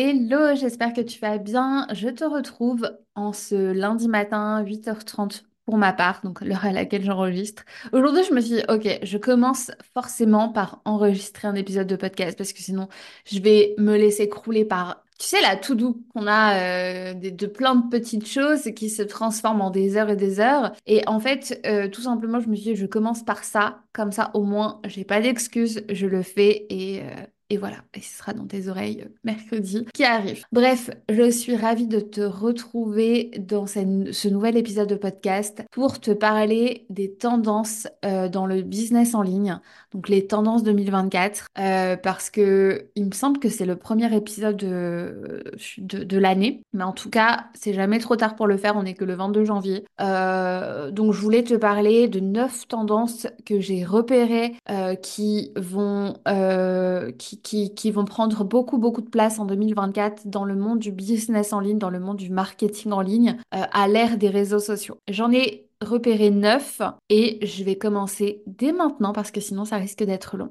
Hello, 0.00 0.54
j'espère 0.54 0.92
que 0.92 1.00
tu 1.00 1.18
vas 1.18 1.38
bien. 1.38 1.88
Je 1.92 2.08
te 2.08 2.22
retrouve 2.22 2.88
en 3.16 3.32
ce 3.32 3.72
lundi 3.72 4.06
matin, 4.06 4.62
8h30 4.62 5.42
pour 5.64 5.76
ma 5.76 5.92
part, 5.92 6.20
donc 6.22 6.40
l'heure 6.40 6.64
à 6.64 6.70
laquelle 6.70 7.02
j'enregistre. 7.02 7.64
Aujourd'hui, 7.92 8.22
je 8.22 8.32
me 8.32 8.40
suis 8.40 8.58
dit, 8.58 8.62
ok, 8.68 9.00
je 9.02 9.18
commence 9.18 9.72
forcément 9.94 10.50
par 10.50 10.82
enregistrer 10.84 11.48
un 11.48 11.56
épisode 11.56 11.88
de 11.88 11.96
podcast 11.96 12.38
parce 12.38 12.52
que 12.52 12.60
sinon, 12.60 12.86
je 13.26 13.40
vais 13.40 13.74
me 13.76 13.96
laisser 13.96 14.28
crouler 14.28 14.64
par, 14.64 15.04
tu 15.18 15.26
sais, 15.26 15.40
la 15.40 15.56
tout 15.56 15.74
doux 15.74 16.04
qu'on 16.14 16.28
a 16.28 17.10
euh, 17.10 17.14
de, 17.14 17.46
plein 17.46 17.74
de 17.74 17.88
petites 17.88 18.28
choses 18.28 18.70
qui 18.76 18.90
se 18.90 19.02
transforment 19.02 19.62
en 19.62 19.70
des 19.70 19.96
heures 19.96 20.10
et 20.10 20.16
des 20.16 20.38
heures. 20.38 20.74
Et 20.86 21.02
en 21.08 21.18
fait, 21.18 21.60
euh, 21.66 21.88
tout 21.88 22.02
simplement, 22.02 22.38
je 22.38 22.48
me 22.48 22.54
suis 22.54 22.74
dit, 22.74 22.76
je 22.76 22.86
commence 22.86 23.24
par 23.24 23.42
ça, 23.42 23.80
comme 23.92 24.12
ça, 24.12 24.30
au 24.34 24.44
moins, 24.44 24.80
j'ai 24.86 25.02
pas 25.02 25.20
d'excuses, 25.20 25.82
je 25.90 26.06
le 26.06 26.22
fais 26.22 26.66
et, 26.70 27.00
euh, 27.02 27.26
et 27.50 27.56
voilà, 27.56 27.76
et 27.94 28.00
ce 28.00 28.18
sera 28.18 28.34
dans 28.34 28.46
tes 28.46 28.68
oreilles 28.68 29.02
euh, 29.06 29.08
mercredi 29.24 29.86
qui 29.94 30.04
arrive. 30.04 30.44
Bref, 30.52 30.90
je 31.08 31.30
suis 31.30 31.56
ravie 31.56 31.86
de 31.86 32.00
te 32.00 32.20
retrouver 32.20 33.30
dans 33.38 33.66
ce, 33.66 34.28
nouvel 34.28 34.58
épisode 34.58 34.88
de 34.88 34.94
podcast 34.94 35.62
pour 35.70 35.98
te 35.98 36.10
parler 36.10 36.84
des 36.90 37.10
tendances 37.10 37.88
euh, 38.04 38.28
dans 38.28 38.44
le 38.44 38.60
business 38.60 39.14
en 39.14 39.22
ligne, 39.22 39.58
donc 39.92 40.10
les 40.10 40.26
tendances 40.26 40.62
2024, 40.62 41.46
euh, 41.58 41.96
parce 41.96 42.28
que 42.28 42.88
il 42.96 43.06
me 43.06 43.12
semble 43.12 43.38
que 43.38 43.48
c'est 43.48 43.64
le 43.64 43.76
premier 43.76 44.14
épisode 44.14 44.56
de, 44.56 45.42
de, 45.78 46.18
l'année, 46.18 46.62
mais 46.74 46.84
en 46.84 46.92
tout 46.92 47.08
cas, 47.08 47.46
c'est 47.54 47.72
jamais 47.72 47.98
trop 47.98 48.16
tard 48.16 48.36
pour 48.36 48.46
le 48.46 48.58
faire, 48.58 48.76
on 48.76 48.84
est 48.84 48.94
que 48.94 49.04
le 49.04 49.14
22 49.14 49.44
janvier. 49.44 49.84
Donc 49.98 51.12
je 51.12 51.20
voulais 51.20 51.44
te 51.44 51.54
parler 51.54 52.08
de 52.08 52.20
neuf 52.20 52.68
tendances 52.68 53.26
que 53.46 53.60
j'ai 53.60 53.84
repérées 53.84 54.56
qui 55.02 55.52
vont 55.56 56.14
euh, 56.26 57.12
qui 57.42 57.90
vont 57.90 58.04
prendre 58.04 58.44
beaucoup, 58.44 58.78
beaucoup 58.78 59.02
de 59.02 59.08
place 59.08 59.38
en 59.38 59.44
2024 59.44 60.26
dans 60.26 60.44
le 60.44 60.56
monde 60.56 60.78
du 60.78 60.92
business 60.92 61.52
en 61.52 61.60
ligne, 61.60 61.78
dans 61.78 61.90
le 61.90 62.00
monde 62.00 62.16
du 62.16 62.30
marketing 62.30 62.92
en 62.92 63.00
ligne, 63.00 63.36
euh, 63.54 63.62
à 63.72 63.88
l'ère 63.88 64.18
des 64.18 64.28
réseaux 64.28 64.58
sociaux. 64.58 64.98
J'en 65.08 65.32
ai 65.32 65.66
repéré 65.80 66.30
neuf 66.30 66.82
et 67.08 67.38
je 67.46 67.64
vais 67.64 67.76
commencer 67.76 68.42
dès 68.46 68.72
maintenant 68.72 69.12
parce 69.12 69.30
que 69.30 69.40
sinon 69.40 69.64
ça 69.64 69.76
risque 69.76 70.02
d'être 70.02 70.36
long. 70.36 70.50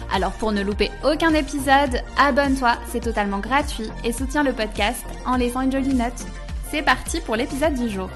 Alors 0.13 0.33
pour 0.33 0.51
ne 0.51 0.61
louper 0.61 0.91
aucun 1.05 1.33
épisode, 1.33 2.01
abonne-toi, 2.17 2.73
c'est 2.87 2.99
totalement 2.99 3.39
gratuit 3.39 3.89
et 4.03 4.11
soutiens 4.11 4.43
le 4.43 4.51
podcast 4.51 5.05
en 5.25 5.37
laissant 5.37 5.61
une 5.61 5.71
jolie 5.71 5.93
note. 5.93 6.25
C'est 6.69 6.83
parti 6.83 7.21
pour 7.21 7.37
l'épisode 7.37 7.75
du 7.75 7.89
jour. 7.89 8.09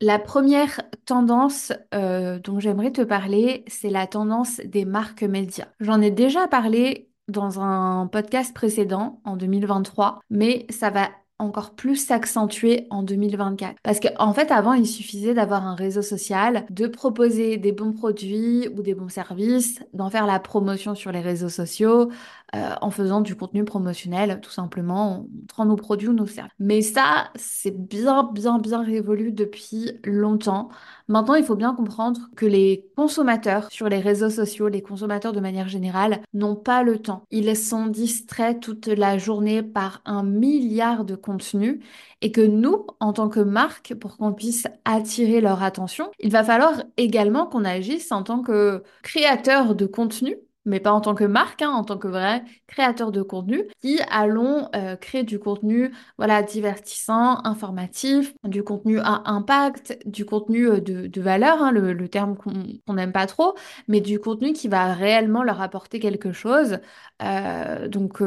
La 0.00 0.18
première 0.18 0.80
tendance 1.04 1.74
euh, 1.92 2.38
dont 2.38 2.58
j'aimerais 2.58 2.90
te 2.90 3.02
parler, 3.02 3.64
c'est 3.66 3.90
la 3.90 4.06
tendance 4.06 4.62
des 4.64 4.86
marques 4.86 5.22
médias. 5.22 5.68
J'en 5.78 6.00
ai 6.00 6.10
déjà 6.10 6.48
parlé 6.48 7.10
dans 7.28 7.60
un 7.60 8.06
podcast 8.06 8.54
précédent 8.54 9.20
en 9.24 9.36
2023, 9.36 10.20
mais 10.30 10.66
ça 10.70 10.88
va 10.88 11.10
encore 11.40 11.70
plus 11.70 11.96
s'accentuer 11.96 12.86
en 12.90 13.02
2024. 13.02 13.76
Parce 13.82 14.00
qu'en 14.00 14.10
en 14.18 14.34
fait, 14.34 14.50
avant, 14.50 14.74
il 14.74 14.86
suffisait 14.86 15.34
d'avoir 15.34 15.66
un 15.66 15.74
réseau 15.74 16.02
social, 16.02 16.64
de 16.70 16.86
proposer 16.86 17.56
des 17.56 17.72
bons 17.72 17.92
produits 17.92 18.68
ou 18.76 18.82
des 18.82 18.94
bons 18.94 19.08
services, 19.08 19.80
d'en 19.94 20.10
faire 20.10 20.26
la 20.26 20.38
promotion 20.38 20.94
sur 20.94 21.12
les 21.12 21.20
réseaux 21.20 21.48
sociaux, 21.48 22.10
euh, 22.54 22.74
en 22.80 22.90
faisant 22.90 23.20
du 23.20 23.36
contenu 23.36 23.64
promotionnel, 23.64 24.40
tout 24.40 24.50
simplement, 24.50 25.18
en 25.18 25.26
montrant 25.32 25.64
nos 25.66 25.76
produits 25.76 26.08
ou 26.08 26.12
nos 26.12 26.26
services. 26.26 26.52
Mais 26.58 26.82
ça, 26.82 27.30
c'est 27.36 27.76
bien, 27.76 28.24
bien, 28.24 28.58
bien 28.58 28.82
révolu 28.82 29.32
depuis 29.32 29.92
longtemps. 30.04 30.68
Maintenant, 31.06 31.34
il 31.34 31.44
faut 31.44 31.56
bien 31.56 31.74
comprendre 31.74 32.20
que 32.36 32.46
les 32.46 32.86
consommateurs 32.96 33.68
sur 33.70 33.88
les 33.88 34.00
réseaux 34.00 34.30
sociaux, 34.30 34.68
les 34.68 34.82
consommateurs 34.82 35.32
de 35.32 35.40
manière 35.40 35.68
générale, 35.68 36.22
n'ont 36.34 36.56
pas 36.56 36.82
le 36.82 36.98
temps. 36.98 37.24
Ils 37.30 37.56
sont 37.56 37.86
distraits 37.86 38.60
toute 38.60 38.88
la 38.88 39.16
journée 39.18 39.62
par 39.62 40.02
un 40.04 40.22
milliard 40.24 41.04
de 41.04 41.14
contenus 41.14 41.80
et 42.20 42.32
que 42.32 42.40
nous, 42.40 42.86
en 43.00 43.12
tant 43.12 43.28
que 43.28 43.40
marque, 43.40 43.94
pour 43.94 44.16
qu'on 44.16 44.32
puisse 44.32 44.66
attirer 44.84 45.40
leur 45.40 45.62
attention, 45.62 46.10
il 46.18 46.30
va 46.30 46.44
falloir 46.44 46.82
également 46.96 47.46
qu'on 47.46 47.64
agisse 47.64 48.12
en 48.12 48.22
tant 48.22 48.42
que 48.42 48.82
créateur 49.02 49.74
de 49.74 49.86
contenu 49.86 50.36
mais 50.64 50.80
pas 50.80 50.92
en 50.92 51.00
tant 51.00 51.14
que 51.14 51.24
marque, 51.24 51.62
hein, 51.62 51.70
en 51.70 51.84
tant 51.84 51.98
que 51.98 52.08
vrai 52.08 52.44
créateur 52.66 53.12
de 53.12 53.22
contenu, 53.22 53.64
qui 53.80 53.98
allons 54.10 54.68
euh, 54.74 54.96
créer 54.96 55.22
du 55.24 55.38
contenu 55.38 55.92
voilà, 56.18 56.42
divertissant, 56.42 57.40
informatif, 57.44 58.34
du 58.44 58.62
contenu 58.62 58.98
à 59.00 59.22
impact, 59.26 59.98
du 60.06 60.24
contenu 60.24 60.68
euh, 60.68 60.80
de, 60.80 61.20
valeur, 61.20 61.62
hein, 61.62 61.72
le, 61.72 62.08
terme 62.08 62.36
qu'on 62.36 62.94
n'aime 62.94 63.12
pas 63.12 63.26
trop, 63.26 63.54
mais 63.88 64.00
du 64.00 64.20
contenu 64.20 64.52
qui 64.52 64.68
va 64.68 64.92
réellement 64.94 65.42
leur 65.42 65.60
apporter 65.60 65.98
quelque 66.00 66.32
chose. 66.32 66.78
Euh, 67.22 67.88
donc, 67.88 68.22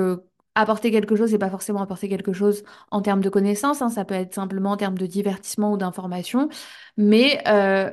apporter 0.56 0.92
quelque 0.92 1.16
chose 1.16 1.34
et 1.34 1.40
pas 1.40 1.50
forcément 1.50 1.82
apporter 1.82 2.08
quelque 2.08 2.32
chose 2.32 2.64
en 2.92 3.02
termes 3.02 3.22
de 3.22 3.30
connaissances, 3.30 3.82
hein, 3.82 3.90
ça 3.90 4.06
peut 4.06 4.14
être 4.14 4.36
simplement 4.36 4.72
en 4.72 4.78
termes 4.78 4.98
de 4.98 5.08
divertissement 5.08 5.74
ou 5.74 5.78
d'information, 5.78 6.50
mais 6.98 7.42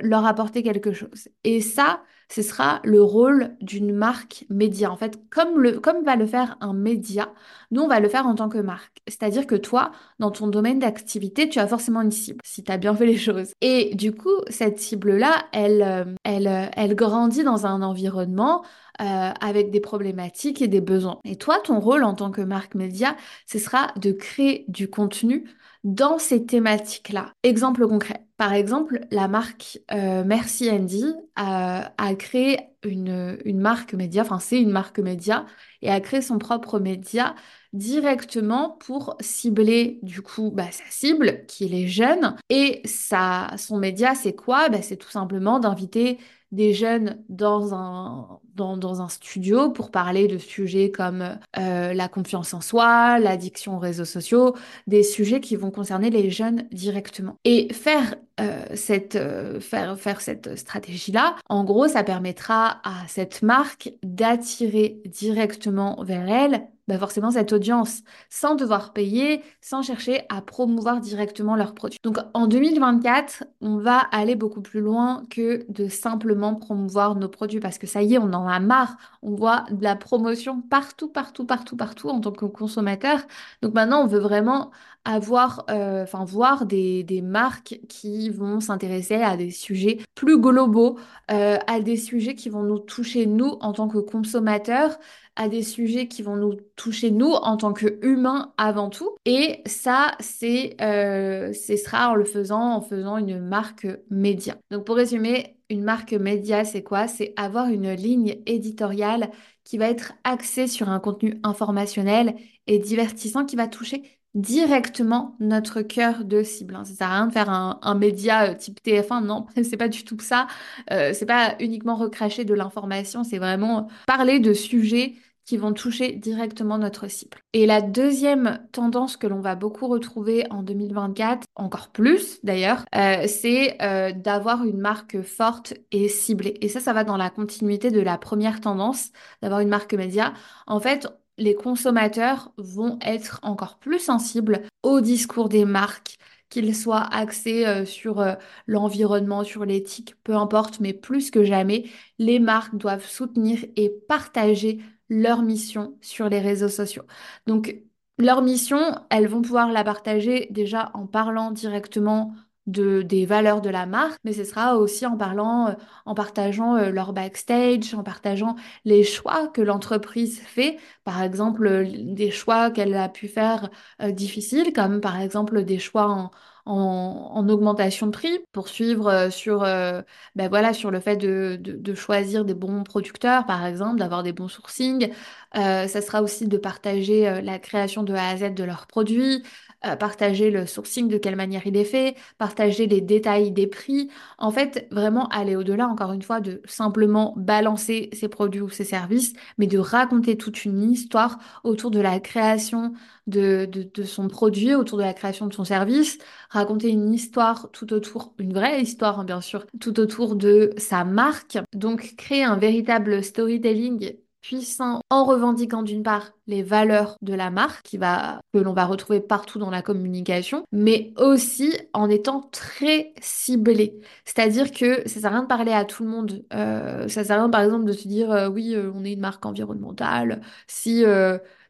leur 0.02 0.26
apporter 0.26 0.62
quelque 0.62 0.92
chose. 0.92 1.28
Et 1.44 1.60
ça, 1.60 2.02
ce 2.30 2.42
sera 2.42 2.80
le 2.84 3.02
rôle 3.02 3.56
d'une 3.60 3.92
marque 3.92 4.46
média. 4.50 4.90
En 4.90 4.96
fait, 4.96 5.20
comme, 5.30 5.60
va 6.04 6.16
le 6.16 6.26
faire 6.26 6.56
un 6.60 6.72
média, 6.72 7.32
nous, 7.70 7.82
on 7.82 7.88
va 7.88 8.00
le 8.00 8.08
faire 8.08 8.26
en 8.26 8.34
tant 8.34 8.48
que 8.48 8.58
marque. 8.58 9.00
C'est-à-dire 9.06 9.46
que 9.46 9.54
toi, 9.54 9.92
dans 10.18 10.30
ton 10.30 10.48
domaine 10.48 10.78
d'activité, 10.78 11.48
tu 11.48 11.58
as 11.58 11.66
forcément 11.66 12.02
une 12.02 12.10
cible, 12.10 12.40
si 12.44 12.64
tu 12.64 12.72
as 12.72 12.76
bien 12.76 12.94
fait 12.94 13.06
les 13.06 13.16
choses. 13.16 13.52
Et 13.60 13.94
du 13.94 14.12
coup, 14.12 14.34
cette 14.48 14.78
cible-là, 14.80 15.44
elle, 15.52 15.82
euh, 15.82 16.04
elle, 16.24 16.48
euh, 16.48 16.66
elle 16.76 16.94
grandit 16.94 17.44
dans 17.44 17.66
un 17.66 17.82
environnement 17.82 18.64
euh, 19.00 19.30
avec 19.40 19.70
des 19.70 19.80
problématiques 19.80 20.60
et 20.60 20.68
des 20.68 20.80
besoins. 20.80 21.20
Et 21.24 21.36
toi, 21.36 21.58
ton 21.62 21.80
rôle 21.80 22.04
en 22.04 22.14
tant 22.14 22.30
que 22.30 22.42
marque 22.42 22.74
média, 22.74 23.16
ce 23.46 23.58
sera 23.58 23.92
de 23.96 24.12
créer 24.12 24.64
du 24.68 24.90
contenu 24.90 25.48
dans 25.84 26.18
ces 26.18 26.44
thématiques-là. 26.44 27.32
Exemple 27.42 27.86
concret. 27.86 28.26
Par 28.36 28.52
exemple, 28.52 29.00
la 29.10 29.28
marque 29.28 29.78
euh, 29.92 30.22
Merci 30.26 30.70
Andy 30.70 31.04
a, 31.36 31.90
créé 32.18 32.69
une, 32.84 33.38
une 33.44 33.60
marque 33.60 33.94
média, 33.94 34.22
enfin 34.22 34.38
c'est 34.38 34.60
une 34.60 34.70
marque 34.70 34.98
média, 34.98 35.46
et 35.82 35.90
a 35.90 36.00
créé 36.00 36.22
son 36.22 36.38
propre 36.38 36.78
média 36.80 37.34
directement 37.72 38.70
pour 38.80 39.16
cibler 39.20 39.98
du 40.02 40.22
coup 40.22 40.50
bah, 40.50 40.70
sa 40.72 40.84
cible 40.90 41.44
qui 41.46 41.64
est 41.64 41.68
les 41.68 41.88
jeunes. 41.88 42.36
Et 42.48 42.80
ça, 42.84 43.50
son 43.58 43.78
média, 43.78 44.14
c'est 44.14 44.34
quoi? 44.34 44.68
Bah, 44.68 44.82
C'est 44.82 44.96
tout 44.96 45.10
simplement 45.10 45.58
d'inviter 45.60 46.18
des 46.52 46.74
jeunes 46.74 47.22
dans 47.28 47.74
un, 47.74 48.40
dans, 48.60 49.02
un 49.02 49.08
studio 49.08 49.70
pour 49.70 49.90
parler 49.90 50.28
de 50.28 50.38
sujets 50.38 50.90
comme 50.90 51.38
euh, 51.58 51.92
la 51.94 52.08
confiance 52.08 52.54
en 52.54 52.60
soi, 52.60 53.18
l'addiction 53.18 53.76
aux 53.76 53.78
réseaux 53.78 54.04
sociaux, 54.04 54.54
des 54.86 55.02
sujets 55.02 55.40
qui 55.40 55.56
vont 55.56 55.70
concerner 55.70 56.10
les 56.10 56.30
jeunes 56.30 56.64
directement. 56.70 57.36
Et 57.44 57.72
faire 57.72 58.16
euh, 58.40 58.64
cette, 58.74 59.16
euh, 59.16 59.60
faire, 59.60 59.98
faire 59.98 60.20
cette 60.20 60.56
stratégie-là, 60.56 61.36
en 61.48 61.64
gros, 61.64 61.88
ça 61.88 62.04
permettra 62.04 62.80
à 62.84 63.06
cette 63.08 63.42
marque 63.42 63.92
d'attirer 64.02 65.00
directement 65.06 66.02
vers 66.02 66.28
elle 66.28 66.62
bah 66.90 66.98
forcément 66.98 67.30
cette 67.30 67.52
audience 67.52 68.02
sans 68.30 68.56
devoir 68.56 68.92
payer, 68.92 69.42
sans 69.60 69.80
chercher 69.80 70.22
à 70.28 70.42
promouvoir 70.42 71.00
directement 71.00 71.54
leurs 71.54 71.72
produits. 71.72 72.00
Donc 72.02 72.18
en 72.34 72.48
2024, 72.48 73.44
on 73.60 73.76
va 73.76 73.98
aller 74.10 74.34
beaucoup 74.34 74.60
plus 74.60 74.80
loin 74.80 75.22
que 75.30 75.64
de 75.68 75.88
simplement 75.88 76.56
promouvoir 76.56 77.14
nos 77.14 77.28
produits 77.28 77.60
parce 77.60 77.78
que 77.78 77.86
ça 77.86 78.02
y 78.02 78.14
est, 78.14 78.18
on 78.18 78.32
en 78.32 78.44
marre. 78.58 78.96
On 79.22 79.34
voit 79.34 79.64
de 79.70 79.82
la 79.84 79.94
promotion 79.94 80.60
partout, 80.62 81.08
partout, 81.08 81.44
partout, 81.46 81.76
partout 81.76 82.08
en 82.08 82.20
tant 82.20 82.32
que 82.32 82.46
consommateur. 82.46 83.20
Donc 83.62 83.74
maintenant, 83.74 84.02
on 84.02 84.06
veut 84.06 84.18
vraiment 84.18 84.70
avoir, 85.04 85.64
euh, 85.70 86.02
enfin 86.02 86.24
voir 86.24 86.66
des, 86.66 87.02
des 87.04 87.22
marques 87.22 87.80
qui 87.88 88.30
vont 88.30 88.60
s'intéresser 88.60 89.16
à 89.16 89.36
des 89.36 89.50
sujets 89.50 89.98
plus 90.14 90.38
globaux, 90.38 90.98
euh, 91.30 91.58
à 91.66 91.80
des 91.80 91.96
sujets 91.96 92.34
qui 92.34 92.48
vont 92.48 92.62
nous 92.62 92.78
toucher 92.78 93.26
nous 93.26 93.56
en 93.60 93.72
tant 93.72 93.88
que 93.88 93.98
consommateurs, 93.98 94.98
à 95.36 95.48
des 95.48 95.62
sujets 95.62 96.06
qui 96.08 96.22
vont 96.22 96.36
nous 96.36 96.54
toucher 96.76 97.10
nous 97.10 97.30
en 97.30 97.56
tant 97.56 97.72
qu'humains 97.72 98.52
avant 98.58 98.90
tout. 98.90 99.10
Et 99.24 99.62
ça, 99.66 100.12
c'est, 100.20 100.76
euh, 100.82 101.52
ce 101.52 101.76
sera 101.76 102.10
en 102.10 102.14
le 102.14 102.24
faisant, 102.24 102.74
en 102.74 102.80
faisant 102.82 103.16
une 103.16 103.38
marque 103.40 103.86
média. 104.10 104.56
Donc 104.70 104.84
pour 104.84 104.96
résumer, 104.96 105.56
une 105.70 105.84
marque 105.84 106.12
média, 106.12 106.64
c'est 106.64 106.82
quoi? 106.82 107.06
C'est 107.06 107.32
avoir 107.36 107.68
une 107.68 107.92
ligne 107.92 108.42
éditoriale 108.44 109.30
qui 109.64 109.78
va 109.78 109.88
être 109.88 110.14
axée 110.24 110.66
sur 110.66 110.88
un 110.88 110.98
contenu 110.98 111.38
informationnel 111.44 112.34
et 112.66 112.78
divertissant 112.78 113.46
qui 113.46 113.54
va 113.56 113.68
toucher 113.68 114.19
directement 114.34 115.34
notre 115.40 115.82
cœur 115.82 116.24
de 116.24 116.42
cible. 116.42 116.74
Hein. 116.74 116.84
Ça 116.84 116.94
sert 116.94 117.08
à 117.08 117.16
rien 117.16 117.26
de 117.26 117.32
faire 117.32 117.50
un, 117.50 117.94
média 117.94 118.50
euh, 118.50 118.54
type 118.54 118.80
TF1, 118.84 119.24
non, 119.24 119.46
c'est 119.62 119.76
pas 119.76 119.88
du 119.88 120.04
tout 120.04 120.18
ça. 120.20 120.46
Euh, 120.92 121.12
c'est 121.14 121.26
pas 121.26 121.56
uniquement 121.60 121.96
recracher 121.96 122.44
de 122.44 122.54
l'information, 122.54 123.24
c'est 123.24 123.38
vraiment 123.38 123.88
parler 124.06 124.38
de 124.38 124.54
sujets 124.54 125.14
qui 125.46 125.56
vont 125.56 125.72
toucher 125.72 126.12
directement 126.12 126.78
notre 126.78 127.08
cible. 127.08 127.38
Et 127.54 127.66
la 127.66 127.82
deuxième 127.82 128.60
tendance 128.70 129.16
que 129.16 129.26
l'on 129.26 129.40
va 129.40 129.56
beaucoup 129.56 129.88
retrouver 129.88 130.46
en 130.50 130.62
2024, 130.62 131.44
encore 131.56 131.88
plus 131.88 132.38
d'ailleurs, 132.44 132.84
euh, 132.94 133.26
c'est 133.26 133.76
d'avoir 134.16 134.64
une 134.64 134.78
marque 134.78 135.22
forte 135.22 135.74
et 135.90 136.08
ciblée. 136.08 136.56
Et 136.60 136.68
ça, 136.68 136.78
ça 136.78 136.92
va 136.92 137.02
dans 137.02 137.16
la 137.16 137.30
continuité 137.30 137.90
de 137.90 138.00
la 138.00 138.16
première 138.16 138.60
tendance, 138.60 139.10
d'avoir 139.42 139.58
une 139.58 139.70
marque 139.70 139.94
média. 139.94 140.34
En 140.68 140.78
fait, 140.78 141.08
les 141.40 141.54
consommateurs 141.54 142.52
vont 142.58 142.98
être 143.02 143.40
encore 143.42 143.78
plus 143.78 143.98
sensibles 143.98 144.62
au 144.82 145.00
discours 145.00 145.48
des 145.48 145.64
marques, 145.64 146.18
qu'ils 146.50 146.76
soient 146.76 147.06
axés 147.12 147.66
euh, 147.66 147.84
sur 147.84 148.20
euh, 148.20 148.34
l'environnement, 148.66 149.42
sur 149.44 149.64
l'éthique, 149.64 150.14
peu 150.22 150.34
importe, 150.34 150.80
mais 150.80 150.92
plus 150.92 151.30
que 151.30 151.44
jamais, 151.44 151.84
les 152.18 152.38
marques 152.38 152.76
doivent 152.76 153.06
soutenir 153.06 153.64
et 153.76 153.90
partager 154.08 154.80
leur 155.08 155.42
mission 155.42 155.96
sur 156.00 156.28
les 156.28 156.40
réseaux 156.40 156.68
sociaux. 156.68 157.04
Donc, 157.46 157.76
leur 158.18 158.42
mission, 158.42 158.78
elles 159.10 159.28
vont 159.28 159.42
pouvoir 159.42 159.72
la 159.72 159.82
partager 159.82 160.48
déjà 160.50 160.90
en 160.94 161.06
parlant 161.06 161.50
directement 161.52 162.34
de, 162.66 163.02
des 163.02 163.26
valeurs 163.26 163.60
de 163.60 163.70
la 163.70 163.86
marque, 163.86 164.18
mais 164.24 164.32
ce 164.32 164.44
sera 164.44 164.76
aussi 164.76 165.06
en 165.06 165.16
parlant, 165.16 165.68
euh, 165.68 165.72
en 166.06 166.14
partageant 166.14 166.76
euh, 166.76 166.90
leur 166.90 167.12
backstage, 167.12 167.94
en 167.94 168.02
partageant 168.02 168.56
les 168.84 169.02
choix 169.04 169.48
que 169.48 169.60
l'entreprise 169.60 170.40
fait, 170.40 170.78
par 171.04 171.22
exemple 171.22 171.66
euh, 171.66 171.84
des 171.88 172.30
choix 172.30 172.70
qu'elle 172.70 172.94
a 172.94 173.08
pu 173.08 173.28
faire 173.28 173.70
difficiles, 174.12 174.72
comme 174.72 175.00
par 175.00 175.20
exemple 175.20 175.64
des 175.64 175.78
choix 175.78 176.08
en, 176.08 176.30
en, 176.66 177.48
augmentation 177.48 178.06
de 178.06 178.12
prix, 178.12 178.38
pour 178.52 178.68
suivre 178.68 179.28
sur, 179.30 179.60
ben 179.60 180.04
voilà, 180.48 180.72
sur 180.72 180.90
le 180.90 181.00
fait 181.00 181.16
de, 181.16 181.56
de, 181.60 181.72
de, 181.72 181.94
choisir 181.94 182.44
des 182.44 182.54
bons 182.54 182.84
producteurs, 182.84 183.46
par 183.46 183.64
exemple, 183.64 183.98
d'avoir 183.98 184.22
des 184.22 184.32
bons 184.32 184.48
sourcings. 184.48 185.10
Ça 185.54 186.00
sera 186.00 186.22
aussi 186.22 186.46
de 186.48 186.56
partager 186.56 187.40
la 187.42 187.58
création 187.58 188.02
de 188.02 188.14
A 188.14 188.28
à 188.28 188.36
Z 188.36 188.54
de 188.54 188.64
leurs 188.64 188.86
produits, 188.86 189.42
euh, 189.86 189.96
partager 189.96 190.50
le 190.50 190.66
sourcing, 190.66 191.08
de 191.08 191.16
quelle 191.16 191.36
manière 191.36 191.66
il 191.66 191.74
est 191.74 191.86
fait, 191.86 192.14
partager 192.36 192.86
les 192.86 193.00
détails 193.00 193.50
des 193.50 193.66
prix. 193.66 194.10
En 194.36 194.50
fait, 194.50 194.86
vraiment 194.90 195.26
aller 195.28 195.56
au-delà, 195.56 195.88
encore 195.88 196.12
une 196.12 196.20
fois, 196.20 196.40
de 196.42 196.60
simplement 196.66 197.32
balancer 197.38 198.10
ses 198.12 198.28
produits 198.28 198.60
ou 198.60 198.68
ses 198.68 198.84
services, 198.84 199.32
mais 199.56 199.66
de 199.66 199.78
raconter 199.78 200.36
toute 200.36 200.66
une 200.66 200.82
histoire 200.92 201.38
autour 201.64 201.90
de 201.90 201.98
la 201.98 202.20
création 202.20 202.92
de, 203.26 203.64
de, 203.64 204.02
son 204.02 204.28
produit, 204.28 204.74
autour 204.74 204.98
de 204.98 205.02
la 205.02 205.14
création 205.14 205.46
de 205.46 205.54
son 205.54 205.64
service, 205.64 206.18
raconter 206.50 206.90
une 206.90 207.14
histoire 207.14 207.70
tout 207.72 207.92
autour, 207.94 208.34
une 208.38 208.52
vraie 208.52 208.82
histoire 208.82 209.20
hein, 209.20 209.24
bien 209.24 209.40
sûr, 209.40 209.64
tout 209.80 209.98
autour 209.98 210.36
de 210.36 210.74
sa 210.76 211.04
marque. 211.04 211.56
Donc 211.72 212.16
créer 212.16 212.44
un 212.44 212.56
véritable 212.56 213.24
storytelling 213.24 214.14
puissant 214.40 215.00
en 215.10 215.24
revendiquant 215.24 215.82
d'une 215.82 216.02
part 216.02 216.32
les 216.46 216.62
valeurs 216.62 217.16
de 217.22 217.34
la 217.34 217.50
marque 217.50 217.82
qui 217.84 217.98
va, 217.98 218.40
que 218.52 218.58
l'on 218.58 218.72
va 218.72 218.86
retrouver 218.86 219.20
partout 219.20 219.58
dans 219.58 219.70
la 219.70 219.82
communication, 219.82 220.64
mais 220.72 221.12
aussi 221.16 221.72
en 221.92 222.08
étant 222.10 222.40
très 222.52 223.12
ciblé. 223.20 224.00
C'est-à-dire 224.24 224.72
que 224.72 225.08
ça 225.08 225.20
sert 225.20 225.26
à 225.26 225.34
rien 225.34 225.42
de 225.42 225.48
parler 225.48 225.72
à 225.72 225.84
tout 225.84 226.02
le 226.04 226.10
monde. 226.10 226.44
Euh, 226.52 227.08
ça 227.08 227.24
sert 227.24 227.36
à 227.36 227.40
rien 227.40 227.50
par 227.50 227.62
exemple 227.62 227.84
de 227.84 227.92
se 227.92 228.08
dire 228.08 228.30
euh, 228.32 228.48
oui, 228.48 228.74
euh, 228.74 228.90
on 228.94 229.04
est 229.04 229.12
une 229.12 229.20
marque 229.20 229.44
environnementale, 229.46 230.40
si 230.66 231.04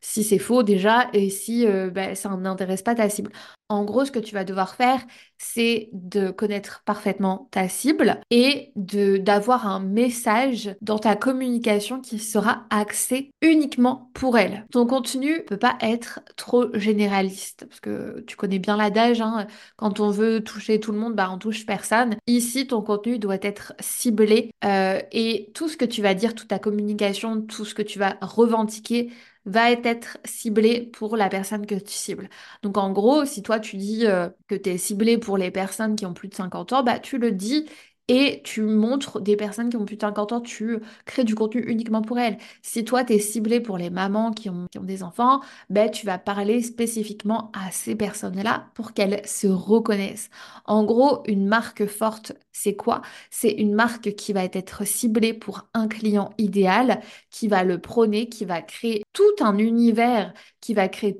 si 0.01 0.25
c'est 0.25 0.39
faux 0.39 0.63
déjà 0.63 1.09
et 1.13 1.31
si 1.31 1.67
ben, 1.67 2.15
ça 2.15 2.31
n'intéresse 2.37 2.83
pas 2.83 2.95
ta 2.95 3.09
cible. 3.09 3.31
En 3.71 3.85
gros, 3.85 4.05
ce 4.05 4.11
que 4.11 4.19
tu 4.19 4.35
vas 4.35 4.43
devoir 4.43 4.75
faire, 4.75 5.01
c'est 5.39 5.91
de 5.93 6.31
connaître 6.31 6.83
parfaitement 6.85 7.49
ta 7.53 7.69
cible 7.69 8.21
et 8.31 8.73
de 8.75 9.17
d'avoir 9.17 9.67
un 9.67 9.79
message 9.79 10.75
dans 10.81 10.99
ta 10.99 11.15
communication 11.15 12.01
qui 12.01 12.19
sera 12.19 12.67
axé 12.71 13.31
uniquement 13.43 14.11
pour 14.13 14.39
elle. 14.39 14.67
Ton 14.73 14.87
contenu 14.87 15.45
peut 15.45 15.57
pas 15.57 15.79
être 15.81 16.21
trop 16.37 16.67
généraliste 16.77 17.67
parce 17.69 17.79
que 17.79 18.25
tu 18.27 18.37
connais 18.37 18.59
bien 18.59 18.77
l'adage, 18.77 19.21
hein, 19.21 19.47
quand 19.77 20.01
on 20.01 20.11
veut 20.11 20.43
toucher 20.43 20.81
tout 20.81 20.91
le 20.91 20.99
monde, 20.99 21.15
bah 21.15 21.31
on 21.33 21.39
touche 21.39 21.65
personne. 21.65 22.17
Ici, 22.27 22.67
ton 22.67 22.83
contenu 22.83 23.21
doit 23.21 23.39
être 23.41 23.73
ciblé 23.79 24.51
euh, 24.65 24.99
et 25.13 25.51
tout 25.55 25.69
ce 25.69 25.77
que 25.77 25.85
tu 25.85 26.03
vas 26.03 26.15
dire, 26.15 26.35
toute 26.35 26.49
ta 26.49 26.59
communication, 26.59 27.41
tout 27.41 27.65
ce 27.65 27.75
que 27.75 27.83
tu 27.83 28.01
vas 28.01 28.17
revendiquer 28.21 29.13
va 29.47 29.71
être 29.71 30.19
ciblé 30.25 30.83
pour 30.93 31.17
la 31.17 31.29
personne 31.29 31.67
que 31.67 31.75
tu 31.75 31.93
cibles. 31.93 32.29
Donc 32.63 32.77
en 32.77 32.93
gros, 32.93 33.25
si 33.25 33.43
toi 33.43 33.61
tu 33.61 33.77
dis 33.77 34.07
euh, 34.07 34.29
que 34.49 34.55
tu 34.55 34.71
es 34.71 34.79
ciblé 34.79 35.19
pour 35.19 35.39
les 35.39 35.51
personnes 35.51 35.97
qui 35.97 36.07
ont 36.07 36.15
plus 36.15 36.29
de 36.29 36.35
50 36.35 36.73
ans, 36.73 36.83
bah 36.83 36.99
tu 36.99 37.19
le 37.19 37.33
dis 37.33 37.67
et 38.11 38.43
tu 38.43 38.63
montres 38.63 39.21
des 39.21 39.37
personnes 39.37 39.71
qui 39.71 39.77
ont 39.77 39.85
plus 39.85 39.95
de 39.95 40.01
50 40.01 40.33
ans, 40.33 40.41
tu 40.41 40.81
crées 41.05 41.23
du 41.23 41.37
contenu 41.37 41.63
uniquement 41.63 42.03
pour 42.03 42.19
elles. 42.19 42.39
Si 42.61 42.85
toi, 42.85 43.05
tu 43.05 43.13
es 43.13 43.21
ciblé 43.21 43.61
pour 43.61 43.79
les 43.79 43.89
mamans 43.89 44.33
qui 44.33 44.51
ont, 44.51 44.67
des 44.81 45.05
enfants, 45.05 45.41
ben, 45.69 45.89
tu 45.89 46.07
vas 46.07 46.19
parler 46.19 46.61
spécifiquement 46.61 47.53
à 47.55 47.71
ces 47.71 47.95
personnes-là 47.95 48.67
pour 48.75 48.95
qu'elles 48.95 49.25
se 49.27 49.47
reconnaissent. 49.47 50.29
En 50.65 50.83
gros, 50.83 51.23
une 51.29 51.47
marque 51.47 51.87
forte, 51.87 52.33
c'est 52.53 52.75
quoi? 52.75 53.03
C'est 53.31 53.51
une 53.51 53.75
marque 53.75 54.15
qui 54.15 54.33
va 54.33 54.45
être 54.45 54.87
ciblée 54.87 55.35
pour 55.35 55.69
un 55.75 55.89
client 55.89 56.31
idéal, 56.39 57.01
qui 57.31 57.49
va 57.49 57.65
le 57.65 57.81
prôner, 57.81 58.29
qui 58.29 58.45
va 58.45 58.63
créer 58.63 59.03
tout 59.13 59.23
un 59.41 59.59
univers, 59.59 60.33
qui 60.61 60.75
va 60.75 60.89
créer 60.89 61.17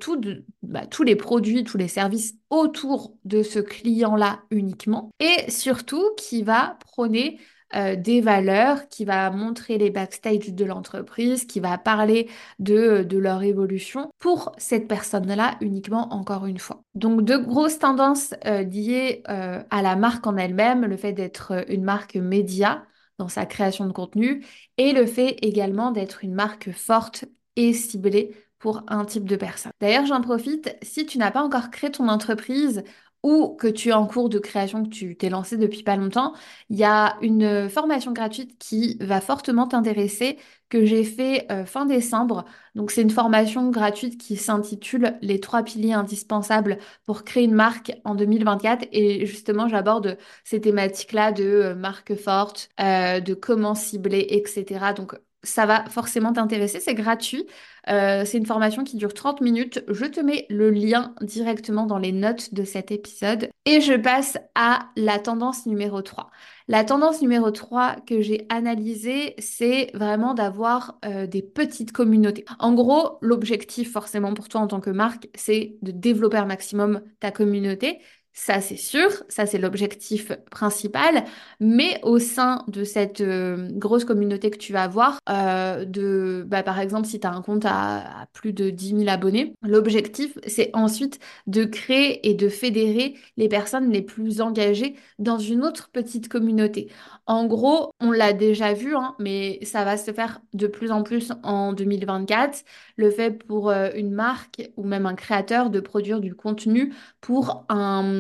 bah, 0.63 0.87
tous 0.87 1.03
les 1.03 1.17
produits, 1.17 1.65
tous 1.65 1.79
les 1.79 1.89
services 1.89 2.35
autour 2.51 3.15
de 3.25 3.43
ce 3.43 3.59
client-là 3.59 4.43
uniquement, 4.51 5.11
et 5.21 5.51
surtout 5.51 6.11
qui 6.17 6.43
va 6.43 6.79
prôner 6.81 7.39
euh, 7.75 7.97
des 7.97 8.21
valeurs, 8.21 8.89
qui 8.89 9.05
va 9.05 9.31
montrer 9.31 9.79
les 9.79 9.91
backstage 9.91 10.53
de 10.53 10.65
l'entreprise, 10.65 11.45
qui 11.45 11.61
va 11.61 11.79
parler 11.79 12.29
de, 12.59 13.03
de 13.03 13.19
leur 13.19 13.43
évolution 13.43 14.11
pour 14.19 14.53
cette 14.59 14.89
personne-là 14.89 15.57
uniquement, 15.61 16.13
encore 16.13 16.47
une 16.47 16.59
fois. 16.59 16.83
Donc, 16.95 17.23
de 17.23 17.37
grosses 17.37 17.79
tendances 17.79 18.35
euh, 18.47 18.63
liées 18.63 19.23
euh, 19.29 19.63
à 19.71 19.83
la 19.83 19.97
marque 19.97 20.27
en 20.27 20.37
elle-même, 20.37 20.85
le 20.85 20.97
fait 20.97 21.13
d'être 21.13 21.65
une 21.69 21.85
marque 21.85 22.17
média 22.17 22.85
dans 23.19 23.29
sa 23.29 23.47
création 23.47 23.87
de 23.87 23.93
contenu 23.93 24.45
et 24.79 24.93
le 24.93 25.07
fait 25.07 25.37
également 25.43 25.91
d'être 25.91 26.25
une 26.25 26.35
marque 26.35 26.73
forte 26.73 27.27
et 27.57 27.73
ciblée 27.73 28.35
pour 28.59 28.83
un 28.89 29.05
type 29.05 29.25
de 29.25 29.37
personne. 29.37 29.73
D'ailleurs, 29.81 30.07
j'en 30.07 30.21
profite, 30.21 30.77
si 30.83 31.07
tu 31.07 31.19
n'as 31.19 31.31
pas 31.31 31.43
encore 31.43 31.71
créé 31.71 31.91
ton 31.91 32.09
entreprise 32.09 32.83
ou 33.23 33.49
que 33.57 33.67
tu 33.69 33.91
es 33.91 33.93
en 33.93 34.07
cours 34.07 34.29
de 34.29 34.39
création, 34.39 34.85
que 34.85 34.89
tu 34.89 35.17
t'es 35.17 35.29
lancé 35.29 35.57
depuis 35.57 35.83
pas 35.83 35.97
longtemps, 35.97 36.33
il 36.71 36.77
y 36.79 36.85
a 36.85 37.17
une 37.23 37.69
formation 37.69 38.13
gratuite 38.13 38.59
qui 38.59 38.97
va 39.01 39.21
fortement 39.21 39.67
t'intéresser 39.67 40.39
que 40.71 40.87
j'ai 40.87 41.05
fait 41.05 41.47
euh, 41.51 41.67
fin 41.67 41.85
décembre. 41.85 42.45
Donc 42.75 42.91
c'est 42.93 43.03
une 43.03 43.11
formation 43.11 43.71
gratuite 43.71 44.19
qui 44.21 44.37
s'intitule 44.37 45.19
Les 45.21 45.41
trois 45.41 45.63
piliers 45.65 45.93
indispensables 45.93 46.79
pour 47.05 47.25
créer 47.25 47.45
une 47.45 47.55
marque 47.55 47.93
en 48.05 48.15
2024 48.15 48.87
et 48.93 49.27
justement 49.27 49.69
j'aborde 49.69 50.17
ces 50.45 50.61
thématiques-là 50.61 51.33
de 51.33 51.45
euh, 51.45 51.75
marque 51.75 52.15
forte, 52.15 52.69
euh, 52.81 53.21
de 53.21 53.35
comment 53.35 53.75
cibler, 53.75 54.27
etc. 54.31 54.95
Donc 54.95 55.15
ça 55.43 55.67
va 55.67 55.85
forcément 55.89 56.33
t'intéresser, 56.33 56.81
c'est 56.81 56.95
gratuit. 56.95 57.47
Euh, 57.89 58.25
c'est 58.27 58.39
une 58.39 58.47
formation 58.47 58.85
qui 58.85 58.97
dure 58.97 59.15
30 59.15 59.41
minutes. 59.41 59.83
Je 59.89 60.05
te 60.05 60.21
mets 60.21 60.47
le 60.51 60.71
lien 60.71 61.15
directement 61.23 61.87
dans 61.87 61.99
les 61.99 62.13
notes 62.13 62.53
de 62.53 62.65
cet 62.65 62.91
épisode. 62.91 63.49
Et 63.65 63.81
je 63.81 63.95
passe 63.95 64.37
à 64.55 64.91
la 64.97 65.19
tendance 65.19 65.67
numéro 65.67 66.03
3. 66.03 66.31
La 66.69 66.85
tendance 66.85 67.21
numéro 67.23 67.51
3 67.51 67.97
que 68.07 68.21
j'ai 68.21 68.47
analysée, 68.49 69.35
c'est 69.39 69.91
vraiment 69.95 70.35
d'avoir 70.35 70.99
euh, 71.05 71.27
des 71.27 71.43
petites 71.43 71.93
communautés. 71.93 72.45
En 72.59 72.75
gros, 72.75 73.19
l'objectif 73.23 73.93
forcément 73.93 74.35
pour 74.35 74.49
toi 74.49 74.61
en 74.61 74.67
tant 74.67 74.81
que 74.81 74.91
marque, 74.91 75.29
c'est 75.35 75.77
de 75.83 75.91
développer 75.91 76.37
un 76.37 76.47
maximum 76.47 77.03
ta 77.19 77.31
communauté. 77.31 78.01
Ça, 78.33 78.61
c'est 78.61 78.77
sûr, 78.77 79.11
ça, 79.29 79.45
c'est 79.45 79.59
l'objectif 79.59 80.33
principal. 80.51 81.25
Mais 81.59 82.01
au 82.05 82.19
sein 82.19 82.65
de 82.69 82.85
cette 82.85 83.21
euh, 83.21 83.69
grosse 83.73 84.05
communauté 84.05 84.51
que 84.51 84.57
tu 84.57 84.73
vas 84.73 84.85
avoir, 84.85 85.19
euh, 85.29 85.85
de, 85.85 86.45
bah, 86.47 86.63
par 86.63 86.79
exemple, 86.79 87.09
si 87.09 87.19
tu 87.19 87.27
as 87.27 87.33
un 87.33 87.43
compte 87.43 87.65
à, 87.67 88.27
plus 88.33 88.53
de 88.53 88.71
10 88.71 88.99
000 88.99 89.09
abonnés, 89.09 89.55
l'objectif, 89.63 90.39
c'est 90.47 90.71
ensuite 90.75 91.19
de 91.49 91.65
créer 91.65 92.29
et 92.31 92.35
de 92.35 92.49
fédérer 92.49 93.17
les 93.37 93.49
personnes 93.49 93.91
les 93.91 94.03
plus 94.03 94.41
engagées 94.41 94.95
dans 95.19 95.39
une 95.39 95.65
autre 95.65 95.91
petite 95.93 96.29
communauté. 96.29 96.89
En 97.27 97.47
gros, 97.47 97.93
on 98.01 98.11
l'a 98.11 98.33
déjà 98.33 98.73
vu, 98.75 98.95
hein, 98.97 99.15
mais 99.19 99.59
ça 99.63 99.85
va 99.85 99.97
se 99.97 100.13
faire 100.13 100.41
de 100.55 100.67
plus 100.67 100.91
en 100.93 101.03
plus 101.03 101.33
en 101.43 101.73
2024. 101.73 102.65
Le 102.97 103.11
fait 103.11 103.31
pour 103.45 103.71
euh, 103.71 103.91
une 103.95 104.13
marque 104.13 104.71
ou 104.77 104.85
même 104.85 105.07
un 105.07 105.15
créateur 105.15 105.71
de 105.71 105.81
produire 105.81 106.21
du 106.21 106.35
contenu 106.35 106.95
pour 107.21 107.65
un, 107.69 108.20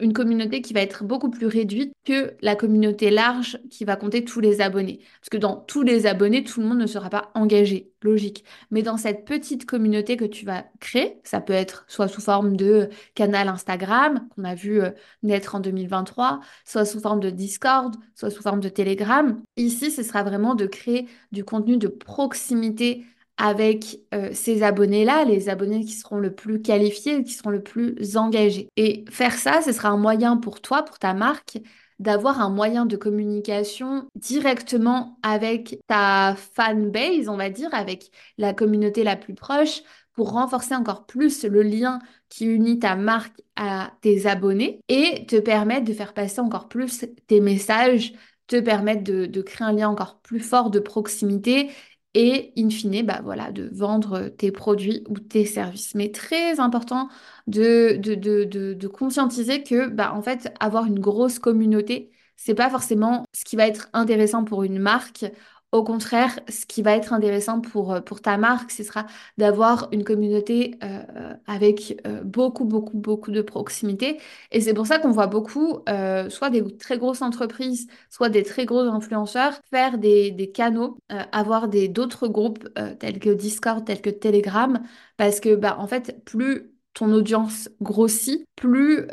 une 0.00 0.12
communauté 0.12 0.62
qui 0.62 0.72
va 0.72 0.80
être 0.80 1.04
beaucoup 1.04 1.30
plus 1.30 1.46
réduite 1.46 1.92
que 2.04 2.34
la 2.40 2.56
communauté 2.56 3.10
large 3.10 3.58
qui 3.70 3.84
va 3.84 3.96
compter 3.96 4.24
tous 4.24 4.40
les 4.40 4.60
abonnés. 4.60 5.00
Parce 5.20 5.28
que 5.30 5.36
dans 5.36 5.56
tous 5.56 5.82
les 5.82 6.06
abonnés, 6.06 6.44
tout 6.44 6.60
le 6.60 6.66
monde 6.66 6.78
ne 6.78 6.86
sera 6.86 7.10
pas 7.10 7.30
engagé, 7.34 7.92
logique. 8.02 8.44
Mais 8.70 8.82
dans 8.82 8.96
cette 8.96 9.24
petite 9.24 9.66
communauté 9.66 10.16
que 10.16 10.24
tu 10.24 10.44
vas 10.44 10.64
créer, 10.80 11.20
ça 11.24 11.40
peut 11.40 11.52
être 11.52 11.84
soit 11.88 12.08
sous 12.08 12.20
forme 12.20 12.56
de 12.56 12.88
canal 13.14 13.48
Instagram 13.48 14.26
qu'on 14.34 14.44
a 14.44 14.54
vu 14.54 14.80
euh, 14.80 14.90
naître 15.22 15.54
en 15.54 15.60
2023, 15.60 16.40
soit 16.64 16.84
sous 16.84 17.00
forme 17.00 17.20
de 17.20 17.30
Discord, 17.30 17.94
soit 18.14 18.30
sous 18.30 18.42
forme 18.42 18.60
de 18.60 18.68
Telegram. 18.68 19.40
Ici, 19.56 19.90
ce 19.90 20.02
sera 20.02 20.22
vraiment 20.22 20.54
de 20.54 20.66
créer 20.66 21.06
du 21.30 21.44
contenu 21.44 21.76
de 21.76 21.88
proximité 21.88 23.04
avec 23.36 23.98
euh, 24.14 24.30
ces 24.32 24.62
abonnés-là, 24.62 25.24
les 25.24 25.48
abonnés 25.48 25.84
qui 25.84 25.92
seront 25.92 26.18
le 26.18 26.34
plus 26.34 26.62
qualifiés, 26.62 27.24
qui 27.24 27.32
seront 27.32 27.50
le 27.50 27.62
plus 27.62 28.16
engagés. 28.16 28.68
Et 28.76 29.04
faire 29.10 29.34
ça, 29.34 29.62
ce 29.62 29.72
sera 29.72 29.88
un 29.88 29.96
moyen 29.96 30.36
pour 30.36 30.60
toi, 30.60 30.84
pour 30.84 30.98
ta 30.98 31.14
marque, 31.14 31.58
d'avoir 31.98 32.40
un 32.40 32.50
moyen 32.50 32.84
de 32.84 32.96
communication 32.96 34.08
directement 34.16 35.18
avec 35.22 35.78
ta 35.86 36.36
fanbase, 36.36 37.28
on 37.28 37.36
va 37.36 37.48
dire, 37.48 37.72
avec 37.72 38.10
la 38.38 38.52
communauté 38.52 39.04
la 39.04 39.16
plus 39.16 39.34
proche, 39.34 39.82
pour 40.12 40.32
renforcer 40.32 40.74
encore 40.74 41.06
plus 41.06 41.44
le 41.44 41.62
lien 41.62 41.98
qui 42.28 42.44
unit 42.46 42.78
ta 42.78 42.96
marque 42.96 43.40
à 43.56 43.92
tes 44.02 44.26
abonnés 44.26 44.80
et 44.88 45.26
te 45.26 45.36
permettre 45.36 45.84
de 45.84 45.92
faire 45.92 46.12
passer 46.12 46.40
encore 46.40 46.68
plus 46.68 47.06
tes 47.26 47.40
messages, 47.40 48.12
te 48.46 48.60
permettre 48.60 49.04
de, 49.04 49.26
de 49.26 49.42
créer 49.42 49.66
un 49.66 49.72
lien 49.72 49.88
encore 49.88 50.20
plus 50.20 50.40
fort 50.40 50.70
de 50.70 50.80
proximité 50.80 51.70
et 52.14 52.52
in 52.58 52.68
fine, 52.70 53.02
bah 53.06 53.20
voilà, 53.24 53.52
de 53.52 53.70
vendre 53.72 54.28
tes 54.28 54.52
produits 54.52 55.02
ou 55.08 55.18
tes 55.18 55.46
services. 55.46 55.94
Mais 55.94 56.10
très 56.10 56.60
important 56.60 57.08
de, 57.46 57.96
de, 57.98 58.14
de, 58.14 58.44
de, 58.74 58.88
conscientiser 58.88 59.62
que, 59.62 59.88
bah, 59.88 60.12
en 60.14 60.22
fait, 60.22 60.52
avoir 60.60 60.84
une 60.86 61.00
grosse 61.00 61.38
communauté, 61.38 62.10
c'est 62.36 62.54
pas 62.54 62.68
forcément 62.70 63.24
ce 63.32 63.44
qui 63.44 63.56
va 63.56 63.66
être 63.66 63.88
intéressant 63.94 64.44
pour 64.44 64.62
une 64.64 64.78
marque 64.78 65.24
au 65.72 65.82
contraire, 65.82 66.38
ce 66.50 66.66
qui 66.66 66.82
va 66.82 66.94
être 66.94 67.14
intéressant 67.14 67.60
pour, 67.62 67.94
euh, 67.94 68.00
ta 68.00 68.36
marque, 68.36 68.70
ce 68.70 68.82
sera 68.82 69.06
d'avoir 69.38 69.88
une 69.90 70.04
communauté 70.04 70.74
euh, 70.84 71.34
avec 71.46 71.98
euh, 72.06 72.22
beaucoup, 72.22 72.66
beaucoup, 72.66 72.98
beaucoup 72.98 73.30
de 73.30 73.40
proximité. 73.40 74.18
Et 74.50 74.60
c'est 74.60 74.74
pour 74.74 74.86
ça 74.86 74.98
qu'on 74.98 75.10
voit 75.10 75.26
beaucoup, 75.26 75.80
soit 76.28 76.50
des 76.50 76.76
très 76.76 76.98
grosses 76.98 77.22
entreprises, 77.22 77.86
soit 78.10 78.28
des 78.28 78.42
très 78.42 78.66
gros 78.66 78.80
influenceurs, 78.80 79.54
faire 79.70 79.96
des, 79.98 80.52
canaux, 80.54 80.98
avoir 81.08 81.68
des 81.68 81.88
d'autres 81.88 82.28
groupes 82.28 82.68
tels 82.98 83.18
que 83.18 83.30
Discord, 83.30 83.84
tels 83.84 84.02
que 84.02 84.10
Telegram, 84.10 84.80
parce 85.16 85.40
que, 85.40 85.54
bah, 85.54 85.76
en 85.78 85.86
fait, 85.86 86.22
plus 86.24 86.70
ton 86.94 87.10
audience 87.12 87.70
grossit, 87.80 88.44
plus, 88.56 89.06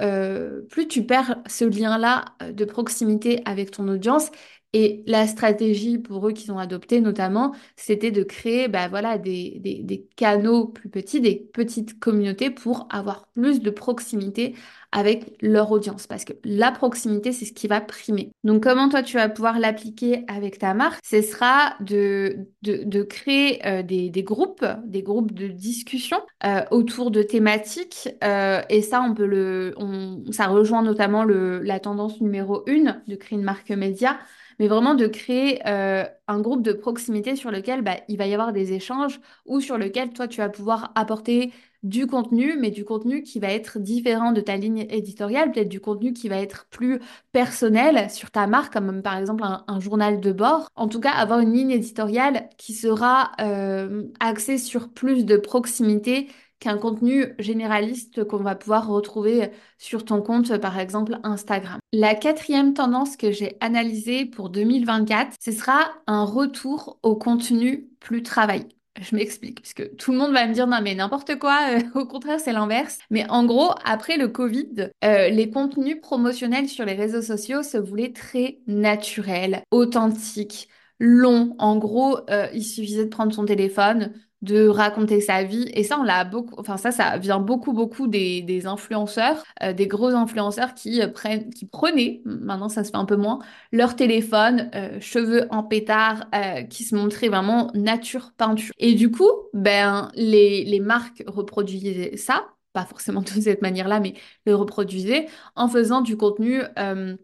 plus 0.69 0.87
tu 0.87 1.05
perds 1.05 1.37
ce 1.47 1.65
lien-là 1.65 2.25
de 2.51 2.65
proximité 2.65 3.41
avec 3.45 3.71
ton 3.71 3.87
audience 3.87 4.29
et 4.73 5.03
la 5.07 5.25
stratégie 5.25 5.97
pour 5.97 6.27
eux 6.27 6.31
qu'ils 6.31 6.51
ont 6.51 6.59
adoptée 6.59 7.01
notamment, 7.01 7.55
c'était 7.75 8.11
de 8.11 8.23
créer 8.23 8.67
bah, 8.67 8.87
voilà, 8.87 9.17
des, 9.17 9.59
des, 9.59 10.07
canaux 10.15 10.67
plus 10.67 10.89
petits, 10.89 11.21
des 11.21 11.35
petites 11.35 11.99
communautés 11.99 12.51
pour 12.51 12.87
avoir 12.91 13.27
plus 13.33 13.61
de 13.61 13.69
proximité 13.71 14.55
avec 14.91 15.35
leur 15.41 15.71
audience. 15.71 16.05
Parce 16.07 16.23
que 16.23 16.33
la 16.43 16.71
proximité, 16.71 17.31
c'est 17.31 17.45
ce 17.45 17.53
qui 17.53 17.67
va 17.67 17.81
primer. 17.81 18.31
Donc 18.43 18.63
comment 18.63 18.89
toi, 18.89 19.01
tu 19.01 19.17
vas 19.17 19.29
pouvoir 19.29 19.59
l'appliquer 19.59 20.23
avec 20.27 20.59
ta 20.59 20.73
marque? 20.75 20.99
Ce 21.03 21.21
sera 21.21 21.75
de, 21.79 22.37
de, 22.61 22.83
de 22.83 23.03
créer 23.03 23.65
euh, 23.65 23.81
des, 23.81 24.09
des, 24.09 24.23
groupes, 24.23 24.65
des 24.85 25.01
groupes 25.01 25.33
de 25.33 25.47
discussion 25.47 26.21
euh, 26.45 26.61
autour 26.69 27.09
de 27.09 27.23
thématiques. 27.23 28.09
Euh, 28.23 28.61
et 28.69 28.81
ça, 28.81 29.01
on 29.01 29.15
peut 29.15 29.25
le, 29.25 29.73
on, 29.77 30.23
ça 30.31 30.47
rejoint 30.47 30.83
notamment 30.83 31.23
le, 31.23 31.59
la 31.59 31.79
tendance 31.79 32.21
numéro 32.21 32.63
une 32.67 33.01
de 33.07 33.15
créer 33.15 33.37
une 33.37 33.45
marque 33.45 33.69
média 33.71 34.19
mais 34.59 34.67
vraiment 34.67 34.93
de 34.93 35.07
créer 35.07 35.61
euh, 35.67 36.03
un 36.27 36.41
groupe 36.41 36.61
de 36.61 36.73
proximité 36.73 37.35
sur 37.35 37.49
lequel 37.49 37.81
bah, 37.81 37.97
il 38.07 38.17
va 38.17 38.27
y 38.27 38.33
avoir 38.33 38.53
des 38.53 38.73
échanges 38.73 39.19
ou 39.45 39.61
sur 39.61 39.77
lequel 39.77 40.11
toi, 40.11 40.27
tu 40.27 40.37
vas 40.37 40.49
pouvoir 40.49 40.91
apporter 40.95 41.51
du 41.81 42.07
contenu, 42.07 42.57
mais 42.59 42.71
du 42.71 42.83
contenu 42.83 43.23
qui 43.23 43.39
va 43.39 43.51
être 43.51 43.79
différent 43.79 44.33
de 44.33 44.41
ta 44.41 44.57
ligne 44.57 44.85
éditoriale, 44.89 45.51
peut-être 45.51 45.69
du 45.69 45.79
contenu 45.79 46.11
qui 46.11 46.27
va 46.27 46.37
être 46.37 46.67
plus 46.69 46.99
personnel 47.31 48.09
sur 48.09 48.31
ta 48.31 48.47
marque, 48.47 48.73
comme 48.73 49.01
par 49.01 49.17
exemple 49.17 49.43
un, 49.45 49.79
journal 49.79 50.19
de 50.19 50.31
bord. 50.33 50.69
En 50.75 50.89
tout 50.89 50.99
cas, 50.99 51.11
avoir 51.11 51.39
une 51.39 51.53
ligne 51.53 51.71
éditoriale 51.71 52.49
qui 52.57 52.73
sera 52.73 53.31
euh, 53.39 54.03
axée 54.19 54.57
sur 54.57 54.89
plus 54.89 55.25
de 55.25 55.37
proximité 55.37 56.27
qu'un 56.59 56.77
contenu 56.77 57.33
généraliste 57.39 58.23
qu'on 58.25 58.37
va 58.37 58.55
pouvoir 58.55 58.87
retrouver 58.87 59.51
sur 59.77 60.05
ton 60.05 60.21
compte, 60.21 60.57
par 60.57 60.77
exemple 60.79 61.17
Instagram. 61.23 61.79
La 61.93 62.15
quatrième 62.15 62.73
tendance 62.73 63.17
que 63.17 63.31
j'ai 63.31 63.57
analysée 63.59 64.25
pour 64.25 64.49
2024, 64.49 65.35
ce 65.39 65.51
sera 65.51 65.79
un 66.07 66.23
retour 66.23 66.99
au 67.03 67.15
contenu 67.15 67.89
plus 67.99 68.23
travaillé. 68.23 68.67
Je 68.99 69.15
m'explique, 69.15 69.61
puisque 69.61 69.95
tout 69.95 70.11
le 70.11 70.17
monde 70.17 70.33
va 70.33 70.45
me 70.45 70.53
dire 70.53 70.67
non 70.67 70.79
mais 70.81 70.93
n'importe 70.93 71.37
quoi, 71.39 71.57
euh, 71.71 71.99
au 71.99 72.05
contraire 72.05 72.39
c'est 72.39 72.51
l'inverse. 72.51 72.99
Mais 73.09 73.29
en 73.29 73.45
gros, 73.45 73.71
après 73.85 74.17
le 74.17 74.27
Covid, 74.27 74.89
euh, 75.05 75.29
les 75.29 75.49
contenus 75.49 76.01
promotionnels 76.01 76.67
sur 76.67 76.85
les 76.85 76.93
réseaux 76.93 77.21
sociaux 77.21 77.63
se 77.63 77.77
voulaient 77.77 78.11
très 78.11 78.59
naturels, 78.67 79.61
authentiques, 79.71 80.67
longs. 80.99 81.55
En 81.59 81.77
gros, 81.77 82.19
euh, 82.29 82.47
il 82.53 82.63
suffisait 82.63 83.05
de 83.05 83.09
prendre 83.09 83.33
son 83.33 83.45
téléphone, 83.45 84.13
de 84.41 84.67
raconter 84.67 85.19
sa 85.21 85.43
vie. 85.43 85.69
Et 85.73 85.83
ça, 85.83 85.99
on 85.99 86.03
l'a 86.03 86.23
beaucoup, 86.23 86.55
enfin 86.57 86.77
ça, 86.77 86.91
ça 86.91 87.17
vient 87.17 87.39
beaucoup, 87.39 87.73
beaucoup 87.73 88.07
des, 88.07 88.41
des 88.41 88.65
influenceurs, 88.67 89.43
euh, 89.63 89.73
des 89.73 89.87
gros 89.87 90.09
influenceurs 90.09 90.73
qui, 90.73 91.01
euh, 91.01 91.07
prennent, 91.07 91.49
qui 91.49 91.65
prenaient, 91.65 92.21
maintenant 92.25 92.69
ça 92.69 92.83
se 92.83 92.91
fait 92.91 92.97
un 92.97 93.05
peu 93.05 93.17
moins, 93.17 93.39
leur 93.71 93.95
téléphone, 93.95 94.69
euh, 94.75 94.99
cheveux 95.01 95.47
en 95.49 95.63
pétard, 95.63 96.25
qui 96.69 96.83
se 96.83 96.95
montraient 96.95 97.29
vraiment 97.29 97.71
nature 97.73 98.31
peinture. 98.37 98.73
Et 98.77 98.93
du 98.93 99.11
coup, 99.11 99.29
ben, 99.53 100.09
les, 100.15 100.63
les 100.63 100.79
marques 100.79 101.23
reproduisaient 101.27 102.15
ça, 102.17 102.45
pas 102.73 102.85
forcément 102.85 103.21
de 103.21 103.27
cette 103.27 103.61
manière-là, 103.61 103.99
mais 103.99 104.13
le 104.45 104.55
reproduisaient 104.55 105.27
en 105.55 105.67
faisant 105.67 106.01
du 106.01 106.17
contenu 106.17 106.61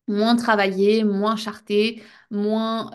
moins 0.07 0.35
travaillé, 0.35 1.03
moins 1.03 1.35
charté, 1.35 2.01
moins, 2.31 2.89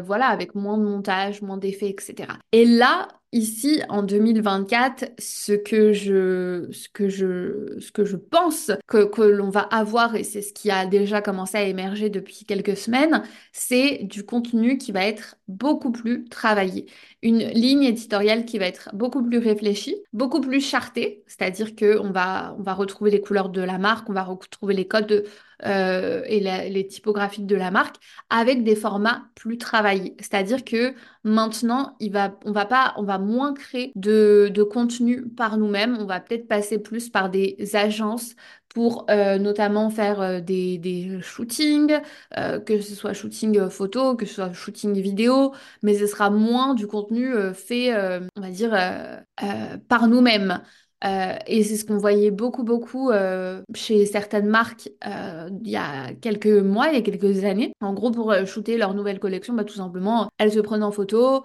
voilà, 0.00 0.26
avec 0.26 0.54
moins 0.54 0.78
de 0.78 0.84
montage, 0.84 1.42
moins 1.42 1.56
d'effets, 1.56 1.90
etc. 1.90 2.28
Et 2.52 2.64
là, 2.64 3.08
Ici, 3.32 3.80
en 3.88 4.02
2024, 4.02 5.04
ce 5.20 5.52
que 5.52 5.92
je, 5.92 6.68
ce 6.72 6.88
que 6.88 7.08
je, 7.08 7.78
que 7.92 8.16
pense 8.16 8.72
que, 8.88 9.04
que 9.04 9.22
l'on 9.22 9.50
va 9.50 9.60
avoir, 9.60 10.16
et 10.16 10.24
c'est 10.24 10.42
ce 10.42 10.52
qui 10.52 10.68
a 10.68 10.84
déjà 10.84 11.22
commencé 11.22 11.56
à 11.56 11.62
émerger 11.62 12.10
depuis 12.10 12.44
quelques 12.44 12.76
semaines, 12.76 13.22
c'est 13.52 13.98
du 14.02 14.24
contenu 14.24 14.78
qui 14.78 14.90
va 14.90 15.06
être 15.06 15.36
beaucoup 15.46 15.92
plus 15.92 16.24
travaillé. 16.24 16.86
Une 17.22 17.38
ligne 17.38 17.84
éditoriale 17.84 18.44
qui 18.44 18.58
va 18.58 18.66
être 18.66 18.90
beaucoup 18.94 19.22
plus 19.22 19.38
réfléchie, 19.38 19.94
beaucoup 20.12 20.40
plus 20.40 20.60
chartée, 20.60 21.22
c'est-à-dire 21.28 21.76
qu'on 21.76 22.10
va, 22.10 22.56
on 22.58 22.62
va 22.62 22.74
retrouver 22.74 23.12
les 23.12 23.20
couleurs 23.20 23.50
de 23.50 23.60
la 23.60 23.78
marque, 23.78 24.10
on 24.10 24.12
va 24.12 24.24
retrouver 24.24 24.74
les 24.74 24.88
codes 24.88 25.06
de, 25.06 25.24
euh, 25.64 26.22
et 26.26 26.40
les 26.40 26.86
typographiques 26.86 27.46
de 27.46 27.56
la 27.56 27.70
marque 27.70 27.96
avec 28.30 28.64
des 28.64 28.76
formats 28.76 29.24
plus 29.34 29.58
travaillés. 29.58 30.16
C'est-à-dire 30.18 30.64
que 30.64 30.94
maintenant, 31.24 31.96
il 32.00 32.12
va, 32.12 32.38
on 32.44 32.52
va 32.52 32.66
pas, 32.66 32.94
on 32.96 33.02
va 33.02 33.18
moins 33.18 33.52
créer 33.54 33.92
de, 33.94 34.50
de 34.52 34.62
contenu 34.62 35.28
par 35.28 35.58
nous-mêmes. 35.58 35.96
On 36.00 36.06
va 36.06 36.20
peut-être 36.20 36.48
passer 36.48 36.78
plus 36.78 37.10
par 37.10 37.30
des 37.30 37.56
agences 37.74 38.34
pour 38.68 39.06
euh, 39.10 39.38
notamment 39.38 39.90
faire 39.90 40.20
euh, 40.20 40.40
des, 40.40 40.78
des, 40.78 41.20
shootings, 41.20 41.98
que 42.64 42.80
ce 42.80 42.94
soit 42.94 43.12
shooting 43.12 43.68
photo, 43.68 44.14
que 44.16 44.26
ce 44.26 44.34
soit 44.34 44.52
shooting 44.52 45.00
vidéo, 45.00 45.52
mais 45.82 45.98
ce 45.98 46.06
sera 46.06 46.30
moins 46.30 46.74
du 46.74 46.86
contenu 46.86 47.32
fait, 47.54 47.94
on 48.36 48.40
va 48.40 48.50
dire, 48.50 48.70
par 49.88 50.08
nous-mêmes. 50.08 50.60
Euh, 51.04 51.34
et 51.46 51.62
c'est 51.64 51.76
ce 51.76 51.84
qu'on 51.84 51.96
voyait 51.96 52.30
beaucoup, 52.30 52.62
beaucoup 52.62 53.10
euh, 53.10 53.62
chez 53.74 54.04
certaines 54.04 54.46
marques 54.46 54.90
euh, 55.06 55.48
il 55.64 55.70
y 55.70 55.76
a 55.76 56.12
quelques 56.20 56.46
mois, 56.46 56.88
il 56.88 56.94
y 56.94 56.98
a 56.98 57.02
quelques 57.02 57.44
années. 57.44 57.72
En 57.80 57.94
gros, 57.94 58.10
pour 58.10 58.34
shooter 58.46 58.76
leur 58.76 58.94
nouvelle 58.94 59.18
collection, 59.18 59.54
bah, 59.54 59.64
tout 59.64 59.74
simplement, 59.74 60.28
elles 60.38 60.52
se 60.52 60.60
prenaient 60.60 60.84
en 60.84 60.92
photo, 60.92 61.42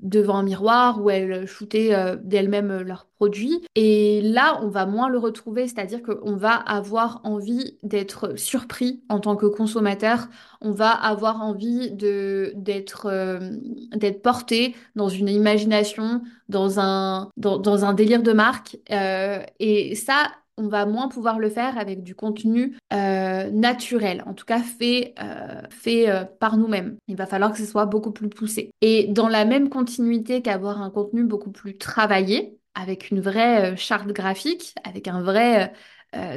devant 0.00 0.36
un 0.36 0.42
miroir 0.42 1.02
où 1.02 1.10
elles 1.10 1.46
shootaient 1.46 1.94
euh, 1.94 2.16
d'elles-mêmes 2.22 2.82
leurs 2.82 3.06
produits. 3.16 3.62
Et 3.74 4.20
là, 4.22 4.60
on 4.62 4.68
va 4.68 4.86
moins 4.86 5.08
le 5.08 5.18
retrouver, 5.18 5.66
c'est-à-dire 5.66 6.02
qu'on 6.02 6.36
va 6.36 6.54
avoir 6.54 7.20
envie 7.24 7.78
d'être 7.82 8.38
surpris 8.38 9.02
en 9.08 9.20
tant 9.20 9.36
que 9.36 9.46
consommateur. 9.46 10.28
On 10.60 10.72
va 10.72 10.90
avoir 10.90 11.42
envie 11.42 11.96
euh, 12.02 12.52
d'être 12.54 14.20
porté 14.22 14.74
dans 14.96 15.08
une 15.08 15.28
imagination, 15.28 16.22
dans 16.48 16.78
un 16.78 17.30
dans, 17.36 17.58
dans 17.58 17.84
un 17.84 17.94
délire 17.94 18.22
de 18.22 18.32
marque. 18.32 18.78
Euh, 18.90 19.42
et 19.58 19.94
ça, 19.94 20.28
on 20.56 20.68
va 20.68 20.86
moins 20.86 21.08
pouvoir 21.08 21.38
le 21.38 21.50
faire 21.50 21.78
avec 21.78 22.02
du 22.02 22.14
contenu 22.14 22.76
euh, 22.92 23.50
naturel, 23.50 24.22
en 24.26 24.34
tout 24.34 24.44
cas 24.44 24.60
fait, 24.60 25.14
euh, 25.22 25.62
fait 25.70 26.08
euh, 26.08 26.24
par 26.24 26.56
nous-mêmes. 26.56 26.96
Il 27.08 27.16
va 27.16 27.26
falloir 27.26 27.52
que 27.52 27.58
ce 27.58 27.66
soit 27.66 27.86
beaucoup 27.86 28.12
plus 28.12 28.28
poussé. 28.28 28.70
Et 28.80 29.06
dans 29.08 29.28
la 29.28 29.44
même 29.44 29.68
continuité 29.68 30.42
qu'avoir 30.42 30.80
un 30.80 30.90
contenu 30.90 31.24
beaucoup 31.24 31.50
plus 31.50 31.76
travaillé, 31.76 32.58
avec 32.74 33.10
une 33.10 33.20
vraie 33.20 33.74
charte 33.76 34.08
graphique, 34.08 34.74
avec 34.84 35.08
un 35.08 35.22
vrai 35.22 35.72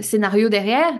scénario 0.02 0.48
derrière, 0.48 0.98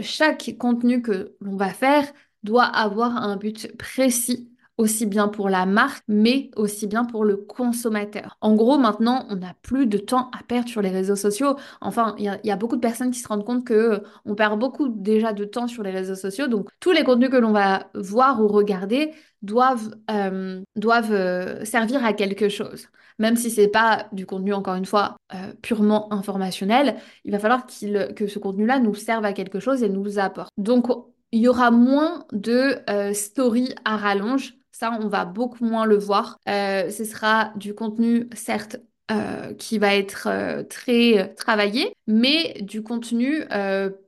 chaque 0.00 0.54
contenu 0.56 1.02
que 1.02 1.34
l'on 1.40 1.56
va 1.56 1.70
faire 1.70 2.04
doit 2.44 2.64
avoir 2.64 3.16
un 3.16 3.36
but 3.36 3.76
précis 3.76 4.52
aussi 4.78 5.06
bien 5.06 5.26
pour 5.26 5.48
la 5.48 5.66
marque, 5.66 6.04
mais 6.06 6.50
aussi 6.56 6.86
bien 6.86 7.04
pour 7.04 7.24
le 7.24 7.36
consommateur. 7.36 8.38
En 8.40 8.54
gros, 8.54 8.78
maintenant, 8.78 9.26
on 9.28 9.36
n'a 9.36 9.54
plus 9.62 9.86
de 9.86 9.98
temps 9.98 10.30
à 10.38 10.42
perdre 10.44 10.68
sur 10.68 10.80
les 10.80 10.90
réseaux 10.90 11.16
sociaux. 11.16 11.56
Enfin, 11.80 12.14
il 12.16 12.38
y, 12.44 12.50
a 12.50 12.56
beaucoup 12.56 12.76
de 12.76 12.80
personnes 12.80 13.10
qui 13.10 13.18
se 13.18 13.26
rendent 13.26 13.44
compte 13.44 13.66
que 13.66 13.74
euh, 13.74 13.98
on 14.24 14.36
perd 14.36 14.58
beaucoup 14.58 14.88
déjà 14.88 15.32
de 15.32 15.44
temps 15.44 15.66
sur 15.66 15.82
les 15.82 15.90
réseaux 15.90 16.14
sociaux. 16.14 16.46
Donc, 16.46 16.68
tous 16.78 16.92
les 16.92 17.02
contenus 17.02 17.28
que 17.28 17.36
l'on 17.36 17.50
va 17.50 17.90
voir 17.94 18.40
ou 18.40 18.46
regarder 18.46 19.10
doivent, 19.42 19.90
euh, 20.10 20.62
doivent 20.76 21.12
euh, 21.12 21.64
servir 21.64 22.04
à 22.04 22.12
quelque 22.12 22.48
chose. 22.48 22.86
Même 23.18 23.34
si 23.34 23.50
c'est 23.50 23.68
pas 23.68 24.06
du 24.12 24.26
contenu, 24.26 24.52
encore 24.54 24.76
une 24.76 24.86
fois, 24.86 25.16
purement 25.60 26.12
informationnel, 26.12 26.94
il 27.24 27.32
va 27.32 27.40
falloir 27.40 27.66
que 27.66 28.26
ce 28.28 28.38
contenu-là 28.38 28.78
nous 28.78 28.94
serve 28.94 29.24
à 29.24 29.32
quelque 29.32 29.58
chose 29.58 29.82
et 29.82 29.88
nous 29.88 30.20
apporte. 30.20 30.50
Donc, 30.56 30.86
il 31.32 31.40
y 31.40 31.48
aura 31.48 31.72
moins 31.72 32.26
de 32.30 32.76
stories 33.12 33.74
à 33.84 33.96
rallonge 33.96 34.57
ça, 34.78 34.96
on 35.00 35.08
va 35.08 35.24
beaucoup 35.24 35.64
moins 35.64 35.86
le 35.86 35.96
voir. 35.96 36.38
Euh, 36.48 36.88
ce 36.90 37.04
sera 37.04 37.52
du 37.56 37.74
contenu, 37.74 38.28
certes, 38.34 38.76
euh, 39.10 39.52
qui 39.54 39.78
va 39.78 39.96
être 39.96 40.28
euh, 40.28 40.62
très 40.62 41.34
travaillé, 41.34 41.96
mais 42.06 42.58
du 42.60 42.82
contenu 42.84 43.44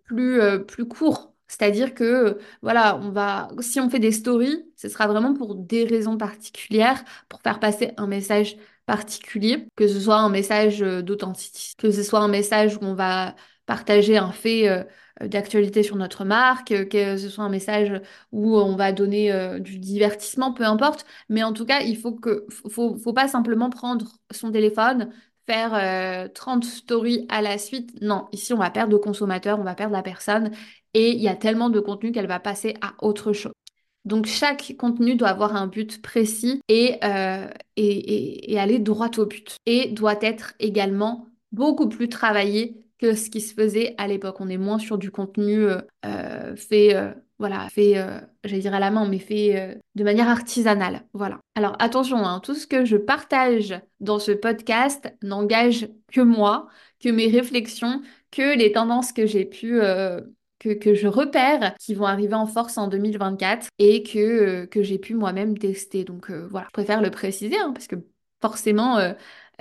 plus, 0.05 0.41
plus 0.67 0.87
court. 0.87 1.35
C'est-à-dire 1.49 1.95
que, 1.95 2.39
voilà, 2.63 2.97
on 3.03 3.11
va, 3.11 3.49
si 3.61 3.81
on 3.81 3.91
fait 3.91 3.99
des 3.99 4.13
stories, 4.13 4.65
ce 4.77 4.89
sera 4.89 5.09
vraiment 5.09 5.35
pour 5.35 5.57
des 5.57 5.85
raisons 5.85 6.17
particulières, 6.17 7.03
pour 7.29 7.41
faire 7.43 7.59
passer 7.59 7.91
un 7.97 8.07
message 8.07 8.57
particulier, 8.87 9.67
que 9.75 9.89
ce 9.89 9.99
soit 9.99 10.19
un 10.19 10.29
message 10.29 10.79
d'authenticité, 10.81 11.83
que 11.83 11.91
ce 11.91 12.05
soit 12.05 12.21
un 12.21 12.29
message 12.29 12.77
où 12.77 12.81
on 12.83 12.95
va 12.95 13.35
partager 13.67 14.17
un 14.17 14.31
fait 14.31 14.87
d'actualité 15.27 15.83
sur 15.83 15.97
notre 15.97 16.25
marque, 16.25 16.73
euh, 16.73 16.85
que 16.85 17.17
ce 17.17 17.29
soit 17.29 17.45
un 17.45 17.49
message 17.49 18.01
où 18.33 18.57
on 18.57 18.77
va 18.77 18.93
donner 18.93 19.33
euh, 19.33 19.59
du 19.59 19.79
divertissement, 19.79 20.53
peu 20.53 20.65
importe. 20.65 21.05
Mais 21.29 21.43
en 21.43 21.53
tout 21.53 21.67
cas, 21.67 21.81
il 21.81 21.97
faut 21.97 22.19
faut, 22.71 22.97
faut 22.97 23.13
pas 23.13 23.29
simplement 23.29 23.71
prendre 23.71 24.07
son 24.31 24.51
téléphone, 24.51 25.11
faire 25.47 26.31
30 26.33 26.65
stories 26.65 27.27
à 27.29 27.43
la 27.43 27.59
suite. 27.59 28.01
Non, 28.01 28.29
ici, 28.33 28.53
on 28.53 28.59
va 28.59 28.71
perdre 28.71 28.93
le 28.93 28.99
consommateur, 28.99 29.59
on 29.59 29.65
va 29.65 29.75
perdre 29.75 29.95
la 29.95 30.03
personne. 30.03 30.53
Et 30.95 31.11
il 31.11 31.21
y 31.21 31.29
a 31.29 31.35
tellement 31.37 31.71
de 31.71 31.81
contenu 31.81 32.13
qu'elle 32.13 32.29
va 32.29 32.41
passer 32.41 32.75
à 32.81 32.95
autre 33.05 33.33
chose. 33.33 33.53
Donc 34.05 34.27
chaque 34.27 34.75
contenu 34.79 35.17
doit 35.17 35.29
avoir 35.29 35.57
un 35.57 35.67
but 35.67 36.01
précis 36.01 36.61
et, 36.69 36.99
et, 37.77 38.53
et, 38.53 38.59
aller 38.59 38.79
droit 38.79 39.11
au 39.19 39.27
but. 39.27 39.57
Et 39.67 39.89
doit 39.89 40.19
être 40.23 40.55
également 40.61 41.27
beaucoup 41.53 41.89
plus 41.89 42.09
travaillé 42.09 42.90
que 43.01 43.15
ce 43.15 43.31
qui 43.31 43.41
se 43.41 43.55
faisait 43.55 43.95
à 43.99 44.07
l'époque. 44.07 44.41
On 44.41 44.49
est 44.49 44.59
moins 44.59 44.79
sur 44.79 44.99
du 44.99 45.11
contenu 45.11 45.65
euh, 45.65 45.81
euh, 46.05 46.55
fait, 46.55 46.95
euh, 46.95 47.13
voilà, 47.39 47.69
fait, 47.71 47.95
j'allais 48.45 48.61
dire 48.61 48.75
à 48.75 48.81
la 48.81 48.91
main, 48.91 49.09
mais 49.09 49.19
fait 49.19 49.81
de 49.95 50.05
manière 50.05 50.29
artisanale. 50.29 51.03
Voilà. 51.15 51.41
Alors 51.55 51.77
attention, 51.79 52.19
hein, 52.19 52.41
tout 52.41 52.55
ce 52.55 52.67
que 52.67 52.85
je 52.85 52.99
partage 52.99 53.81
dans 54.01 54.19
ce 54.19 54.33
podcast 54.33 55.15
n'engage 55.23 55.89
que 56.13 56.21
moi, 56.21 56.69
que 57.03 57.09
mes 57.09 57.29
réflexions, 57.29 58.03
que 58.31 58.57
les 58.57 58.73
tendances 58.73 59.13
que 59.13 59.25
j'ai 59.25 59.47
pu 59.47 59.81
que, 60.59 60.75
que, 60.75 60.93
je 60.93 61.07
repère 61.09 61.75
qui 61.81 61.95
vont 61.95 62.05
arriver 62.05 62.35
en 62.35 62.47
force 62.47 62.77
en 62.77 62.89
2024 62.89 63.69
et 63.79 64.03
que, 64.03 64.67
que 64.67 64.83
j'ai 64.83 64.99
pu 64.99 65.15
moi-même 65.15 65.57
tester. 65.57 66.05
Donc 66.05 66.31
voilà, 66.31 66.67
je 66.67 66.73
préfère 66.73 67.01
le 67.01 67.11
préciser 67.11 67.57
hein, 67.57 67.73
parce 67.73 67.87
que 67.87 67.97
forcément, 68.43 68.99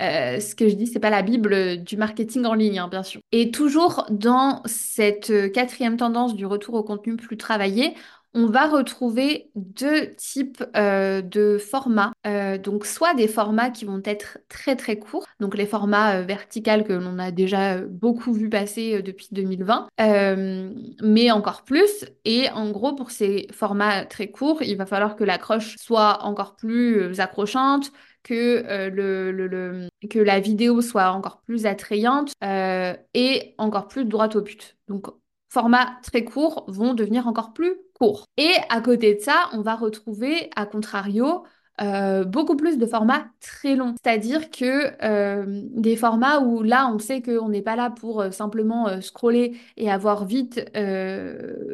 ce 0.00 0.54
que 0.54 0.68
je 0.68 0.74
dis, 0.74 0.86
c'est 0.86 1.00
pas 1.00 1.10
la 1.10 1.22
Bible 1.22 1.82
du 1.82 1.96
marketing 1.96 2.44
en 2.46 2.54
ligne, 2.54 2.78
hein, 2.78 2.88
bien 2.88 3.02
sûr. 3.02 3.20
Et 3.32 3.50
toujours 3.50 4.06
dans 4.10 4.62
cette 4.64 5.30
euh, 5.30 5.48
quatrième 5.48 5.96
tendance 5.96 6.34
du 6.34 6.46
retour 6.46 6.74
au 6.74 6.82
contenu 6.82 7.16
plus 7.16 7.36
travaillé, 7.36 7.94
on 8.32 8.46
va 8.46 8.68
retrouver 8.68 9.50
deux 9.56 10.14
types 10.14 10.64
euh, 10.76 11.20
de 11.20 11.58
formats. 11.58 12.12
donc 12.62 12.86
soit 12.86 13.12
des 13.14 13.26
formats 13.26 13.70
qui 13.70 13.84
vont 13.84 14.00
être 14.04 14.38
très 14.48 14.76
très 14.76 15.00
courts, 15.00 15.26
donc 15.40 15.56
les 15.56 15.66
formats 15.66 16.22
verticaux 16.22 16.84
que 16.86 16.92
l'on 16.92 17.18
a 17.18 17.32
déjà 17.32 17.78
beaucoup 17.78 18.32
vu 18.32 18.48
passer 18.48 19.02
depuis 19.02 19.26
2020, 19.32 19.88
mais 21.02 21.32
encore 21.32 21.64
plus. 21.64 22.04
Et 22.24 22.48
en 22.50 22.70
gros, 22.70 22.94
pour 22.94 23.10
ces 23.10 23.48
formats 23.52 24.04
très 24.04 24.28
courts, 24.28 24.62
il 24.62 24.76
va 24.76 24.86
falloir 24.86 25.16
que 25.16 25.24
l'accroche 25.24 25.74
soit 25.76 26.22
encore 26.22 26.54
plus 26.54 27.18
accrochante, 27.18 27.90
que, 28.22 28.64
euh, 28.66 28.90
le, 28.90 29.88
que 30.08 30.18
la 30.18 30.40
vidéo 30.40 30.80
soit 30.80 31.10
encore 31.12 31.40
plus 31.42 31.66
attrayante 31.66 32.32
euh, 32.44 32.94
et 33.14 33.54
encore 33.58 33.88
plus 33.88 34.04
droite 34.04 34.36
au 34.36 34.42
but. 34.42 34.76
Donc, 34.88 35.06
formats 35.48 35.98
très 36.02 36.24
courts 36.24 36.64
vont 36.68 36.94
devenir 36.94 37.26
encore 37.26 37.52
plus 37.52 37.74
courts. 37.94 38.24
Et 38.36 38.52
à 38.68 38.80
côté 38.80 39.14
de 39.14 39.20
ça, 39.20 39.48
on 39.52 39.62
va 39.62 39.74
retrouver, 39.74 40.50
à 40.54 40.66
contrario, 40.66 41.44
euh, 41.80 42.24
beaucoup 42.24 42.56
plus 42.56 42.78
de 42.78 42.86
formats 42.86 43.26
très 43.40 43.74
longs. 43.74 43.94
C'est-à-dire 44.02 44.50
que 44.50 45.80
des 45.80 45.96
formats 45.96 46.40
où 46.40 46.62
là, 46.62 46.90
on 46.92 46.98
sait 46.98 47.22
qu'on 47.22 47.48
n'est 47.48 47.62
pas 47.62 47.74
là 47.74 47.90
pour 47.90 48.24
simplement 48.32 49.00
scroller 49.00 49.56
et 49.76 49.90
avoir 49.90 50.24
vite 50.24 50.60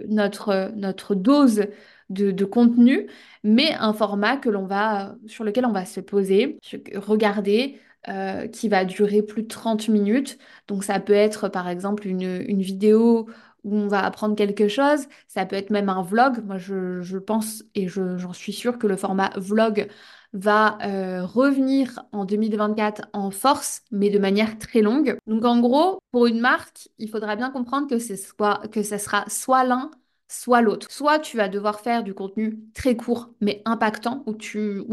notre, 0.08 0.70
notre 0.76 1.14
dose 1.14 1.66
de, 2.10 2.44
contenu, 2.44 3.08
mais 3.44 3.74
un 3.74 3.92
format 3.92 4.36
que 4.36 4.48
l'on 4.48 4.66
va, 4.66 5.16
sur 5.26 5.44
lequel 5.44 5.66
on 5.66 5.72
va 5.72 5.84
se 5.84 6.00
poser, 6.00 6.58
regarder, 6.94 7.78
euh, 8.08 8.46
qui 8.46 8.68
va 8.68 8.84
durer 8.84 9.20
plus 9.22 9.42
de 9.42 9.48
30 9.48 9.88
minutes. 9.88 10.38
Donc 10.68 10.84
ça 10.84 11.00
peut 11.00 11.12
être 11.12 11.48
par 11.48 11.68
exemple 11.68 12.06
une, 12.06 12.62
vidéo 12.62 13.28
où 13.64 13.74
on 13.74 13.88
va 13.88 14.04
apprendre 14.04 14.36
quelque 14.36 14.68
chose, 14.68 15.06
ça 15.26 15.44
peut 15.44 15.56
être 15.56 15.70
même 15.70 15.88
un 15.88 16.02
vlog. 16.02 16.44
Moi 16.44 16.56
je, 16.56 17.18
pense 17.18 17.64
et 17.74 17.88
j'en 17.88 18.32
suis 18.32 18.52
sûre 18.52 18.78
que 18.78 18.86
le 18.86 18.96
format 18.96 19.30
vlog 19.36 19.88
va 20.32 20.78
euh, 20.84 21.24
revenir 21.24 22.00
en 22.12 22.24
2024 22.24 23.08
en 23.12 23.32
force, 23.32 23.82
mais 23.90 24.10
de 24.10 24.20
manière 24.20 24.56
très 24.58 24.82
longue. 24.82 25.16
Donc 25.26 25.44
en 25.44 25.58
gros, 25.58 25.98
pour 26.12 26.26
une 26.26 26.38
marque, 26.38 26.88
il 26.98 27.08
faudra 27.08 27.34
bien 27.34 27.50
comprendre 27.50 27.88
que, 27.88 27.98
soit, 27.98 28.62
que 28.70 28.84
ça 28.84 28.98
sera 28.98 29.24
soit 29.28 29.64
l'un, 29.64 29.90
soit 30.28 30.60
l'autre. 30.62 30.90
Soit 30.90 31.18
tu 31.18 31.36
vas 31.36 31.48
devoir 31.48 31.80
faire 31.80 32.02
du 32.02 32.14
contenu 32.14 32.58
très 32.74 32.96
court 32.96 33.30
mais 33.40 33.62
impactant, 33.64 34.24
où, 34.26 34.34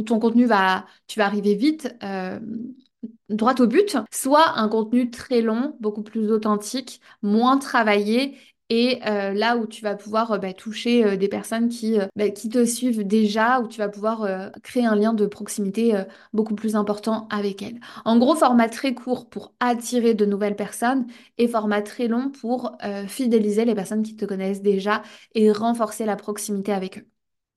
ton 0.04 0.20
contenu 0.20 0.46
va, 0.46 0.86
arriver 1.18 1.56
vite, 1.56 1.96
euh, 2.04 2.40
droit 3.30 3.56
au 3.60 3.68
but, 3.68 3.98
soit 4.12 4.58
un 4.58 4.68
contenu 4.70 5.10
très 5.10 5.42
long, 5.42 5.76
beaucoup 5.80 6.04
plus 6.04 6.32
authentique, 6.32 7.02
moins 7.22 7.58
travaillé 7.58 8.38
et 8.74 9.00
euh, 9.06 9.34
là 9.34 9.56
où 9.58 9.68
tu 9.68 9.84
vas 9.84 9.94
pouvoir 9.94 10.32
euh, 10.32 10.38
bah, 10.40 10.52
toucher 10.52 11.06
euh, 11.06 11.16
des 11.16 11.28
personnes 11.28 11.70
qui, 11.70 12.00
bah, 12.16 12.32
qui 12.32 12.50
te 12.50 12.66
suivent 12.66 13.06
déjà, 13.06 13.60
où 13.60 13.68
tu 13.68 13.78
vas 13.78 13.88
pouvoir 13.88 14.28
créer 14.64 14.84
un 14.84 14.96
lien 14.96 15.14
de 15.14 15.28
proximité 15.28 15.94
beaucoup 16.34 16.56
plus 16.56 16.76
important 16.76 17.28
avec 17.30 17.62
elles. 17.62 17.80
En 18.04 18.18
gros, 18.18 18.36
format 18.36 18.70
très 18.70 18.96
court 18.96 19.30
pour 19.30 19.54
attirer 19.60 20.16
de 20.16 20.26
nouvelles 20.26 20.56
personnes 20.56 21.06
et 21.38 21.48
format 21.48 21.84
très 21.84 22.08
long 22.08 22.30
pour 22.30 22.78
fidéliser 23.08 23.66
les 23.66 23.76
personnes 23.76 24.02
qui 24.02 24.16
te 24.16 24.26
connaissent 24.26 24.62
déjà 24.62 25.04
et 25.36 25.52
renforcer 25.52 26.06
la 26.06 26.16
proximité 26.16 26.74
avec 26.74 26.98
eux. 26.98 27.08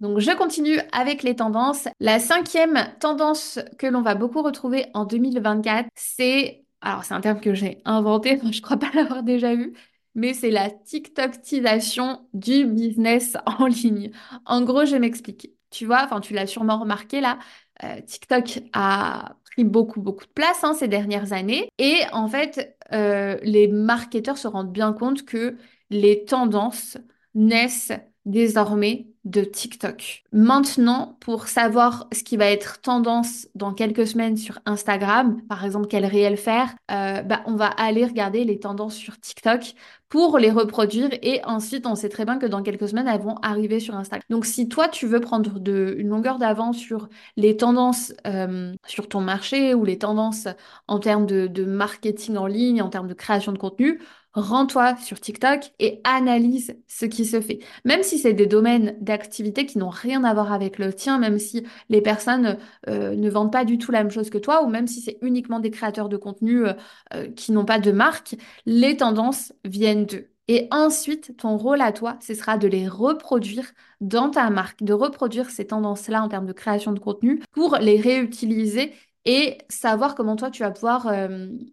Donc 0.01 0.19
je 0.19 0.31
continue 0.33 0.79
avec 0.93 1.23
les 1.23 1.37
tendances. 1.37 1.89
La 2.01 2.19
cinquième 2.19 2.79
tendance 3.01 3.59
que 3.79 3.87
l'on 3.87 4.03
va 4.03 4.15
beaucoup 4.15 4.43
retrouver 4.43 4.87
en 4.93 5.05
2024, 5.07 5.89
c'est... 5.95 6.65
Alors 6.83 7.05
c'est 7.05 7.15
un 7.15 7.21
terme 7.21 7.41
que 7.41 7.55
j'ai 7.55 7.81
inventé, 7.85 8.39
je 8.43 8.59
ne 8.59 8.63
crois 8.63 8.77
pas 8.77 8.91
l'avoir 8.95 9.23
déjà 9.23 9.55
vu, 9.55 9.75
mais 10.17 10.35
c'est 10.35 10.51
la 10.51 10.71
TikTokisation 10.71 12.27
du 12.35 12.67
business 12.67 13.37
en 13.47 13.67
ligne. 13.67 14.11
En 14.47 14.63
gros, 14.63 14.85
je 14.85 14.97
m'explique. 14.97 15.53
Tu 15.71 15.87
vois, 15.87 16.03
enfin, 16.05 16.21
tu 16.21 16.35
l'as 16.35 16.47
sûrement 16.47 16.79
remarqué 16.81 17.21
là, 17.21 17.39
euh, 17.85 18.01
TikTok 18.01 18.61
a 18.73 19.37
pris 19.45 19.65
beaucoup, 19.65 20.01
beaucoup 20.01 20.25
de 20.25 20.31
place 20.31 20.65
hein, 20.65 20.75
ces 20.75 20.89
dernières 20.89 21.33
années. 21.33 21.69
Et 21.79 22.01
en 22.13 22.29
fait, 22.29 22.77
euh, 22.93 23.37
les 23.43 23.69
marketeurs 23.69 24.39
se 24.39 24.49
rendent 24.49 24.73
bien 24.73 24.93
compte 24.93 25.25
que 25.25 25.57
les 25.91 26.25
tendances 26.25 26.97
naissent 27.35 27.93
désormais 28.25 29.09
de 29.27 29.43
TikTok. 29.43 30.23
Maintenant, 30.31 31.17
pour 31.21 31.49
savoir 31.49 32.07
ce 32.13 32.23
qui 32.23 32.37
va 32.37 32.47
être 32.47 32.81
tendance 32.81 33.49
dans 33.57 33.75
quelques 33.75 34.07
semaines 34.07 34.37
sur 34.37 34.61
Instagram, 34.67 35.43
par 35.49 35.65
exemple 35.65 35.89
quel 35.89 36.07
réel 36.07 36.37
faire, 36.37 36.73
euh, 36.93 37.23
bah, 37.23 37.43
on 37.47 37.57
va 37.57 37.67
aller 37.67 38.07
regarder 38.07 38.45
les 38.45 38.61
tendances 38.61 38.95
sur 38.95 39.19
TikTok 39.19 39.75
pour 40.09 40.39
les 40.39 40.53
reproduire 40.53 41.11
et 41.23 41.41
ensuite 41.45 41.89
on 41.89 41.97
sait 41.97 42.09
très 42.09 42.25
bien 42.25 42.39
que 42.39 42.47
dans 42.47 42.63
quelques 42.63 42.89
semaines 42.89 43.09
elles 43.09 43.21
vont 43.21 43.35
arriver 43.43 43.81
sur 43.81 43.97
Instagram. 43.97 44.23
Donc 44.31 44.47
si 44.47 44.69
toi 44.69 44.87
tu 44.87 45.09
veux 45.09 45.19
prendre 45.21 45.59
de, 45.59 45.97
une 45.99 46.09
longueur 46.09 46.39
d'avance 46.39 46.79
sur 46.79 47.09
les 47.37 47.57
tendances 47.57 48.13
euh, 48.29 48.73
sur 48.87 49.09
ton 49.09 49.21
marché 49.21 49.75
ou 49.75 49.85
les 49.85 49.99
tendances 49.99 50.47
en 50.87 51.01
termes 51.01 51.27
de, 51.27 51.49
de 51.49 51.65
marketing 51.65 52.37
en 52.37 52.47
ligne, 52.47 52.81
en 52.81 52.91
termes 52.91 53.09
de 53.09 53.15
création 53.15 53.51
de 53.51 53.59
contenu, 53.59 54.01
rends-toi 54.37 54.97
sur 54.99 55.19
TikTok 55.19 55.73
et 55.79 56.01
analyse 56.05 56.77
ce 56.87 57.07
qui 57.07 57.25
se 57.25 57.41
fait. 57.41 57.61
Même 57.85 58.03
si 58.03 58.19
c'est 58.19 58.35
des 58.35 58.47
domaines 58.47 58.97
d'activité 59.01 59.67
qui 59.67 59.79
n'ont 59.79 59.89
rien 59.89 60.25
à 60.25 60.35
voir 60.35 60.53
avec 60.53 60.79
le 60.79 60.93
tien, 60.93 61.19
même 61.19 61.39
si 61.39 61.65
les 61.89 62.03
personnes 62.03 62.59
euh, 62.89 63.17
ne 63.17 63.31
vendent 63.31 63.53
pas 63.53 63.65
du 63.65 63.79
tout 63.79 63.91
la 63.91 64.03
même 64.05 64.11
chose 64.13 64.31
que 64.31 64.39
toi, 64.39 64.63
ou 64.63 64.69
même 64.69 64.87
si 64.87 65.01
c'est 65.01 65.19
uniquement 65.23 65.59
des 65.59 65.71
créateurs 65.71 66.11
de 66.11 66.19
contenu 66.19 66.67
euh, 66.67 66.75
euh, 67.15 67.29
qui 67.33 67.53
n'ont 67.53 67.65
pas 67.65 67.79
de 67.79 67.91
marque, 67.93 68.37
les 68.67 68.97
tendances 68.99 69.53
viennent 69.65 70.05
d'eux. 70.07 70.29
Et 70.49 70.69
ensuite, 70.71 71.37
ton 71.39 71.57
rôle 71.57 71.81
à 71.81 71.91
toi, 71.91 72.19
ce 72.21 72.35
sera 72.35 72.57
de 72.57 72.69
les 72.69 72.87
reproduire 72.87 73.73
dans 74.01 74.31
ta 74.31 74.49
marque, 74.51 74.83
de 74.83 74.93
reproduire 74.93 75.51
ces 75.51 75.67
tendances-là 75.67 76.23
en 76.23 76.29
termes 76.29 76.47
de 76.47 76.53
création 76.53 76.93
de 76.93 77.01
contenu 77.01 77.43
pour 77.51 77.79
les 77.81 78.01
réutiliser 78.01 78.93
et 79.25 79.59
savoir 79.69 80.15
comment 80.15 80.37
toi 80.37 80.51
tu 80.51 80.63
vas 80.63 80.71
pouvoir 80.71 81.11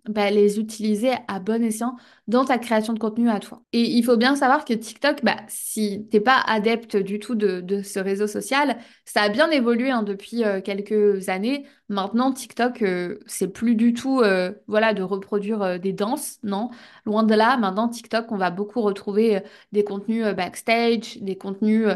bah, 0.09 0.31
les 0.31 0.59
utiliser 0.59 1.11
à 1.27 1.39
bon 1.39 1.63
escient 1.63 1.95
dans 2.27 2.45
ta 2.45 2.57
création 2.57 2.93
de 2.93 2.99
contenu 2.99 3.29
à 3.29 3.39
toi. 3.39 3.61
Et 3.73 3.81
il 3.81 4.03
faut 4.03 4.17
bien 4.17 4.35
savoir 4.35 4.65
que 4.65 4.73
TikTok, 4.73 5.23
bah, 5.23 5.37
si 5.47 6.07
t'es 6.09 6.19
pas 6.21 6.41
adepte 6.47 6.95
du 6.95 7.19
tout 7.19 7.35
de, 7.35 7.81
ce 7.81 7.99
réseau 7.99 8.27
social, 8.27 8.77
ça 9.05 9.23
a 9.23 9.29
bien 9.29 9.49
évolué 9.49 9.91
hein, 9.91 10.03
depuis 10.03 10.43
euh, 10.43 10.61
quelques 10.61 11.29
années. 11.29 11.65
Maintenant, 11.89 12.31
TikTok, 12.31 12.81
euh, 12.81 13.19
c'est 13.27 13.49
plus 13.49 13.75
du 13.75 13.93
tout 13.93 14.21
voilà, 14.67 14.93
de 14.93 15.03
reproduire 15.03 15.79
des 15.79 15.93
danses, 15.93 16.39
non. 16.43 16.69
Loin 17.05 17.23
de 17.23 17.35
là, 17.35 17.57
maintenant, 17.57 17.89
TikTok, 17.89 18.31
on 18.31 18.37
va 18.37 18.51
beaucoup 18.51 18.81
retrouver 18.81 19.41
des 19.71 19.83
contenus 19.83 20.25
backstage, 20.35 21.17
des 21.21 21.37
contenus 21.37 21.87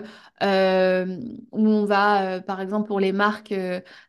où 0.41 0.45
on 0.45 1.85
va, 1.85 2.41
par 2.41 2.61
exemple, 2.61 2.87
pour 2.87 2.99
les 2.99 3.13
marques, 3.13 3.53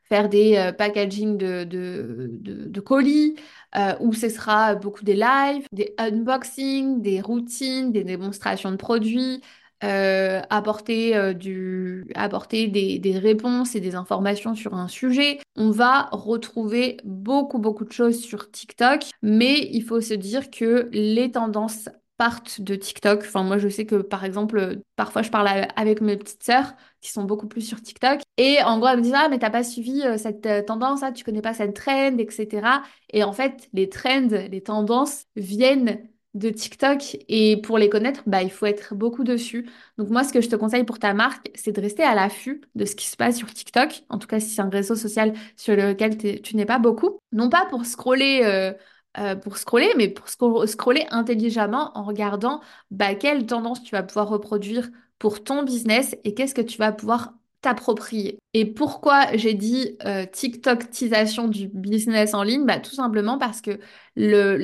faire 0.09 0.28
des 0.28 0.57
euh, 0.57 0.72
packaging 0.72 1.37
de, 1.37 1.64
de, 1.64 2.81
colis, 2.81 3.37
euh, 3.76 3.94
où 4.00 4.12
ce 4.12 4.28
sera 4.28 4.74
beaucoup 4.74 5.04
des 5.04 5.14
lives, 5.14 5.66
des 5.72 5.94
unboxings, 6.09 7.01
des 7.03 7.21
routines, 7.21 7.92
des 7.92 8.05
démonstrations 8.05 8.71
de 8.71 8.77
produits, 8.77 9.42
euh, 9.85 10.40
apporter, 10.51 11.35
du, 11.35 12.11
apporter 12.16 12.66
des, 12.66 12.99
des, 12.99 13.18
réponses 13.18 13.77
et 13.77 13.81
des 13.81 13.94
informations 13.94 14.55
sur 14.57 14.75
un 14.75 14.88
sujet. 14.88 15.38
On 15.55 15.71
va 15.71 16.09
retrouver 16.11 16.97
beaucoup, 17.05 17.59
beaucoup 17.59 17.85
de 17.85 17.92
choses 17.92 18.21
sur 18.21 18.51
TikTok, 18.51 19.05
mais 19.23 19.68
il 19.73 19.83
faut 19.83 20.01
se 20.01 20.14
dire 20.14 20.51
que 20.51 20.88
les 20.92 21.31
tendances 21.31 21.88
partent 22.18 22.61
de 22.61 22.74
TikTok. 22.74 23.20
Enfin, 23.20 23.42
moi, 23.44 23.59
je 23.59 23.68
sais 23.68 23.87
que, 23.87 23.96
par 23.96 24.24
exemple, 24.24 24.83
parfois, 24.96 25.22
je 25.22 25.31
parle 25.31 25.48
avec 25.76 26.00
mes 26.02 26.16
petites 26.18 26.42
sœurs 26.42 26.74
qui 27.00 27.11
sont 27.11 27.24
beaucoup 27.24 27.48
plus 27.48 27.62
sur 27.62 27.81
TikTok. 27.81 28.20
Et 28.37 28.59
en 28.62 28.78
gros, 28.78 28.88
elles 28.88 28.98
me 28.98 29.02
disent, 29.02 29.14
ah, 29.16 29.28
mais 29.31 29.38
t'as 29.38 29.50
pas 29.50 29.64
suivi 29.64 30.02
euh, 30.02 30.18
cette 30.18 30.44
euh, 30.46 30.62
tendance, 30.62 31.02
ah, 31.02 31.12
tu 31.12 31.24
connais 31.24 31.42
pas 31.42 31.54
cette 31.54 31.74
trend, 31.74 32.18
etc. 32.18 32.83
Et 33.11 33.22
en 33.24 33.33
fait, 33.33 33.68
les 33.72 33.88
trends, 33.88 34.28
les 34.50 34.62
tendances 34.62 35.24
viennent 35.37 36.09
de 36.35 36.50
TikTok 36.50 37.16
et 37.28 37.61
pour 37.62 37.78
les 37.78 37.88
connaître, 37.88 38.22
bah, 38.26 38.42
il 38.42 38.50
faut 38.50 38.66
être 38.66 38.94
beaucoup 38.94 39.24
dessus. 39.24 39.68
Donc 39.96 40.11
moi, 40.11 40.24
ce 40.24 40.33
que 40.33 40.40
je 40.40 40.48
te 40.48 40.57
conseille 40.57 40.85
pour 40.85 40.98
ta 40.98 41.14
marque, 41.14 41.50
c'est 41.54 41.72
de 41.72 41.81
rester 41.81 42.02
à 42.02 42.14
l'affût 42.14 42.61
de 42.74 42.85
ce 42.85 42.94
qui 42.96 43.07
se 43.07 43.16
passe 43.16 43.37
sur 43.37 43.52
TikTok, 43.52 44.02
en 44.09 44.18
tout 44.18 44.26
cas 44.28 44.40
si 44.40 44.50
c'est 44.50 44.62
un 44.62 44.68
réseau 44.68 44.94
social 44.94 45.33
sur 45.57 45.74
lequel 45.76 46.16
tu 46.42 46.57
n'es 46.57 46.66
pas 46.66 46.78
beaucoup. 46.78 47.18
Non 47.33 47.48
pas 47.48 47.66
pour 47.66 47.87
scroller 47.87 48.42
euh, 48.44 48.72
euh, 49.16 49.35
pour 49.37 49.57
scroller, 49.57 49.90
mais 49.97 50.09
pour 50.09 50.29
scroller 50.68 51.07
intelligemment 51.11 51.90
en 51.97 52.05
regardant 52.05 52.61
bah, 52.90 53.14
quelle 53.14 53.47
tendance 53.47 53.83
tu 53.83 53.92
vas 53.92 54.03
pouvoir 54.03 54.29
reproduire 54.29 54.90
pour 55.18 55.42
ton 55.42 55.62
business 55.62 56.14
et 56.25 56.35
qu'est-ce 56.35 56.55
que 56.55 56.61
tu 56.61 56.79
vas 56.79 56.92
pouvoir 56.92 57.33
t'approprier. 57.61 58.38
Et 58.55 58.64
pourquoi 58.64 59.37
j'ai 59.37 59.55
dit 59.55 59.97
euh, 60.05 60.25
TikTokisation 60.27 61.49
du 61.49 61.68
business 61.68 62.35
en 62.35 62.42
ligne? 62.42 62.64
Bah, 62.66 62.79
Tout 62.79 62.94
simplement 62.94 63.38
parce 63.38 63.61
que 63.61 63.81
le, 64.14 64.57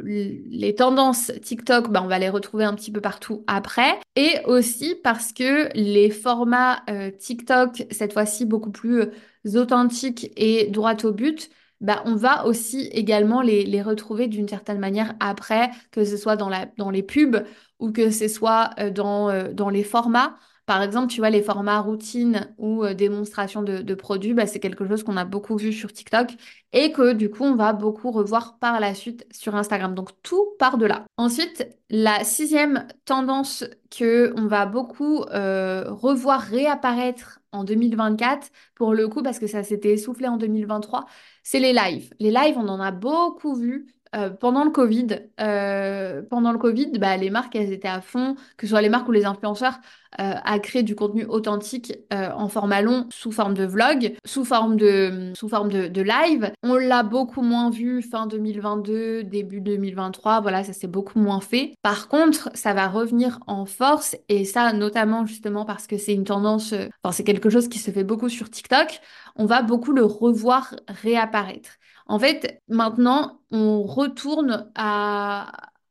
les 0.00 0.74
tendances 0.74 1.32
TikTok, 1.42 1.90
bah, 1.90 2.00
on 2.04 2.08
va 2.08 2.18
les 2.18 2.28
retrouver 2.28 2.64
un 2.64 2.74
petit 2.74 2.92
peu 2.92 3.00
partout 3.00 3.42
après. 3.48 3.98
Et 4.16 4.38
aussi 4.44 4.94
parce 5.02 5.32
que 5.32 5.68
les 5.74 6.10
formats 6.10 6.82
euh, 6.88 7.10
TikTok, 7.10 7.86
cette 7.90 8.12
fois-ci 8.12 8.44
beaucoup 8.44 8.70
plus 8.70 9.06
authentiques 9.54 10.30
et 10.36 10.68
droit 10.70 10.94
au 11.04 11.12
but, 11.12 11.50
bah, 11.82 12.02
on 12.06 12.14
va 12.14 12.46
aussi 12.46 12.88
également 12.92 13.42
les, 13.42 13.82
retrouver 13.82 14.28
d'une 14.28 14.48
certaine 14.48 14.78
manière 14.78 15.14
après, 15.20 15.70
que 15.90 16.04
ce 16.04 16.16
soit 16.16 16.36
dans, 16.36 16.48
la, 16.48 16.66
dans 16.78 16.90
les 16.90 17.02
pubs 17.02 17.44
ou 17.80 17.90
que 17.90 18.10
ce 18.10 18.28
soit 18.28 18.70
euh, 18.78 18.92
euh, 18.96 19.52
dans 19.52 19.68
les 19.68 19.82
formats. 19.82 20.36
Par 20.66 20.82
exemple, 20.82 21.08
tu 21.12 21.20
vois, 21.20 21.30
les 21.30 21.42
formats 21.42 21.80
routine 21.80 22.54
ou 22.58 22.84
euh, 22.84 22.94
démonstration 22.94 23.62
de, 23.62 23.94
produits, 23.94 24.34
bah, 24.34 24.46
c'est 24.46 24.60
quelque 24.60 24.86
chose 24.86 25.02
qu'on 25.02 25.16
a 25.16 25.24
beaucoup 25.24 25.56
vu 25.56 25.72
sur 25.72 25.92
TikTok 25.92 26.30
et 26.72 26.92
que 26.92 27.12
du 27.12 27.30
coup, 27.30 27.44
on 27.44 27.54
va 27.54 27.72
beaucoup 27.72 28.10
revoir 28.10 28.58
par 28.58 28.80
la 28.80 28.94
suite 28.94 29.26
sur 29.32 29.54
Instagram. 29.54 29.94
Donc, 29.94 30.10
tout 30.22 30.46
part 30.58 30.78
de 30.78 30.86
là. 30.86 31.04
Ensuite, 31.16 31.66
la 31.90 32.24
sixième 32.24 32.86
tendance 33.04 33.64
que 33.90 34.32
on 34.36 34.46
va 34.46 34.66
beaucoup 34.66 35.18
revoir 35.20 36.40
réapparaître 36.40 37.40
en 37.52 37.64
2024, 37.64 38.50
pour 38.74 38.94
le 38.94 39.08
coup, 39.08 39.22
parce 39.22 39.38
que 39.38 39.46
ça 39.46 39.62
s'était 39.62 39.92
essoufflé 39.92 40.26
en 40.26 40.38
2023, 40.38 41.06
c'est 41.42 41.60
les 41.60 41.72
lives. 41.72 42.12
Les 42.18 42.30
lives, 42.30 42.56
on 42.56 42.68
en 42.68 42.80
a 42.80 42.90
beaucoup 42.90 43.54
vu. 43.54 43.86
Euh, 44.14 44.28
pendant 44.28 44.64
le 44.64 44.70
Covid, 44.70 45.06
euh, 45.40 46.22
pendant 46.28 46.52
le 46.52 46.58
Covid, 46.58 46.90
bah, 46.98 47.16
les 47.16 47.30
marques, 47.30 47.56
elles 47.56 47.72
étaient 47.72 47.88
à 47.88 48.02
fond, 48.02 48.34
que 48.58 48.66
ce 48.66 48.70
soit 48.70 48.82
les 48.82 48.90
marques 48.90 49.08
ou 49.08 49.12
les 49.12 49.24
influenceurs, 49.24 49.80
euh, 50.20 50.34
à 50.44 50.58
créer 50.58 50.82
du 50.82 50.94
contenu 50.94 51.24
authentique 51.24 51.94
en 52.10 52.48
format 52.48 52.82
long 52.82 53.06
sous 53.10 53.32
forme 53.32 53.54
de 53.54 53.64
vlog, 53.64 54.14
sous 54.26 54.44
forme 54.44 54.76
de, 54.76 55.32
sous 55.34 55.48
forme 55.48 55.70
de, 55.70 55.88
de 55.88 56.02
live. 56.02 56.52
On 56.62 56.74
l'a 56.74 57.02
beaucoup 57.02 57.40
moins 57.40 57.70
vu 57.70 58.02
fin 58.02 58.26
2022, 58.26 59.24
début 59.24 59.62
2023, 59.62 60.42
voilà, 60.42 60.62
ça 60.62 60.74
s'est 60.74 60.88
beaucoup 60.88 61.18
moins 61.18 61.40
fait. 61.40 61.72
Par 61.80 62.08
contre, 62.08 62.50
ça 62.52 62.74
va 62.74 62.88
revenir 62.88 63.38
en 63.46 63.64
force 63.64 64.14
et 64.28 64.44
ça, 64.44 64.74
notamment 64.74 65.24
justement 65.24 65.64
parce 65.64 65.86
que 65.86 65.96
c'est 65.96 66.12
une 66.12 66.24
tendance, 66.24 66.74
enfin, 67.02 67.12
c'est 67.12 67.24
quelque 67.24 67.48
chose 67.48 67.68
qui 67.68 67.78
se 67.78 67.90
fait 67.90 68.04
beaucoup 68.04 68.28
sur 68.28 68.50
TikTok, 68.50 69.00
on 69.36 69.46
va 69.46 69.62
beaucoup 69.62 69.92
le 69.92 70.04
revoir 70.04 70.74
réapparaître. 70.88 71.78
En 72.12 72.18
fait, 72.18 72.60
maintenant, 72.68 73.40
on 73.50 73.84
retourne 73.84 74.70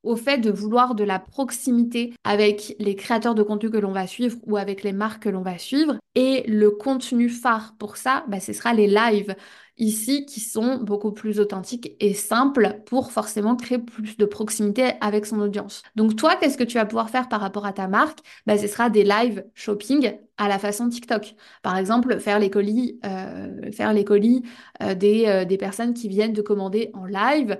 au 0.03 0.15
fait 0.15 0.37
de 0.37 0.51
vouloir 0.51 0.93
de 0.93 1.03
la 1.03 1.17
proximité 1.17 2.13
avec 2.23 2.75
les 2.77 2.95
créateurs 2.95 3.33
de 3.33 3.41
contenu 3.41 3.71
que 3.71 3.77
l'on 3.77 3.91
va 3.91 4.05
suivre 4.05 4.37
ou 4.43 4.55
avec 4.55 4.83
les 4.83 4.93
marques 4.93 5.23
que 5.23 5.29
l'on 5.29 5.41
va 5.41 5.57
suivre. 5.57 5.97
Et 6.13 6.43
le 6.47 6.69
contenu 6.69 7.27
phare 7.27 7.73
pour 7.79 7.97
ça, 7.97 8.23
bah, 8.27 8.39
ce 8.39 8.53
sera 8.53 8.75
les 8.75 8.85
lives 8.85 9.35
ici 9.81 10.25
qui 10.25 10.39
sont 10.39 10.77
beaucoup 10.77 11.11
plus 11.11 11.39
authentiques 11.39 11.95
et 11.99 12.13
simples 12.13 12.77
pour 12.85 13.11
forcément 13.11 13.55
créer 13.55 13.79
plus 13.79 14.15
de 14.15 14.25
proximité 14.25 14.93
avec 15.01 15.25
son 15.25 15.39
audience. 15.39 15.81
Donc 15.95 16.15
toi, 16.15 16.35
qu'est-ce 16.39 16.57
que 16.57 16.63
tu 16.63 16.75
vas 16.75 16.85
pouvoir 16.85 17.09
faire 17.09 17.27
par 17.27 17.41
rapport 17.41 17.65
à 17.65 17.73
ta 17.73 17.87
marque? 17.87 18.19
Bah, 18.45 18.57
Ce 18.57 18.67
sera 18.67 18.91
des 18.91 19.03
live 19.03 19.43
shopping 19.55 20.13
à 20.37 20.47
la 20.47 20.59
façon 20.59 20.87
TikTok. 20.87 21.35
Par 21.63 21.77
exemple, 21.77 22.19
faire 22.19 22.39
les 22.39 22.49
colis, 22.49 22.99
euh, 23.05 23.69
euh, 23.69 24.95
des, 24.95 25.25
euh, 25.27 25.45
des, 25.45 25.57
personnes 25.57 25.93
qui 25.93 26.07
viennent 26.07 26.33
de 26.33 26.41
commander 26.41 26.91
en 26.93 27.05
live 27.05 27.57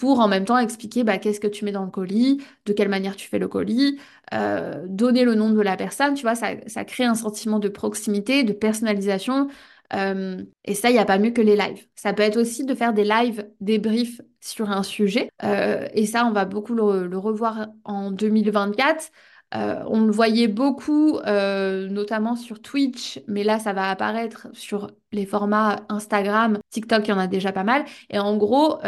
pour 0.00 0.20
en 0.20 0.28
même 0.28 0.44
temps 0.44 0.58
expliquer 0.58 1.04
bah, 1.04 1.18
qu'est-ce 1.18 1.38
que 1.38 1.46
tu 1.46 1.64
mets 1.64 1.72
dans 1.72 1.84
le 1.84 1.90
colis, 1.90 2.42
de 2.66 2.72
quelle 2.72 2.88
manière 2.88 3.16
tu 3.16 3.28
fais 3.28 3.38
le 3.38 3.48
colis, 3.48 3.98
donner 4.86 5.24
le 5.24 5.34
nom 5.34 5.50
de 5.50 5.60
la 5.60 5.76
personne, 5.76 6.14
tu 6.14 6.22
vois, 6.22 6.34
ça, 6.34 6.48
ça 6.66 6.84
crée 6.84 7.04
un 7.04 7.14
sentiment 7.14 7.58
de 7.58 7.68
proximité, 7.68 8.44
de 8.44 8.52
personnalisation 8.52 9.48
euh, 9.94 10.42
et 10.64 10.74
ça, 10.74 10.90
il 10.90 10.94
n'y 10.94 10.98
a 10.98 11.04
pas 11.04 11.18
mieux 11.18 11.30
que 11.30 11.40
les 11.40 11.56
lives. 11.56 11.86
Ça 11.94 12.12
peut 12.12 12.22
être 12.22 12.38
aussi 12.38 12.64
de 12.64 12.74
faire 12.74 12.92
des 12.92 13.04
lives 13.04 13.48
débriefs 13.60 14.20
sur 14.40 14.70
un 14.70 14.82
sujet. 14.82 15.30
Euh, 15.44 15.86
et 15.92 16.06
ça, 16.06 16.26
on 16.26 16.32
va 16.32 16.44
beaucoup 16.44 16.74
le, 16.74 17.18
revoir 17.18 17.68
en 17.84 18.10
2024. 18.10 19.10
Euh, 19.54 19.82
on 19.86 20.00
le 20.04 20.12
voyait 20.12 20.48
beaucoup, 20.48 21.20
notamment 21.20 22.36
sur 22.36 22.62
Twitch, 22.62 23.20
mais 23.28 23.44
là, 23.44 23.58
ça 23.58 23.74
va 23.74 23.90
apparaître 23.90 24.48
sur 24.54 24.90
les 25.12 25.26
formats 25.26 25.84
Instagram, 25.90 26.58
TikTok, 26.70 27.06
il 27.06 27.10
y 27.10 27.12
en 27.12 27.18
a 27.18 27.26
déjà 27.26 27.52
pas 27.52 27.64
mal. 27.64 27.84
Et 28.08 28.18
en 28.18 28.36
gros, 28.36 28.78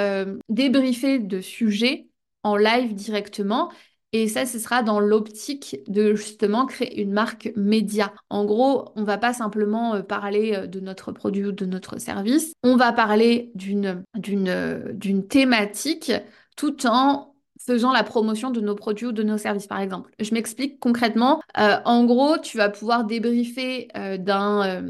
débriefer 0.49 1.19
de 1.19 1.41
sujets 1.41 2.09
en 2.43 2.57
live 2.57 2.95
directement 2.95 3.71
et 4.15 4.29
ça, 4.29 4.47
ce 4.47 4.61
sera 4.61 4.85
dans 4.85 5.01
l'optique 5.01 5.81
de 5.89 6.15
justement 6.15 6.67
créer 6.67 7.03
une 7.03 7.11
marque 7.11 7.51
média. 7.57 8.13
En 8.31 8.45
gros, 8.45 8.93
on 8.95 9.03
va 9.03 9.19
pas 9.19 9.33
simplement 9.33 9.97
euh, 9.97 10.03
parler 10.03 10.55
euh, 10.55 10.67
de 10.69 10.79
notre 10.79 11.11
produit 11.11 11.47
ou 11.47 11.51
de 11.51 11.67
notre 11.67 11.99
service, 11.99 12.53
on 12.63 12.77
va 12.77 12.93
parler 12.93 13.51
d'une 13.57 14.05
d'une 14.15 14.93
d'une 14.95 15.27
thématique 15.27 16.13
tout 16.57 16.87
en 16.87 17.35
faisant 17.67 17.93
la 17.93 18.05
promotion 18.05 18.51
de 18.51 18.61
nos 18.61 18.77
produits 18.77 19.07
ou 19.07 19.13
de 19.13 19.25
nos 19.25 19.39
services, 19.39 19.67
par 19.67 19.81
exemple. 19.81 20.13
Je 20.21 20.33
m'explique 20.33 20.79
concrètement. 20.79 21.41
Euh, 21.59 21.79
en 21.85 22.05
gros, 22.05 22.39
tu 22.39 22.57
vas 22.57 22.69
pouvoir 22.69 23.05
débriefer 23.05 23.89
euh, 23.97 24.17
d'un, 24.19 24.85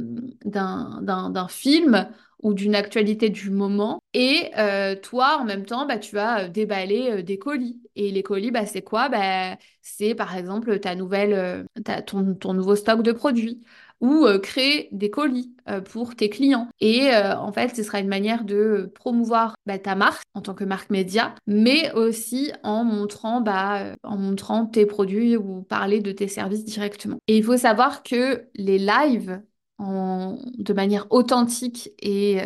d'un 0.45 1.49
film 1.49 2.09
ou 2.45 2.55
d'une 2.55 2.77
actualité 2.77 3.31
du 3.31 3.51
moment. 3.51 4.01
Et 4.15 4.51
euh, 4.59 4.95
toi, 4.95 5.39
en 5.41 5.45
même 5.45 5.67
temps, 5.67 5.87
bah, 5.87 5.99
tu 5.99 6.15
vas 6.15 6.49
déballer 6.49 7.25
des 7.25 7.39
colis. 7.39 7.81
Et 7.97 8.13
les 8.13 8.23
colis, 8.23 8.53
bah, 8.53 8.67
c'est 8.67 8.83
quoi? 8.83 9.09
Bah, 9.09 9.57
c'est 9.83 10.15
par 10.15 10.37
exemple 10.37 10.79
ta 10.79 10.95
nouvelle, 10.95 11.67
ton, 12.07 12.35
ton 12.35 12.55
nouveau 12.55 12.77
stock 12.77 13.03
de 13.03 13.13
produits 13.13 13.63
ou 14.01 14.27
euh, 14.27 14.39
créer 14.39 14.89
des 14.93 15.11
colis 15.11 15.55
euh, 15.69 15.81
pour 15.81 16.15
tes 16.15 16.29
clients. 16.29 16.69
Et 16.81 17.15
euh, 17.15 17.37
en 17.37 17.53
fait, 17.53 17.75
ce 17.75 17.83
sera 17.83 18.01
une 18.01 18.09
manière 18.09 18.45
de 18.45 18.91
promouvoir 18.95 19.57
bah, 19.67 19.79
ta 19.79 19.95
marque 19.95 20.23
en 20.35 20.43
tant 20.43 20.55
que 20.55 20.65
marque 20.65 20.91
média, 20.91 21.35
mais 21.47 21.91
aussi 21.93 22.53
en 22.63 22.85
montrant, 22.85 23.41
bah, 23.41 23.95
en 24.03 24.17
montrant 24.17 24.67
tes 24.67 24.87
produits 24.87 25.37
ou 25.37 25.63
parler 25.63 26.01
de 26.01 26.13
tes 26.13 26.29
services 26.29 26.65
directement. 26.65 27.17
Et 27.29 27.39
il 27.39 27.45
faut 27.45 27.57
savoir 27.57 28.03
que 28.03 28.45
les 28.55 28.79
lives 28.79 29.41
de 29.81 30.73
manière 30.73 31.07
authentique 31.11 31.91
et, 32.01 32.39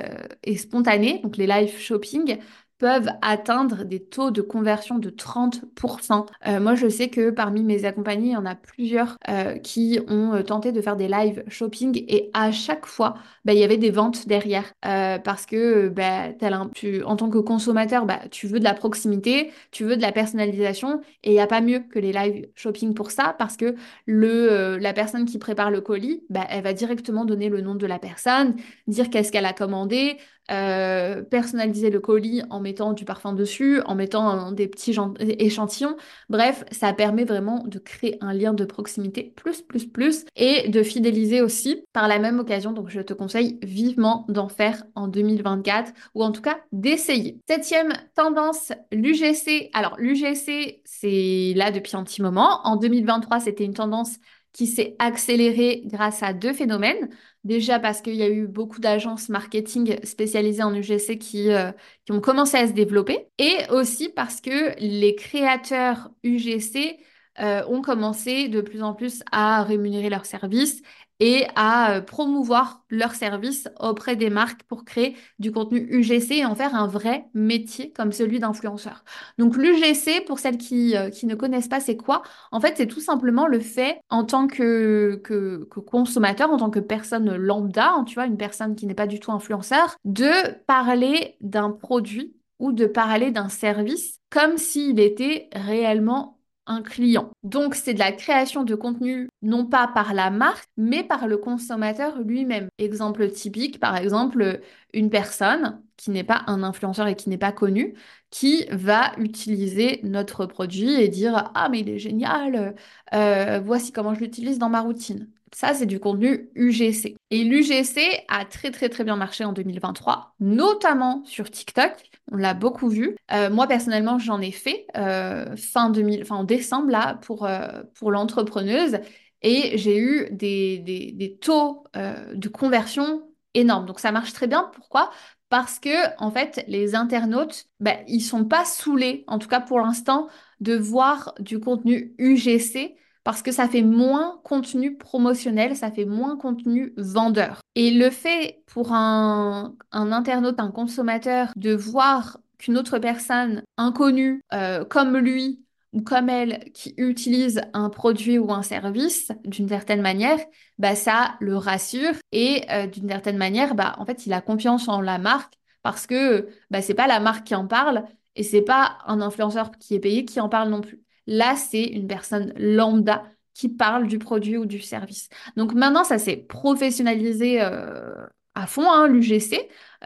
et 0.44 0.56
spontanée, 0.56 1.20
donc 1.22 1.36
les 1.36 1.46
live 1.46 1.76
shopping, 1.78 2.38
peuvent 2.78 3.10
atteindre 3.22 3.84
des 3.84 4.00
taux 4.00 4.30
de 4.30 4.40
conversion 4.40 4.98
de 4.98 5.10
30%. 5.10 6.26
Euh, 6.46 6.60
moi, 6.60 6.74
je 6.74 6.88
sais 6.88 7.08
que 7.08 7.30
parmi 7.30 7.64
mes 7.64 7.84
accompagnés, 7.84 8.28
il 8.28 8.32
y 8.32 8.36
en 8.36 8.46
a 8.46 8.54
plusieurs 8.54 9.16
euh, 9.28 9.58
qui 9.58 10.00
ont 10.08 10.34
euh, 10.34 10.42
tenté 10.42 10.72
de 10.72 10.80
faire 10.80 10.96
des 10.96 11.08
live 11.08 11.42
shopping 11.48 12.04
et 12.08 12.30
à 12.34 12.52
chaque 12.52 12.86
fois, 12.86 13.14
bah, 13.44 13.52
il 13.52 13.58
y 13.58 13.64
avait 13.64 13.78
des 13.78 13.90
ventes 13.90 14.26
derrière 14.26 14.72
parce 14.80 15.46
que 15.46 15.88
bah, 15.88 16.28
tu, 16.74 17.02
en 17.02 17.16
tant 17.16 17.30
que 17.30 17.38
consommateur, 17.38 18.06
bah, 18.06 18.20
tu 18.30 18.46
veux 18.46 18.58
de 18.58 18.64
la 18.64 18.74
proximité, 18.74 19.50
tu 19.70 19.84
veux 19.84 19.96
de 19.96 20.02
la 20.02 20.12
personnalisation 20.12 21.00
et 21.24 21.30
il 21.30 21.34
n'y 21.34 21.40
a 21.40 21.46
pas 21.46 21.60
mieux 21.60 21.80
que 21.80 21.98
les 21.98 22.12
live 22.12 22.48
shopping 22.54 22.94
pour 22.94 23.10
ça 23.10 23.34
parce 23.38 23.56
que 23.56 23.74
le, 24.06 24.76
la 24.78 24.92
personne 24.92 25.24
qui 25.24 25.38
prépare 25.38 25.70
le 25.70 25.80
colis, 25.80 26.22
bah, 26.30 26.46
elle 26.48 26.62
va 26.62 26.72
directement 26.72 27.24
donner 27.24 27.48
le 27.48 27.60
nom 27.60 27.74
de 27.74 27.86
la 27.86 27.98
personne, 27.98 28.56
dire 28.86 29.10
qu'est-ce 29.10 29.32
qu'elle 29.32 29.46
a 29.46 29.52
commandé, 29.52 30.16
euh, 30.50 31.22
personnaliser 31.22 31.90
le 31.90 32.00
colis 32.00 32.42
en 32.50 32.60
mettant 32.60 32.92
du 32.92 33.04
parfum 33.04 33.32
dessus, 33.32 33.80
en 33.82 33.94
mettant 33.94 34.52
des 34.52 34.66
petits 34.68 34.96
échantillons. 35.38 35.96
Bref, 36.28 36.64
ça 36.70 36.92
permet 36.92 37.24
vraiment 37.24 37.64
de 37.66 37.78
créer 37.78 38.16
un 38.20 38.32
lien 38.32 38.54
de 38.54 38.64
proximité 38.64 39.32
plus, 39.36 39.62
plus, 39.62 39.86
plus 39.86 40.24
et 40.36 40.68
de 40.68 40.82
fidéliser 40.82 41.42
aussi 41.42 41.82
par 41.92 42.08
la 42.08 42.18
même 42.18 42.38
occasion. 42.38 42.72
Donc, 42.72 42.88
je 42.88 43.00
te 43.00 43.12
conseille 43.12 43.58
vivement 43.62 44.24
d'en 44.28 44.48
faire 44.48 44.84
en 44.94 45.08
2024 45.08 45.92
ou 46.14 46.22
en 46.24 46.32
tout 46.32 46.42
cas 46.42 46.58
d'essayer. 46.72 47.38
Septième 47.48 47.92
tendance, 48.14 48.72
l'UGC. 48.92 49.70
Alors, 49.74 49.96
l'UGC, 49.98 50.80
c'est 50.84 51.52
là 51.56 51.70
depuis 51.70 51.96
un 51.96 52.04
petit 52.04 52.22
moment. 52.22 52.60
En 52.64 52.76
2023, 52.76 53.40
c'était 53.40 53.64
une 53.64 53.74
tendance 53.74 54.18
qui 54.52 54.66
s'est 54.66 54.96
accélérée 54.98 55.82
grâce 55.86 56.22
à 56.22 56.32
deux 56.32 56.52
phénomènes. 56.52 57.08
Déjà 57.44 57.78
parce 57.78 58.00
qu'il 58.00 58.14
y 58.14 58.22
a 58.22 58.28
eu 58.28 58.46
beaucoup 58.46 58.80
d'agences 58.80 59.28
marketing 59.28 60.04
spécialisées 60.04 60.62
en 60.62 60.74
UGC 60.74 61.18
qui, 61.18 61.50
euh, 61.50 61.72
qui 62.04 62.12
ont 62.12 62.20
commencé 62.20 62.56
à 62.56 62.66
se 62.66 62.72
développer. 62.72 63.28
Et 63.38 63.56
aussi 63.70 64.08
parce 64.08 64.40
que 64.40 64.74
les 64.80 65.14
créateurs 65.14 66.10
UGC 66.24 66.98
euh, 67.40 67.64
ont 67.68 67.82
commencé 67.82 68.48
de 68.48 68.60
plus 68.60 68.82
en 68.82 68.94
plus 68.94 69.22
à 69.32 69.62
rémunérer 69.62 70.10
leurs 70.10 70.26
services 70.26 70.82
et 71.20 71.46
à 71.56 71.96
euh, 71.96 72.00
promouvoir 72.00 72.84
leurs 72.90 73.14
services 73.14 73.68
auprès 73.80 74.16
des 74.16 74.30
marques 74.30 74.62
pour 74.64 74.84
créer 74.84 75.16
du 75.38 75.50
contenu 75.50 75.86
UGC 75.90 76.32
et 76.32 76.44
en 76.44 76.54
faire 76.54 76.74
un 76.74 76.86
vrai 76.86 77.26
métier 77.34 77.92
comme 77.92 78.12
celui 78.12 78.38
d'influenceur. 78.38 79.04
Donc 79.36 79.56
l'UGC, 79.56 80.24
pour 80.26 80.38
celles 80.38 80.58
qui, 80.58 80.96
euh, 80.96 81.10
qui 81.10 81.26
ne 81.26 81.34
connaissent 81.34 81.68
pas, 81.68 81.80
c'est 81.80 81.96
quoi? 81.96 82.22
En 82.52 82.60
fait, 82.60 82.74
c'est 82.76 82.86
tout 82.86 83.00
simplement 83.00 83.46
le 83.46 83.60
fait 83.60 84.00
en 84.10 84.24
tant 84.24 84.46
que, 84.46 85.20
que, 85.24 85.66
que, 85.70 85.80
consommateur, 85.80 86.50
en 86.50 86.58
tant 86.58 86.70
que 86.70 86.80
personne 86.80 87.34
lambda, 87.36 87.90
hein, 87.90 88.04
tu 88.04 88.14
vois, 88.14 88.26
une 88.26 88.36
personne 88.36 88.76
qui 88.76 88.86
n'est 88.86 88.94
pas 88.94 89.06
du 89.06 89.18
tout 89.18 89.32
influenceur, 89.32 89.96
de 90.04 90.52
parler 90.66 91.36
d'un 91.40 91.70
produit 91.70 92.36
ou 92.60 92.72
de 92.72 92.86
parler 92.86 93.30
d'un 93.30 93.48
service 93.48 94.18
comme 94.30 94.56
s'il 94.56 95.00
était 95.00 95.48
réellement 95.52 96.37
un 96.68 96.82
client. 96.82 97.30
Donc 97.42 97.74
c'est 97.74 97.94
de 97.94 97.98
la 97.98 98.12
création 98.12 98.64
de 98.64 98.74
contenu 98.74 99.28
non 99.42 99.66
pas 99.66 99.88
par 99.88 100.14
la 100.14 100.30
marque, 100.30 100.68
mais 100.76 101.02
par 101.04 101.26
le 101.26 101.36
consommateur 101.38 102.20
lui-même. 102.22 102.68
Exemple 102.78 103.30
typique, 103.30 103.80
par 103.80 103.96
exemple, 103.96 104.60
une 104.92 105.10
personne 105.10 105.82
qui 105.96 106.10
n'est 106.10 106.24
pas 106.24 106.44
un 106.46 106.62
influenceur 106.62 107.06
et 107.08 107.16
qui 107.16 107.28
n'est 107.30 107.38
pas 107.38 107.52
connu, 107.52 107.94
qui 108.30 108.66
va 108.70 109.12
utiliser 109.18 110.00
notre 110.04 110.46
produit 110.46 110.92
et 110.94 111.08
dire 111.08 111.50
Ah 111.54 111.68
mais 111.70 111.80
il 111.80 111.88
est 111.88 111.98
génial, 111.98 112.74
euh, 113.14 113.60
voici 113.60 113.92
comment 113.92 114.14
je 114.14 114.20
l'utilise 114.20 114.58
dans 114.58 114.68
ma 114.68 114.80
routine. 114.80 115.28
Ça, 115.52 115.74
c'est 115.74 115.86
du 115.86 116.00
contenu 116.00 116.50
UGC. 116.54 117.16
Et 117.30 117.44
l'UGC 117.44 118.24
a 118.28 118.44
très 118.44 118.70
très 118.70 118.88
très 118.88 119.04
bien 119.04 119.16
marché 119.16 119.44
en 119.44 119.52
2023, 119.52 120.34
notamment 120.40 121.22
sur 121.24 121.50
TikTok. 121.50 121.92
On 122.30 122.36
l'a 122.36 122.54
beaucoup 122.54 122.88
vu. 122.88 123.16
Euh, 123.32 123.50
moi, 123.50 123.66
personnellement, 123.66 124.18
j'en 124.18 124.40
ai 124.40 124.52
fait 124.52 124.86
euh, 124.96 125.56
fin 125.56 125.90
2000, 125.90 126.24
en 126.30 126.44
décembre, 126.44 126.90
là, 126.90 127.14
pour, 127.22 127.46
euh, 127.46 127.82
pour 127.94 128.10
l'entrepreneuse. 128.10 128.98
Et 129.42 129.78
j'ai 129.78 129.98
eu 129.98 130.28
des, 130.32 130.78
des, 130.78 131.12
des 131.12 131.36
taux 131.36 131.84
de 131.94 132.48
conversion 132.48 133.22
énormes. 133.54 133.86
Donc, 133.86 134.00
ça 134.00 134.10
marche 134.10 134.32
très 134.32 134.48
bien. 134.48 134.70
Pourquoi? 134.74 135.10
Parce 135.48 135.78
que 135.78 136.14
en 136.18 136.30
fait 136.30 136.62
les 136.68 136.94
internautes 136.94 137.66
ben, 137.80 137.98
ils 138.06 138.20
sont 138.20 138.44
pas 138.44 138.64
saoulés 138.66 139.24
en 139.28 139.38
tout 139.38 139.48
cas 139.48 139.60
pour 139.60 139.80
l'instant 139.80 140.28
de 140.60 140.76
voir 140.76 141.34
du 141.40 141.58
contenu 141.58 142.14
UGC 142.18 142.96
parce 143.28 143.42
que 143.42 143.52
ça 143.52 143.68
fait 143.68 143.82
moins 143.82 144.40
contenu 144.42 144.96
promotionnel, 144.96 145.76
ça 145.76 145.90
fait 145.90 146.06
moins 146.06 146.38
contenu 146.38 146.94
vendeur. 146.96 147.60
Et 147.74 147.90
le 147.90 148.08
fait 148.08 148.62
pour 148.64 148.94
un, 148.94 149.76
internaute, 149.92 150.58
un 150.58 150.70
consommateur, 150.70 151.48
de 151.54 151.74
voir 151.74 152.38
qu'une 152.56 152.78
autre 152.78 152.98
personne 152.98 153.62
inconnue 153.76 154.40
euh, 154.54 154.82
comme 154.86 155.18
lui 155.18 155.62
ou 155.92 156.00
comme 156.00 156.30
elle 156.30 156.70
qui 156.72 156.94
utilise 156.96 157.60
un 157.74 157.90
produit 157.90 158.38
ou 158.38 158.50
un 158.50 158.62
service 158.62 159.30
d'une 159.44 159.68
certaine 159.68 160.00
manière, 160.00 160.38
bah 160.78 160.94
ça 160.94 161.34
le 161.40 161.54
rassure 161.54 162.14
et 162.32 162.64
euh, 162.70 162.86
d'une 162.86 163.10
certaine 163.10 163.36
manière, 163.36 163.74
bah 163.74 163.94
en 163.98 164.06
fait 164.06 164.24
il 164.24 164.32
a 164.32 164.40
confiance 164.40 164.88
en 164.88 165.02
la 165.02 165.18
marque 165.18 165.52
parce 165.82 166.06
que 166.06 166.48
bah 166.70 166.80
c'est 166.80 166.94
pas 166.94 167.06
la 167.06 167.20
marque 167.20 167.46
qui 167.46 167.54
en 167.54 167.66
parle 167.66 168.04
et 168.36 168.42
c'est 168.42 168.62
pas 168.62 168.96
un 169.06 169.20
influenceur 169.20 169.70
qui 169.72 169.94
est 169.96 170.00
payé 170.00 170.24
qui 170.24 170.40
en 170.40 170.48
parle 170.48 170.70
non 170.70 170.80
plus. 170.80 171.02
Là, 171.28 171.56
c'est 171.56 171.84
une 171.84 172.06
personne 172.08 172.54
lambda 172.56 173.22
qui 173.52 173.68
parle 173.68 174.06
du 174.06 174.18
produit 174.18 174.56
ou 174.56 174.64
du 174.64 174.80
service. 174.80 175.28
Donc 175.56 175.74
maintenant, 175.74 176.04
ça 176.04 176.18
s'est 176.18 176.36
professionnalisé 176.36 177.60
euh, 177.60 178.14
à 178.54 178.66
fond, 178.66 178.90
hein, 178.90 179.08
l'UGC. 179.08 179.54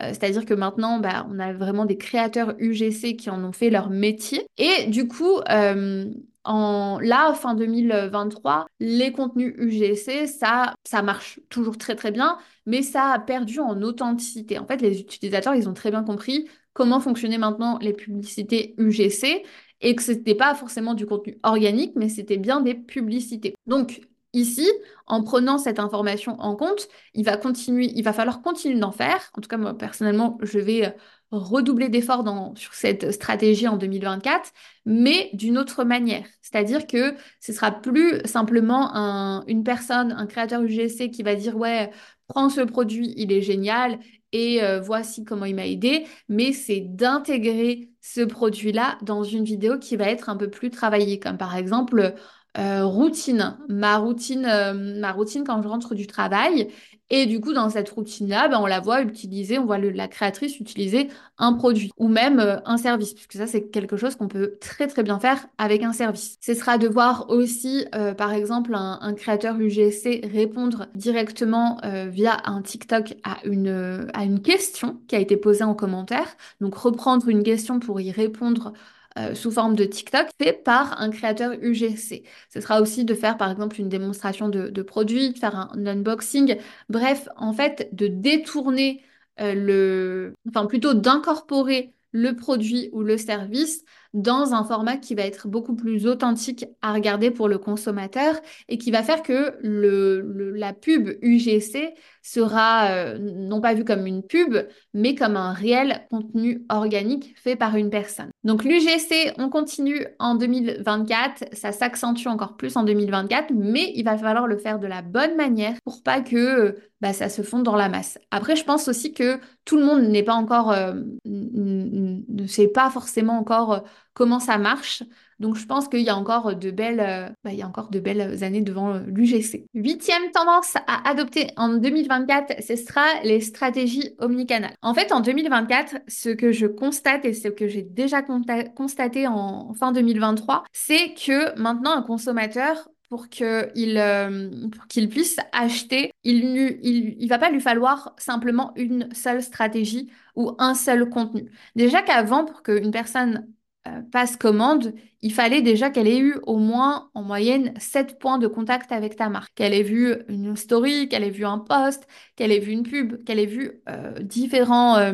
Euh, 0.00 0.08
c'est-à-dire 0.08 0.44
que 0.44 0.54
maintenant, 0.54 0.98
bah, 0.98 1.26
on 1.30 1.38
a 1.38 1.52
vraiment 1.52 1.84
des 1.84 1.96
créateurs 1.96 2.54
UGC 2.58 3.16
qui 3.16 3.30
en 3.30 3.44
ont 3.44 3.52
fait 3.52 3.70
leur 3.70 3.88
métier. 3.88 4.46
Et 4.58 4.86
du 4.86 5.06
coup, 5.06 5.38
euh, 5.48 6.06
en, 6.42 6.98
là, 7.00 7.34
fin 7.34 7.54
2023, 7.54 8.66
les 8.80 9.12
contenus 9.12 9.54
UGC, 9.58 10.26
ça, 10.26 10.74
ça 10.84 11.02
marche 11.02 11.38
toujours 11.48 11.78
très 11.78 11.94
très 11.94 12.10
bien, 12.10 12.38
mais 12.66 12.82
ça 12.82 13.12
a 13.12 13.20
perdu 13.20 13.60
en 13.60 13.80
authenticité. 13.82 14.58
En 14.58 14.66
fait, 14.66 14.82
les 14.82 14.98
utilisateurs, 15.00 15.54
ils 15.54 15.68
ont 15.68 15.74
très 15.74 15.92
bien 15.92 16.02
compris 16.02 16.48
comment 16.72 17.00
fonctionnaient 17.00 17.38
maintenant 17.38 17.78
les 17.80 17.92
publicités 17.92 18.74
UGC 18.78 19.44
et 19.82 19.94
que 19.94 20.02
c'était 20.02 20.34
pas 20.34 20.54
forcément 20.54 20.94
du 20.94 21.06
contenu 21.06 21.38
organique, 21.42 21.92
mais 21.96 22.08
c'était 22.08 22.38
bien 22.38 22.60
des 22.60 22.74
publicités. 22.74 23.54
Donc 23.66 24.00
ici, 24.32 24.68
en 25.06 25.22
prenant 25.22 25.58
cette 25.58 25.78
information 25.78 26.40
en 26.40 26.56
compte, 26.56 26.88
il 27.14 27.24
va 27.24 27.36
continuer, 27.36 27.92
il 27.94 28.02
va 28.02 28.12
falloir 28.12 28.40
continuer 28.40 28.78
d'en 28.78 28.92
faire. 28.92 29.30
En 29.36 29.40
tout 29.40 29.48
cas, 29.48 29.58
moi 29.58 29.74
personnellement, 29.76 30.38
je 30.42 30.58
vais 30.58 30.86
euh, 30.86 30.90
redoubler 31.32 31.88
d'efforts 31.88 32.24
sur 32.56 32.74
cette 32.74 33.10
stratégie 33.12 33.66
en 33.68 33.76
2024, 33.76 34.52
mais 34.86 35.30
d'une 35.32 35.58
autre 35.58 35.84
manière. 35.84 36.24
C'est-à-dire 36.42 36.86
que 36.86 37.14
ce 37.40 37.52
sera 37.52 37.70
plus 37.72 38.20
simplement 38.24 39.42
une 39.46 39.64
personne, 39.64 40.12
un 40.12 40.26
créateur 40.26 40.62
UGC 40.62 41.10
qui 41.10 41.22
va 41.22 41.34
dire 41.34 41.56
ouais, 41.56 41.90
prends 42.28 42.48
ce 42.48 42.60
produit, 42.60 43.14
il 43.16 43.32
est 43.32 43.42
génial 43.42 43.98
et 44.32 44.62
euh, 44.62 44.80
voici 44.80 45.24
comment 45.24 45.44
il 45.44 45.54
m'a 45.54 45.66
aidé, 45.66 46.06
mais 46.28 46.52
c'est 46.52 46.80
d'intégrer 46.80 47.91
ce 48.02 48.20
produit-là 48.20 48.98
dans 49.02 49.22
une 49.24 49.44
vidéo 49.44 49.78
qui 49.78 49.96
va 49.96 50.06
être 50.10 50.28
un 50.28 50.36
peu 50.36 50.50
plus 50.50 50.70
travaillée, 50.70 51.18
comme 51.20 51.38
par 51.38 51.56
exemple 51.56 52.14
euh, 52.58 52.84
routine, 52.84 53.56
ma 53.68 53.96
routine, 53.96 54.44
euh, 54.44 55.00
ma 55.00 55.12
routine 55.12 55.44
quand 55.44 55.62
je 55.62 55.68
rentre 55.68 55.94
du 55.94 56.06
travail. 56.06 56.70
Et 57.14 57.26
du 57.26 57.40
coup, 57.40 57.52
dans 57.52 57.68
cette 57.68 57.90
routine-là, 57.90 58.48
ben, 58.48 58.58
on 58.58 58.66
la 58.66 58.80
voit 58.80 59.02
utiliser, 59.02 59.58
on 59.58 59.66
voit 59.66 59.76
la 59.78 60.08
créatrice 60.08 60.58
utiliser 60.58 61.08
un 61.36 61.52
produit 61.52 61.90
ou 61.98 62.08
même 62.08 62.40
euh, 62.40 62.56
un 62.64 62.78
service, 62.78 63.12
puisque 63.12 63.34
ça, 63.34 63.46
c'est 63.46 63.68
quelque 63.68 63.98
chose 63.98 64.16
qu'on 64.16 64.28
peut 64.28 64.54
très 64.60 64.86
très 64.86 65.02
bien 65.02 65.20
faire 65.20 65.46
avec 65.58 65.82
un 65.82 65.92
service. 65.92 66.38
Ce 66.40 66.54
sera 66.54 66.78
de 66.78 66.88
voir 66.88 67.26
aussi, 67.28 67.84
par 68.16 68.32
exemple, 68.32 68.74
un, 68.74 69.14
créateur 69.14 69.60
UGC 69.60 70.26
répondre 70.32 70.86
directement 70.94 71.78
via 72.08 72.38
un 72.44 72.62
TikTok 72.62 73.14
à 73.24 73.38
une 73.44 74.40
question 74.42 74.98
qui 75.06 75.16
a 75.16 75.18
été 75.18 75.36
posée 75.36 75.64
en 75.64 75.74
commentaire. 75.74 76.36
Donc, 76.60 76.74
reprendre 76.74 77.28
une 77.28 77.42
question 77.42 77.78
pour 77.78 78.00
y 78.00 78.10
répondre 78.10 78.72
euh, 79.18 79.34
sous 79.34 79.50
forme 79.50 79.76
de 79.76 79.84
TikTok 79.84 80.28
fait 80.40 80.52
par 80.52 81.00
un 81.00 81.10
créateur 81.10 81.52
UGC. 81.60 82.24
Ce 82.52 82.60
sera 82.60 82.80
aussi 82.80 83.04
de 83.04 83.14
faire 83.14 83.36
par 83.36 83.50
exemple 83.50 83.80
une 83.80 83.88
démonstration 83.88 84.48
de, 84.48 84.82
produit, 84.82 85.32
de 85.32 85.38
faire 85.38 85.56
un, 85.56 85.86
unboxing, 85.86 86.56
bref, 86.88 87.28
en 87.36 87.52
fait, 87.52 87.88
de 87.92 88.06
détourner 88.06 89.02
euh, 89.40 89.54
le, 89.54 90.34
enfin 90.48 90.66
plutôt 90.66 90.94
d'incorporer 90.94 91.94
le 92.12 92.36
produit 92.36 92.90
ou 92.92 93.02
le 93.02 93.16
service 93.16 93.84
dans 94.14 94.54
un 94.54 94.64
format 94.64 94.96
qui 94.96 95.14
va 95.14 95.22
être 95.22 95.48
beaucoup 95.48 95.74
plus 95.74 96.06
authentique 96.06 96.66
à 96.82 96.92
regarder 96.92 97.30
pour 97.30 97.48
le 97.48 97.58
consommateur 97.58 98.34
et 98.68 98.78
qui 98.78 98.90
va 98.90 99.02
faire 99.02 99.22
que 99.22 99.56
la 99.62 100.72
pub 100.72 101.10
UGC 101.22 101.94
sera 102.22 102.90
euh, 102.90 103.18
non 103.18 103.60
pas 103.60 103.74
vue 103.74 103.84
comme 103.84 104.06
une 104.06 104.22
pub, 104.22 104.56
mais 104.94 105.14
comme 105.14 105.36
un 105.36 105.52
réel 105.52 106.06
contenu 106.10 106.64
organique 106.68 107.34
fait 107.36 107.56
par 107.56 107.76
une 107.76 107.90
personne. 107.90 108.30
Donc 108.44 108.64
l'UGC, 108.64 109.34
on 109.38 109.48
continue 109.48 110.06
en 110.18 110.36
2024, 110.36 111.44
ça 111.52 111.72
s'accentue 111.72 112.28
encore 112.28 112.56
plus 112.56 112.76
en 112.76 112.84
2024, 112.84 113.52
mais 113.54 113.92
il 113.96 114.04
va 114.04 114.16
falloir 114.16 114.46
le 114.46 114.56
faire 114.58 114.78
de 114.78 114.86
la 114.86 115.02
bonne 115.02 115.36
manière 115.36 115.74
pour 115.84 116.02
pas 116.02 116.20
que 116.20 116.76
bah, 117.00 117.12
ça 117.12 117.28
se 117.28 117.42
fonde 117.42 117.64
dans 117.64 117.74
la 117.74 117.88
masse. 117.88 118.18
Après, 118.30 118.54
je 118.54 118.64
pense 118.64 118.86
aussi 118.86 119.12
que 119.12 119.40
tout 119.64 119.76
le 119.76 119.84
monde 119.84 120.02
n'est 120.02 120.22
pas 120.22 120.34
encore, 120.34 120.70
euh, 120.70 120.94
ne 121.24 122.46
sait 122.46 122.68
pas 122.68 122.90
forcément 122.90 123.38
encore 123.38 123.72
euh, 123.72 123.80
comment 124.14 124.40
ça 124.40 124.58
marche. 124.58 125.02
Donc 125.38 125.56
je 125.56 125.66
pense 125.66 125.88
qu'il 125.88 126.00
y 126.02 126.08
a 126.08 126.16
encore 126.16 126.54
de 126.54 126.70
belles, 126.70 127.00
euh, 127.00 127.28
bah, 127.42 127.52
il 127.52 127.58
y 127.58 127.62
a 127.62 127.66
encore 127.66 127.90
de 127.90 127.98
belles 127.98 128.44
années 128.44 128.60
devant 128.60 128.98
l'UGC. 128.98 129.66
Huitième 129.74 130.30
tendance 130.30 130.76
à 130.86 131.08
adopter 131.08 131.48
en 131.56 131.70
2024, 131.70 132.62
ce 132.62 132.76
sera 132.76 133.02
les 133.24 133.40
stratégies 133.40 134.14
omnicanales. 134.18 134.74
En 134.82 134.94
fait, 134.94 135.10
en 135.10 135.20
2024, 135.20 135.96
ce 136.06 136.28
que 136.28 136.52
je 136.52 136.66
constate 136.66 137.24
et 137.24 137.32
ce 137.32 137.48
que 137.48 137.66
j'ai 137.66 137.82
déjà 137.82 138.22
constaté 138.22 139.26
en 139.26 139.74
fin 139.74 139.90
2023, 139.90 140.64
c'est 140.72 141.14
que 141.14 141.58
maintenant 141.58 141.96
un 141.96 142.02
consommateur 142.02 142.88
pour 143.08 143.28
qu'il 143.28 143.98
euh, 143.98 144.48
qu'il 144.88 145.08
puisse 145.08 145.36
acheter, 145.52 146.12
il 146.24 146.54
ne 146.54 146.70
il, 146.82 147.16
il 147.18 147.28
va 147.28 147.38
pas 147.38 147.50
lui 147.50 147.60
falloir 147.60 148.14
simplement 148.16 148.72
une 148.76 149.12
seule 149.12 149.42
stratégie 149.42 150.10
ou 150.34 150.52
un 150.58 150.74
seul 150.74 151.10
contenu. 151.10 151.50
Déjà 151.76 152.00
qu'avant, 152.00 152.44
pour 152.46 152.62
qu'une 152.62 152.90
personne 152.90 153.46
euh, 153.88 154.02
passe 154.12 154.36
commande, 154.36 154.94
il 155.22 155.32
fallait 155.32 155.62
déjà 155.62 155.90
qu'elle 155.90 156.08
ait 156.08 156.18
eu 156.18 156.36
au 156.44 156.58
moins 156.58 157.10
en 157.14 157.22
moyenne 157.22 157.74
7 157.78 158.18
points 158.18 158.38
de 158.38 158.46
contact 158.46 158.92
avec 158.92 159.16
ta 159.16 159.28
marque. 159.28 159.54
Qu'elle 159.54 159.74
ait 159.74 159.82
vu 159.82 160.14
une 160.28 160.56
story, 160.56 161.08
qu'elle 161.08 161.24
ait 161.24 161.30
vu 161.30 161.44
un 161.44 161.58
post, 161.58 162.06
qu'elle 162.36 162.52
ait 162.52 162.60
vu 162.60 162.72
une 162.72 162.82
pub, 162.82 163.22
qu'elle 163.24 163.38
ait 163.38 163.46
vu 163.46 163.82
euh, 163.88 164.12
différents, 164.20 165.12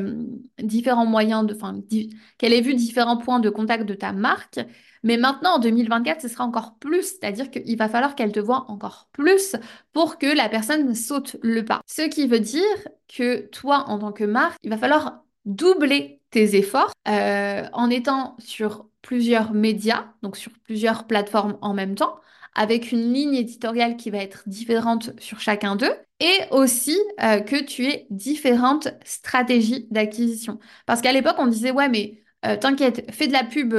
différents 0.59 1.07
moyens 1.07 1.46
de... 1.46 1.54
Enfin, 1.54 1.81
qu'elle 2.38 2.52
ait 2.52 2.61
vu 2.61 2.74
différents 2.74 3.16
points 3.16 3.40
de 3.40 3.50
contact 3.50 3.85
de 3.87 3.94
ta 3.94 4.12
marque 4.12 4.61
mais 5.02 5.16
maintenant, 5.16 5.57
en 5.57 5.59
2024, 5.59 6.22
ce 6.22 6.28
sera 6.28 6.44
encore 6.44 6.76
plus, 6.78 7.02
c'est-à-dire 7.02 7.50
qu'il 7.50 7.76
va 7.76 7.88
falloir 7.88 8.14
qu'elle 8.14 8.33
te 8.33 8.40
voie 8.40 8.64
encore 8.68 9.09
plus 9.12 9.57
pour 9.92 10.18
que 10.18 10.26
la 10.26 10.48
personne 10.48 10.94
saute 10.94 11.37
le 11.42 11.64
pas. 11.64 11.81
Ce 11.87 12.02
qui 12.02 12.26
veut 12.26 12.40
dire 12.40 12.88
que 13.09 13.46
toi, 13.46 13.85
en 13.88 13.98
tant 13.98 14.12
que 14.12 14.24
marque, 14.24 14.59
il 14.62 14.70
va 14.70 14.78
falloir 14.78 15.22
doubler 15.44 16.17
tes 16.31 16.57
efforts 16.57 16.93
euh, 17.09 17.64
en 17.73 17.91
étant 17.91 18.37
sur 18.38 18.87
plusieurs 19.03 19.53
médias, 19.53 20.07
donc 20.23 20.37
sur 20.37 20.53
plusieurs 20.64 21.07
plateformes 21.07 21.57
en 21.62 21.75
même 21.75 21.95
temps, 21.95 22.17
avec 22.55 22.93
une 22.93 23.12
ligne 23.12 23.35
éditoriale 23.35 23.97
qui 23.97 24.11
va 24.11 24.19
être 24.19 24.43
différente 24.49 25.11
sur 25.21 25.41
chacun 25.41 25.77
d'eux, 25.77 25.95
et 26.21 26.41
aussi 26.51 26.99
euh, 27.23 27.41
que 27.41 27.62
tu 27.62 27.87
aies 27.87 28.07
différentes 28.11 28.88
stratégies 29.05 29.87
d'acquisition. 29.91 30.59
Parce 30.85 31.01
qu'à 31.01 31.12
l'époque, 31.12 31.37
on 31.38 31.47
disait, 31.47 31.71
ouais, 31.71 31.88
mais 31.88 32.21
euh, 32.45 32.57
t'inquiète, 32.57 33.11
fais 33.12 33.29
de 33.29 33.33
la 33.33 33.45
pub 33.45 33.75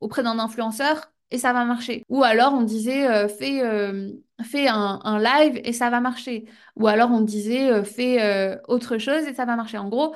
auprès 0.00 0.22
d'un 0.22 0.38
influenceur 0.38 1.12
et 1.30 1.38
ça 1.38 1.52
va 1.52 1.64
marcher. 1.64 2.02
Ou 2.08 2.24
alors 2.24 2.54
on 2.54 2.62
disait 2.62 3.28
fais, 3.28 3.62
fais 4.42 4.66
un, 4.66 5.18
live 5.20 5.60
et 5.64 5.72
ça 5.72 5.88
va 5.88 6.00
marcher. 6.00 6.46
Ou 6.76 6.88
alors 6.88 7.10
on 7.12 7.20
disait 7.20 7.84
fais 7.84 8.58
autre 8.66 8.98
chose 8.98 9.22
et 9.28 9.34
ça 9.34 9.44
va 9.44 9.54
marcher. 9.54 9.78
En 9.78 9.88
gros, 9.88 10.14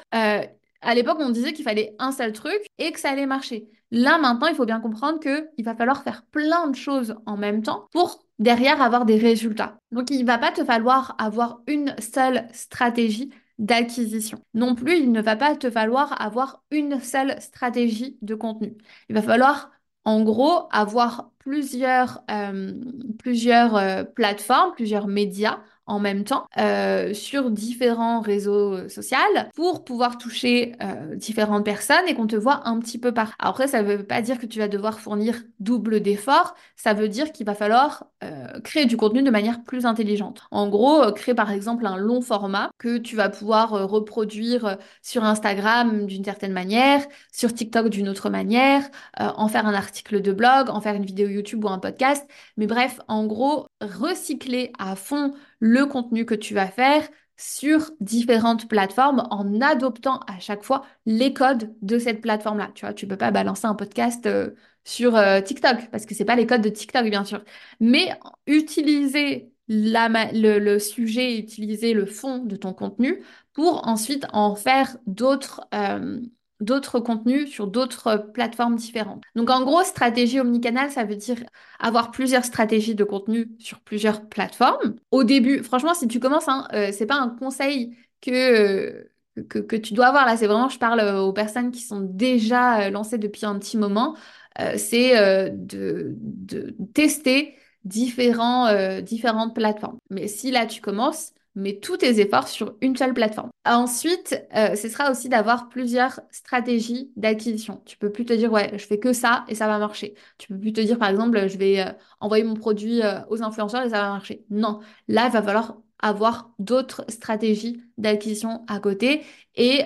à 0.84 0.94
l'époque 0.94 1.18
on 1.20 1.30
disait 1.30 1.52
qu'il 1.52 1.64
fallait 1.64 1.94
un 1.98 2.12
seul 2.12 2.32
truc 2.32 2.66
et 2.78 2.92
que 2.92 3.00
ça 3.00 3.10
allait 3.10 3.26
marcher. 3.26 3.68
Là 3.90 4.18
maintenant, 4.18 4.48
il 4.48 4.54
faut 4.54 4.66
bien 4.66 4.80
comprendre 4.80 5.20
qu'il 5.20 5.64
va 5.64 5.74
falloir 5.74 6.02
faire 6.02 6.24
plein 6.30 6.68
de 6.68 6.76
choses 6.76 7.16
en 7.26 7.36
même 7.36 7.62
temps 7.62 7.86
pour 7.92 8.24
derrière 8.38 8.82
avoir 8.82 9.04
des 9.04 9.16
résultats. 9.18 9.78
Donc 9.92 10.10
il 10.10 10.20
ne 10.20 10.26
va 10.26 10.38
pas 10.38 10.52
te 10.52 10.64
falloir 10.64 11.14
avoir 11.18 11.60
une 11.66 11.94
seule 12.00 12.46
stratégie 12.52 13.30
d'acquisition. 13.58 14.42
Non 14.54 14.74
plus, 14.74 14.98
il 14.98 15.12
ne 15.12 15.22
va 15.22 15.36
pas 15.36 15.56
te 15.56 15.70
falloir 15.70 16.20
avoir 16.20 16.62
une 16.70 17.00
seule 17.00 17.40
stratégie 17.40 18.18
de 18.22 18.34
contenu. 18.34 18.76
Il 19.08 19.14
va 19.14 19.22
falloir, 19.22 19.70
en 20.04 20.22
gros, 20.22 20.68
avoir 20.72 21.30
plusieurs, 21.38 22.22
euh, 22.30 22.72
plusieurs 23.18 23.76
euh, 23.76 24.04
plateformes, 24.04 24.72
plusieurs 24.74 25.06
médias 25.06 25.60
en 25.86 26.00
même 26.00 26.24
temps 26.24 26.46
euh, 26.58 27.12
sur 27.12 27.50
différents 27.50 28.20
réseaux 28.20 28.88
sociaux 28.88 29.18
pour 29.54 29.84
pouvoir 29.84 30.18
toucher 30.18 30.72
euh, 30.82 31.14
différentes 31.14 31.64
personnes 31.64 32.06
et 32.08 32.14
qu'on 32.14 32.26
te 32.26 32.36
voit 32.36 32.66
un 32.66 32.78
petit 32.78 32.98
peu 32.98 33.12
par. 33.12 33.32
Après, 33.38 33.68
ça 33.68 33.82
ne 33.82 33.94
veut 33.94 34.02
pas 34.02 34.22
dire 34.22 34.38
que 34.38 34.46
tu 34.46 34.58
vas 34.58 34.68
devoir 34.68 34.98
fournir 35.00 35.42
double 35.60 36.00
d'efforts, 36.00 36.54
ça 36.76 36.94
veut 36.94 37.08
dire 37.08 37.32
qu'il 37.32 37.46
va 37.46 37.54
falloir 37.54 38.06
euh, 38.22 38.60
créer 38.60 38.86
du 38.86 38.96
contenu 38.96 39.22
de 39.22 39.30
manière 39.30 39.62
plus 39.62 39.86
intelligente. 39.86 40.42
En 40.50 40.68
gros, 40.68 41.12
créer 41.12 41.34
par 41.34 41.50
exemple 41.50 41.86
un 41.86 41.96
long 41.96 42.22
format 42.22 42.70
que 42.78 42.98
tu 42.98 43.16
vas 43.16 43.28
pouvoir 43.28 43.70
reproduire 43.88 44.78
sur 45.02 45.24
Instagram 45.24 46.06
d'une 46.06 46.24
certaine 46.24 46.52
manière, 46.52 47.04
sur 47.32 47.52
TikTok 47.52 47.88
d'une 47.88 48.08
autre 48.08 48.30
manière, 48.30 48.82
en 49.18 49.48
faire 49.48 49.66
un 49.66 49.74
article 49.74 50.20
de 50.20 50.32
blog, 50.32 50.70
en 50.70 50.80
faire 50.80 50.94
une 50.94 51.04
vidéo 51.04 51.28
YouTube 51.28 51.64
ou 51.64 51.68
un 51.68 51.78
podcast. 51.78 52.26
Mais 52.56 52.66
bref, 52.66 53.00
en 53.08 53.26
gros, 53.26 53.66
recycler 53.80 54.72
à 54.78 54.96
fond 54.96 55.32
le 55.64 55.86
contenu 55.86 56.26
que 56.26 56.34
tu 56.34 56.52
vas 56.52 56.66
faire 56.68 57.08
sur 57.38 57.90
différentes 58.00 58.68
plateformes 58.68 59.26
en 59.30 59.62
adoptant 59.62 60.20
à 60.28 60.38
chaque 60.38 60.62
fois 60.62 60.84
les 61.06 61.32
codes 61.32 61.74
de 61.80 61.98
cette 61.98 62.20
plateforme-là. 62.20 62.70
Tu 62.74 62.84
vois, 62.84 62.92
tu 62.92 63.06
peux 63.06 63.16
pas 63.16 63.30
balancer 63.30 63.64
un 63.66 63.74
podcast 63.74 64.26
euh, 64.26 64.50
sur 64.84 65.16
euh, 65.16 65.40
TikTok 65.40 65.90
parce 65.90 66.04
que 66.04 66.14
c'est 66.14 66.26
pas 66.26 66.36
les 66.36 66.46
codes 66.46 66.60
de 66.60 66.68
TikTok, 66.68 67.08
bien 67.08 67.24
sûr. 67.24 67.42
Mais 67.80 68.10
utiliser 68.46 69.52
le, 69.66 70.78
sujet, 70.78 71.38
utiliser 71.38 71.94
le 71.94 72.04
fond 72.04 72.38
de 72.40 72.56
ton 72.56 72.74
contenu 72.74 73.22
pour 73.54 73.88
ensuite 73.88 74.26
en 74.34 74.54
faire 74.56 74.98
d'autres 75.06 75.66
euh, 75.72 76.20
d'autres 76.60 77.00
contenus 77.00 77.50
sur 77.50 77.66
d'autres 77.66 78.16
plateformes 78.32 78.76
différentes. 78.76 79.22
Donc 79.34 79.50
en 79.50 79.64
gros, 79.64 79.82
stratégie 79.82 80.40
omnicanal, 80.40 80.90
ça 80.90 81.04
veut 81.04 81.16
dire 81.16 81.38
avoir 81.78 82.10
plusieurs 82.10 82.44
stratégies 82.44 82.94
de 82.94 83.04
contenu 83.04 83.50
sur 83.58 83.80
plusieurs 83.80 84.28
plateformes. 84.28 84.96
Au 85.10 85.24
début, 85.24 85.62
franchement, 85.62 85.94
si 85.94 86.08
tu 86.08 86.20
commences, 86.20 86.48
hein, 86.48 86.66
euh, 86.72 86.90
c'est 86.92 87.06
pas 87.06 87.16
un 87.16 87.28
conseil 87.28 87.96
que, 88.20 89.08
que, 89.48 89.58
que, 89.58 89.76
tu 89.76 89.94
dois 89.94 90.06
avoir 90.06 90.26
là, 90.26 90.36
c'est 90.36 90.46
vraiment, 90.46 90.68
je 90.68 90.78
parle 90.78 91.00
aux 91.16 91.32
personnes 91.32 91.70
qui 91.70 91.82
sont 91.82 92.00
déjà 92.00 92.82
euh, 92.82 92.90
lancées 92.90 93.18
depuis 93.18 93.46
un 93.46 93.58
petit 93.58 93.76
moment, 93.76 94.16
euh, 94.60 94.74
c'est 94.76 95.50
de, 95.50 96.14
de, 96.16 96.76
tester 96.94 97.56
différents, 97.84 99.00
différentes 99.02 99.54
plateformes. 99.54 99.98
Mais 100.10 100.28
si 100.28 100.50
là 100.50 100.64
tu 100.66 100.80
commences, 100.80 101.32
mets 101.54 101.78
tous 101.78 101.98
tes 101.98 102.20
efforts 102.20 102.48
sur 102.48 102.76
une 102.80 102.96
seule 102.96 103.14
plateforme. 103.14 103.50
Ensuite, 103.64 104.42
euh, 104.54 104.74
ce 104.76 104.88
sera 104.88 105.10
aussi 105.10 105.28
d'avoir 105.28 105.68
plusieurs 105.68 106.20
stratégies 106.30 107.12
d'acquisition. 107.16 107.82
Tu 107.86 107.96
peux 107.96 108.10
plus 108.10 108.24
te 108.24 108.32
dire, 108.32 108.52
ouais, 108.52 108.70
je 108.76 108.84
fais 108.86 108.98
que 108.98 109.12
ça 109.12 109.44
et 109.48 109.54
ça 109.54 109.66
va 109.66 109.78
marcher. 109.78 110.14
Tu 110.38 110.48
peux 110.48 110.58
plus 110.58 110.72
te 110.72 110.80
dire, 110.80 110.98
par 110.98 111.08
exemple, 111.08 111.48
je 111.48 111.56
vais 111.56 111.80
euh, 111.80 111.92
envoyer 112.20 112.44
mon 112.44 112.54
produit 112.54 113.02
euh, 113.02 113.20
aux 113.28 113.42
influenceurs 113.42 113.82
et 113.82 113.90
ça 113.90 114.02
va 114.02 114.08
marcher. 114.10 114.44
Non, 114.50 114.80
là, 115.08 115.26
il 115.26 115.32
va 115.32 115.42
falloir 115.42 115.76
avoir 116.00 116.50
d'autres 116.58 117.04
stratégies 117.08 117.82
d'acquisition 117.96 118.64
à 118.68 118.78
côté. 118.78 119.22
Et, 119.54 119.84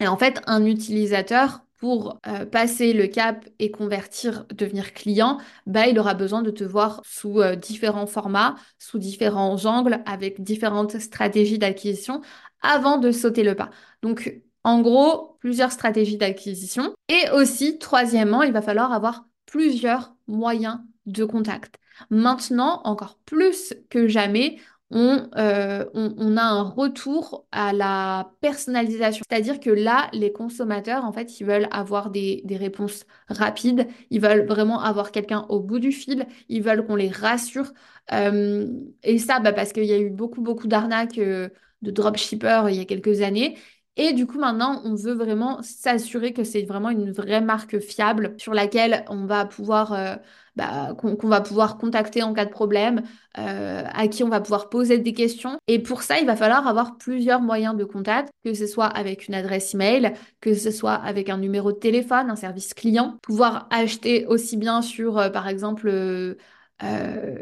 et 0.00 0.06
en 0.06 0.16
fait, 0.18 0.42
un 0.46 0.66
utilisateur 0.66 1.62
pour 1.78 2.18
euh, 2.26 2.44
passer 2.44 2.92
le 2.92 3.06
cap 3.06 3.48
et 3.58 3.70
convertir, 3.70 4.44
devenir 4.54 4.92
client, 4.92 5.38
bah, 5.66 5.86
il 5.86 5.98
aura 5.98 6.14
besoin 6.14 6.42
de 6.42 6.50
te 6.50 6.64
voir 6.64 7.00
sous 7.04 7.40
euh, 7.40 7.54
différents 7.56 8.06
formats, 8.06 8.56
sous 8.78 8.98
différents 8.98 9.64
angles, 9.64 10.00
avec 10.04 10.42
différentes 10.42 10.98
stratégies 10.98 11.58
d'acquisition 11.58 12.20
avant 12.60 12.98
de 12.98 13.12
sauter 13.12 13.44
le 13.44 13.54
pas. 13.54 13.70
Donc, 14.02 14.40
en 14.64 14.80
gros, 14.80 15.36
plusieurs 15.40 15.72
stratégies 15.72 16.16
d'acquisition. 16.16 16.92
Et 17.08 17.30
aussi, 17.30 17.78
troisièmement, 17.78 18.42
il 18.42 18.52
va 18.52 18.60
falloir 18.62 18.92
avoir 18.92 19.24
plusieurs 19.46 20.14
moyens 20.26 20.78
de 21.06 21.24
contact. 21.24 21.76
Maintenant, 22.10 22.80
encore 22.84 23.18
plus 23.24 23.74
que 23.88 24.08
jamais, 24.08 24.58
euh, 24.94 25.84
on, 25.94 26.36
a 26.36 26.42
un 26.42 26.62
retour 26.62 27.46
à 27.52 27.72
la 27.72 28.32
personnalisation. 28.40 29.24
C'est-à-dire 29.28 29.60
que 29.60 29.70
là, 29.70 30.08
les 30.12 30.32
consommateurs, 30.32 31.04
en 31.04 31.12
fait, 31.12 31.40
ils 31.40 31.46
veulent 31.46 31.68
avoir 31.70 32.10
des, 32.10 32.42
réponses 32.50 33.04
rapides, 33.28 33.86
ils 34.10 34.20
veulent 34.20 34.46
vraiment 34.46 34.80
avoir 34.80 35.12
quelqu'un 35.12 35.44
au 35.50 35.60
bout 35.60 35.78
du 35.78 35.92
fil, 35.92 36.26
ils 36.48 36.62
veulent 36.62 36.86
qu'on 36.86 36.96
les 36.96 37.10
rassure. 37.10 37.72
Euh, 38.12 38.66
et 39.02 39.18
ça, 39.18 39.40
bah, 39.40 39.52
parce 39.52 39.72
qu'il 39.72 39.84
y 39.84 39.92
a 39.92 39.98
eu 39.98 40.10
beaucoup, 40.10 40.40
beaucoup 40.40 40.66
d'arnaques 40.68 41.18
euh, 41.18 41.50
de 41.82 41.90
dropshippers 41.90 42.70
il 42.70 42.76
y 42.76 42.80
a 42.80 42.84
quelques 42.86 43.20
années. 43.20 43.58
Et 43.98 44.12
du 44.12 44.26
coup, 44.26 44.38
maintenant, 44.38 44.80
on 44.84 44.94
veut 44.94 45.12
vraiment 45.12 45.60
s'assurer 45.62 46.32
que 46.32 46.44
c'est 46.44 46.62
vraiment 46.62 46.90
une 46.90 47.10
vraie 47.10 47.40
marque 47.40 47.80
fiable 47.80 48.34
sur 48.38 48.54
laquelle 48.54 49.04
on 49.08 49.26
va 49.26 49.44
pouvoir, 49.44 49.92
euh, 49.92 50.14
bah, 50.58 50.92
qu'on 50.98 51.28
va 51.28 51.40
pouvoir 51.40 51.78
contacter 51.78 52.24
en 52.24 52.34
cas 52.34 52.44
de 52.44 52.50
problème, 52.50 53.02
euh, 53.38 53.84
à 53.94 54.08
qui 54.08 54.24
on 54.24 54.28
va 54.28 54.40
pouvoir 54.40 54.68
poser 54.68 54.98
des 54.98 55.12
questions. 55.12 55.56
Et 55.68 55.78
pour 55.78 56.02
ça, 56.02 56.18
il 56.18 56.26
va 56.26 56.34
falloir 56.34 56.66
avoir 56.66 56.98
plusieurs 56.98 57.40
moyens 57.40 57.76
de 57.76 57.84
contact, 57.84 58.30
que 58.44 58.52
ce 58.54 58.66
soit 58.66 58.86
avec 58.86 59.28
une 59.28 59.34
adresse 59.34 59.72
email, 59.74 60.14
que 60.40 60.54
ce 60.54 60.72
soit 60.72 60.94
avec 60.94 61.28
un 61.28 61.38
numéro 61.38 61.70
de 61.70 61.78
téléphone, 61.78 62.28
un 62.28 62.34
service 62.34 62.74
client, 62.74 63.18
pouvoir 63.22 63.68
acheter 63.70 64.26
aussi 64.26 64.56
bien 64.56 64.82
sur, 64.82 65.18
euh, 65.18 65.30
par 65.30 65.46
exemple, 65.46 65.88
euh, 65.88 66.34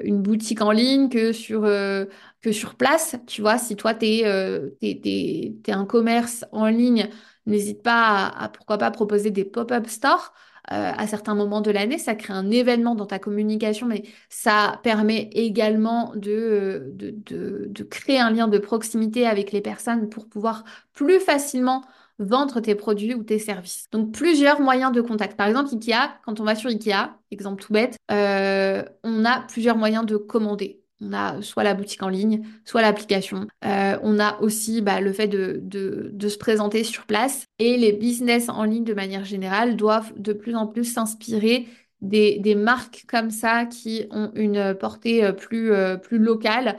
une 0.04 0.20
boutique 0.20 0.60
en 0.60 0.70
ligne 0.70 1.08
que 1.08 1.32
sur, 1.32 1.62
que 1.62 2.52
sur 2.52 2.74
place. 2.74 3.16
Tu 3.26 3.40
vois, 3.40 3.56
si 3.56 3.76
toi, 3.76 3.94
tu 3.94 4.06
es, 4.06 5.54
un 5.68 5.86
commerce 5.86 6.44
en 6.52 6.66
ligne, 6.66 7.08
n'hésite 7.46 7.82
pas 7.82 8.26
à, 8.28 8.50
pourquoi 8.50 8.76
pas 8.76 8.90
proposer 8.90 9.30
des 9.30 9.46
pop-up 9.46 9.86
stores. 9.86 10.34
À 10.68 11.06
certains 11.06 11.34
moments 11.34 11.60
de 11.60 11.70
l'année, 11.70 11.98
ça 11.98 12.14
crée 12.14 12.32
un 12.32 12.50
événement 12.50 12.94
dans 12.94 13.06
ta 13.06 13.18
communication, 13.18 13.86
mais 13.86 14.02
ça 14.28 14.80
permet 14.82 15.30
également 15.32 16.12
de, 16.16 16.90
de, 16.94 17.10
de, 17.10 17.66
de 17.68 17.82
créer 17.84 18.18
un 18.18 18.30
lien 18.30 18.48
de 18.48 18.58
proximité 18.58 19.26
avec 19.26 19.52
les 19.52 19.60
personnes 19.60 20.08
pour 20.08 20.28
pouvoir 20.28 20.64
plus 20.92 21.20
facilement 21.20 21.82
vendre 22.18 22.60
tes 22.60 22.74
produits 22.74 23.14
ou 23.14 23.22
tes 23.22 23.38
services. 23.38 23.86
Donc 23.92 24.12
plusieurs 24.12 24.60
moyens 24.60 24.92
de 24.92 25.00
contact. 25.00 25.36
Par 25.36 25.46
exemple, 25.48 25.70
Ikea, 25.74 26.18
quand 26.24 26.40
on 26.40 26.44
va 26.44 26.54
sur 26.54 26.70
Ikea, 26.70 27.18
exemple 27.30 27.62
tout 27.62 27.72
bête, 27.72 27.98
euh, 28.10 28.82
on 29.04 29.24
a 29.24 29.40
plusieurs 29.42 29.76
moyens 29.76 30.06
de 30.06 30.16
commander. 30.16 30.80
On 31.00 31.12
a 31.12 31.42
soit 31.42 31.64
la 31.64 31.74
boutique 31.74 32.02
en 32.02 32.08
ligne, 32.08 32.46
soit 32.64 32.82
l'application. 32.82 33.46
Euh, 33.64 33.98
on 34.02 34.18
a 34.18 34.40
aussi 34.40 34.80
bah, 34.80 35.00
le 35.00 35.12
fait 35.12 35.28
de, 35.28 35.60
de, 35.62 36.28
se 36.28 36.38
présenter 36.38 36.84
sur 36.84 37.06
place. 37.06 37.44
Et 37.58 37.76
les 37.76 37.92
business 37.92 38.48
en 38.48 38.64
ligne, 38.64 38.84
de 38.84 38.94
manière 38.94 39.24
générale, 39.24 39.76
doivent 39.76 40.12
de 40.16 40.32
plus 40.32 40.54
en 40.54 40.66
plus 40.66 40.84
s'inspirer 40.84 41.66
des, 42.00 42.38
des, 42.38 42.54
marques 42.54 43.04
comme 43.08 43.30
ça 43.30 43.64
qui 43.66 44.06
ont 44.10 44.30
une 44.34 44.74
portée 44.74 45.24
euh, 45.24 45.32
plus, 45.32 45.72
plus 46.02 46.18
locale 46.18 46.76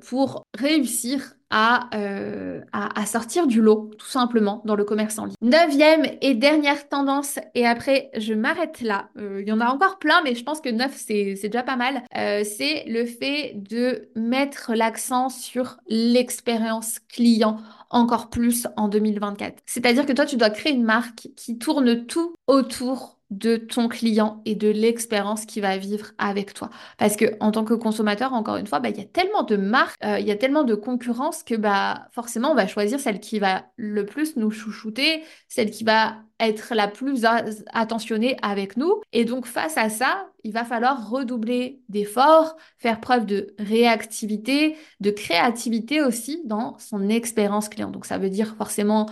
pour 0.00 0.44
réussir 0.56 1.34
euh, 1.52 2.60
à, 2.72 3.00
à, 3.00 3.06
sortir 3.06 3.46
du 3.46 3.60
lot, 3.60 3.90
tout 3.98 4.06
simplement, 4.06 4.62
dans 4.64 4.76
le 4.76 4.84
commerce 4.84 5.18
en 5.18 5.24
ligne. 5.24 5.34
Neuvième 5.42 6.06
et 6.20 6.34
dernière 6.34 6.88
tendance, 6.88 7.38
et 7.54 7.66
après 7.66 8.10
je 8.16 8.34
m'arrête 8.34 8.80
là. 8.80 9.08
Euh, 9.18 9.40
il 9.42 9.48
y 9.48 9.52
en 9.52 9.60
a 9.60 9.66
encore 9.66 9.98
plein, 9.98 10.22
mais 10.22 10.34
je 10.34 10.44
pense 10.44 10.60
que 10.60 10.68
neuf, 10.68 10.94
c'est 10.94 11.34
déjà 11.42 11.62
pas 11.62 11.76
mal. 11.76 12.02
Euh, 12.16 12.44
c'est 12.44 12.84
le 12.86 13.04
fait 13.04 13.54
de 13.56 14.10
mettre 14.14 14.72
l'accent 14.74 15.28
sur 15.28 15.78
l'expérience 15.88 17.00
client 17.08 17.58
encore 17.90 18.30
plus 18.30 18.68
en 18.76 18.88
2024. 18.88 19.58
C'est-à-dire 19.66 20.06
que 20.06 20.12
toi, 20.12 20.26
tu 20.26 20.36
dois 20.36 20.50
créer 20.50 20.72
une 20.72 20.84
marque 20.84 21.28
qui 21.36 21.58
tourne 21.58 22.06
tout 22.06 22.34
autour 22.46 23.19
de 23.30 23.56
ton 23.56 23.88
client 23.88 24.42
et 24.44 24.56
de 24.56 24.68
l'expérience 24.68 25.46
qu'il 25.46 25.62
va 25.62 25.76
vivre 25.76 26.06
avec 26.18 26.52
toi. 26.52 26.70
Parce 26.98 27.16
que 27.16 27.36
en 27.40 27.52
tant 27.52 27.64
que 27.64 27.74
consommateur, 27.74 28.32
encore 28.32 28.56
une 28.56 28.66
fois, 28.66 28.80
bah, 28.80 28.88
il 28.90 28.98
y 28.98 29.00
a 29.00 29.04
tellement 29.04 29.44
de 29.44 29.56
marques, 29.56 29.96
euh, 30.04 30.18
il 30.18 30.26
y 30.26 30.32
a 30.32 30.36
tellement 30.36 30.64
de 30.64 30.74
concurrence 30.74 31.44
que 31.44 31.54
bah, 31.54 32.08
forcément, 32.12 32.50
on 32.50 32.54
va 32.54 32.66
choisir 32.66 32.98
celle 32.98 33.20
qui 33.20 33.38
va 33.38 33.66
le 33.76 34.04
plus 34.04 34.36
nous 34.36 34.50
chouchouter, 34.50 35.22
celle 35.48 35.70
qui 35.70 35.84
va 35.84 36.16
être 36.40 36.74
la 36.74 36.88
plus 36.88 37.24
attentionnée 37.72 38.36
avec 38.42 38.76
nous. 38.76 39.00
Et 39.12 39.24
donc, 39.24 39.46
face 39.46 39.76
à 39.76 39.90
ça, 39.90 40.26
il 40.42 40.52
va 40.52 40.64
falloir 40.64 41.10
redoubler 41.10 41.82
d'efforts, 41.88 42.56
faire 42.78 43.00
preuve 43.00 43.26
de 43.26 43.54
réactivité, 43.58 44.76
de 45.00 45.10
créativité 45.10 46.02
aussi 46.02 46.40
dans 46.46 46.78
son 46.78 47.08
expérience 47.08 47.68
client. 47.68 47.90
Donc, 47.90 48.06
ça 48.06 48.18
veut 48.18 48.30
dire 48.30 48.56
forcément 48.56 49.06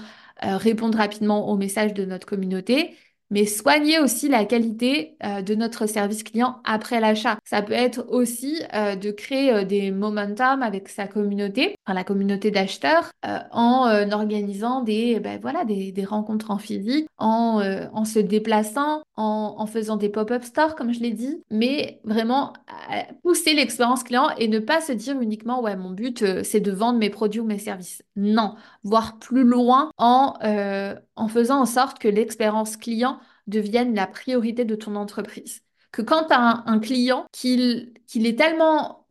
euh, 0.45 0.57
répondre 0.57 0.97
rapidement 0.97 1.49
aux 1.49 1.57
messages 1.57 1.95
de 1.95 2.05
notre 2.05 2.27
communauté 2.27 2.97
mais 3.31 3.47
soigner 3.47 3.99
aussi 3.99 4.29
la 4.29 4.45
qualité 4.45 5.17
euh, 5.25 5.43
de 5.43 5.55
notre 5.55 5.87
service 5.87 6.23
client 6.23 6.61
après 6.65 7.01
l'achat. 7.01 7.39
Ça 7.45 7.63
peut 7.63 7.73
être 7.73 8.07
aussi 8.09 8.63
euh, 8.75 8.97
de 8.97 9.11
créer 9.11 9.53
euh, 9.53 9.65
des 9.65 9.91
momentum 9.91 10.63
avec 10.63 10.89
sa 10.89 11.07
communauté, 11.07 11.75
enfin, 11.85 11.95
la 11.95 12.05
communauté 12.05 12.51
d'acheteurs, 12.51 13.11
en 13.53 14.11
organisant 14.13 14.83
des, 14.83 15.21
ben, 15.21 15.39
voilà, 15.41 15.65
des, 15.65 15.93
des, 15.93 16.05
rencontres 16.05 16.51
en 16.51 16.59
physique, 16.59 17.07
en, 17.19 17.61
en 17.93 18.05
se 18.05 18.19
déplaçant, 18.19 19.03
en, 19.17 19.55
en 19.59 19.67
faisant 19.67 19.97
des 19.97 20.09
pop-up 20.09 20.45
stores, 20.45 20.75
comme 20.77 20.93
je 20.93 21.01
l'ai 21.01 21.11
dit, 21.11 21.43
mais 21.51 22.01
vraiment 22.05 22.53
pousser 23.23 23.55
l'expérience 23.55 24.05
client 24.05 24.29
et 24.39 24.49
ne 24.49 24.59
pas 24.59 24.81
se 24.81 24.93
dire 24.93 25.21
uniquement, 25.21 25.61
ouais, 25.63 25.77
mon 25.77 25.91
but, 25.91 26.25
c'est 26.43 26.61
de 26.61 26.73
vendre 26.73 26.99
mes 26.99 27.11
produits 27.11 27.41
ou 27.41 27.45
mes 27.45 27.59
services. 27.59 28.03
Non, 28.17 28.55
voir 28.85 29.19
plus 29.19 29.45
loin 29.45 29.91
en, 29.99 30.35
en 31.19 31.29
faisant 31.29 31.61
en 31.61 31.67
sorte 31.67 31.99
que 31.99 32.09
l'expérience 32.09 32.77
client 32.77 33.21
devienne 33.47 33.95
la 33.95 34.07
priorité 34.07 34.65
de 34.65 34.75
ton 34.75 34.97
entreprise. 34.97 35.63
Que 35.93 36.03
quand 36.03 36.25
tu 36.25 36.35
as 36.35 36.63
un, 36.67 36.79
client, 36.81 37.27
qu'il 37.33 37.93
est 38.15 38.37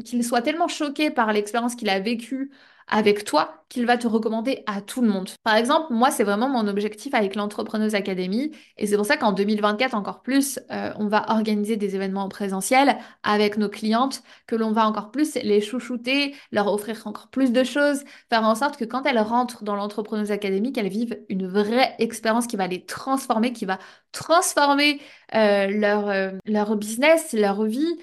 qu'il 0.04 0.24
soit 0.24 0.42
tellement 0.42 0.68
choqué 0.68 1.10
par 1.10 1.34
l'expérience 1.34 1.76
qu'il 1.76 1.90
a 1.90 2.00
vécue 2.00 2.52
avec 2.88 3.26
toi 3.26 3.66
qu'il 3.70 3.86
va 3.86 3.98
te 3.98 4.08
recommander 4.08 4.64
à 4.66 4.82
tout 4.82 5.02
le 5.02 5.10
monde. 5.10 5.30
Par 5.44 5.56
exemple, 5.56 5.88
moi, 5.92 6.12
c'est 6.12 6.24
vraiment 6.24 6.48
mon 6.50 6.68
objectif 6.68 7.14
avec 7.14 7.36
l'Entrepreneuse 7.36 7.96
Academy 7.96 8.52
et 8.78 8.88
c'est 8.88 8.96
pour 8.96 9.06
ça 9.06 9.18
qu'en 9.18 9.32
2024 9.32 9.94
encore 9.94 10.22
plus, 10.22 10.60
euh, 10.72 10.92
on 10.98 11.08
va 11.08 11.26
organiser 11.30 11.76
des 11.76 11.96
événements 11.96 12.24
en 12.24 12.30
présentiel 12.30 12.98
avec 13.24 13.58
nos 13.58 13.70
clientes, 13.70 14.24
que 14.46 14.56
l'on 14.56 14.72
va 14.72 14.88
encore 14.88 15.12
plus 15.12 15.36
les 15.36 15.62
chouchouter, 15.62 16.34
leur 16.52 16.72
offrir 16.72 17.02
encore 17.06 17.28
plus 17.28 17.52
de 17.52 17.64
choses, 17.64 18.04
faire 18.30 18.44
en 18.44 18.56
sorte 18.56 18.78
que 18.78 18.86
quand 18.86 19.06
elles 19.06 19.20
rentrent 19.20 19.64
dans 19.64 19.76
l'Entrepreneuse 19.76 20.32
Academy, 20.32 20.72
qu'elles 20.72 20.90
vivent 20.90 21.18
une 21.30 21.48
vraie 21.48 21.96
expérience 22.00 22.48
qui 22.48 22.56
va 22.56 22.68
les 22.68 22.86
transformer, 22.86 23.52
qui 23.52 23.66
va 23.66 23.80
transformer 24.12 25.00
euh, 25.36 25.68
leur, 25.68 26.10
euh, 26.10 26.32
leur 26.46 26.76
business, 26.78 27.34
leur 27.34 27.64
vie, 27.66 27.98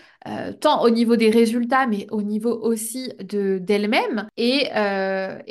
tant 0.60 0.82
au 0.82 0.88
niveau 0.88 1.16
des 1.16 1.28
résultats, 1.28 1.86
mais 1.86 2.06
au 2.10 2.22
niveau 2.22 2.50
aussi 2.50 3.12
de 3.18 3.58
d'elles-mêmes. 3.58 4.26
Et, 4.38 4.70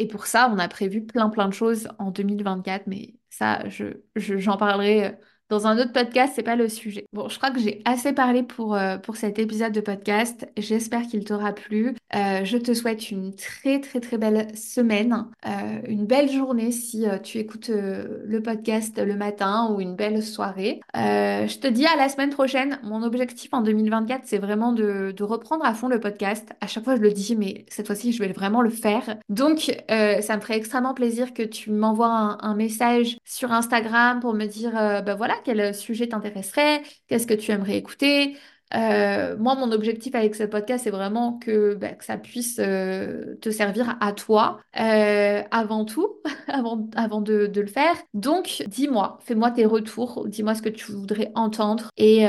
pour 0.07 0.25
ça, 0.27 0.49
on 0.51 0.57
a 0.59 0.67
prévu 0.67 1.05
plein 1.05 1.29
plein 1.29 1.47
de 1.47 1.53
choses 1.53 1.87
en 1.99 2.11
2024, 2.11 2.87
mais 2.87 3.15
ça, 3.29 3.67
je, 3.69 3.85
j'en 4.15 4.57
parlerai 4.57 5.17
dans 5.53 5.67
un 5.67 5.77
autre 5.77 5.91
podcast, 5.91 6.33
c'est 6.35 6.41
pas 6.41 6.55
le 6.55 6.67
sujet. 6.67 7.05
Bon, 7.13 7.29
je 7.29 7.37
crois 7.37 7.51
que 7.51 7.59
j'ai 7.59 7.83
assez 7.85 8.11
parlé 8.11 8.41
pour, 8.41 8.73
euh, 8.73 8.97
pour 8.97 9.17
cet 9.17 9.37
épisode 9.37 9.71
de 9.71 9.81
podcast. 9.81 10.47
J'espère 10.57 11.03
qu'il 11.03 11.23
t'aura 11.25 11.53
plu. 11.53 11.93
Euh, 12.15 12.43
je 12.43 12.57
te 12.57 12.73
souhaite 12.73 13.11
une 13.11 13.35
très 13.35 13.79
très 13.79 13.99
très 13.99 14.17
belle 14.17 14.47
semaine, 14.57 15.27
euh, 15.45 15.79
une 15.87 16.07
belle 16.07 16.31
journée 16.31 16.71
si 16.71 17.05
tu 17.21 17.37
écoutes 17.37 17.69
le 17.69 18.41
podcast 18.41 18.99
le 18.99 19.15
matin 19.15 19.69
ou 19.71 19.79
une 19.79 19.95
belle 19.95 20.23
soirée. 20.23 20.81
je 20.95 21.59
te 21.59 21.67
dis 21.67 21.85
à 21.85 21.95
la 21.97 22.09
semaine 22.09 22.31
prochaine. 22.31 22.79
Mon 22.81 23.03
objectif 23.03 23.53
en 23.53 23.61
2024, 23.61 24.21
c'est 24.25 24.39
vraiment 24.39 24.71
de, 24.71 25.13
de, 25.15 25.23
reprendre 25.23 25.65
à 25.65 25.75
fond 25.75 25.87
le 25.87 25.99
podcast. 25.99 26.49
À 26.61 26.67
chaque 26.67 26.83
fois, 26.83 26.95
je 26.95 27.01
le 27.01 27.11
dis, 27.11 27.35
mais 27.35 27.65
cette 27.69 27.85
fois-ci, 27.85 28.11
je 28.11 28.23
vais 28.23 28.31
vraiment 28.31 28.61
le 28.61 28.71
faire. 28.71 29.17
Donc, 29.29 29.71
ça 29.87 30.35
me 30.35 30.41
ferait 30.41 30.57
extrêmement 30.57 30.95
plaisir 30.95 31.33
que 31.33 31.43
tu 31.43 31.69
m'envoies 31.69 32.07
un, 32.41 32.55
message 32.55 33.17
sur 33.23 33.51
Instagram 33.51 34.19
pour 34.19 34.33
me 34.33 34.45
dire, 34.45 34.71
bah 34.73 35.15
voilà, 35.15 35.35
quel 35.43 35.73
sujet 35.75 36.07
t'intéresserait, 36.07 36.81
qu'est-ce 37.07 37.27
que 37.27 37.33
tu 37.33 37.51
aimerais 37.51 37.77
écouter? 37.77 38.37
Euh, 38.75 39.35
moi, 39.37 39.55
mon 39.55 39.71
objectif 39.71 40.15
avec 40.15 40.35
ce 40.35 40.43
podcast, 40.43 40.83
c'est 40.83 40.91
vraiment 40.91 41.33
que, 41.33 41.75
bah, 41.75 41.89
ça 41.99 42.17
puisse 42.17 42.57
euh, 42.59 43.35
te 43.41 43.51
servir 43.51 43.97
à 43.99 44.13
toi 44.13 44.59
euh, 44.79 45.41
avant 45.51 45.85
tout, 45.85 46.15
avant, 46.47 47.21
de, 47.21 47.51
le 47.55 47.67
faire. 47.67 47.95
Donc, 48.13 48.63
dis-moi, 48.67 49.19
fais-moi 49.21 49.51
tes 49.51 49.65
retours, 49.65 50.25
dis-moi 50.27 50.55
ce 50.55 50.61
que 50.61 50.69
tu 50.69 50.91
voudrais 50.91 51.31
entendre. 51.35 51.89
Et 51.97 52.25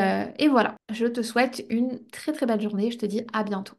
voilà, 0.49 0.75
je 0.93 1.07
te 1.07 1.23
souhaite 1.23 1.65
une 1.71 1.99
très 2.12 2.33
très 2.33 2.47
belle 2.47 2.61
journée. 2.61 2.91
Je 2.91 2.99
te 2.99 3.07
dis 3.07 3.23
à 3.33 3.43
bientôt. 3.43 3.75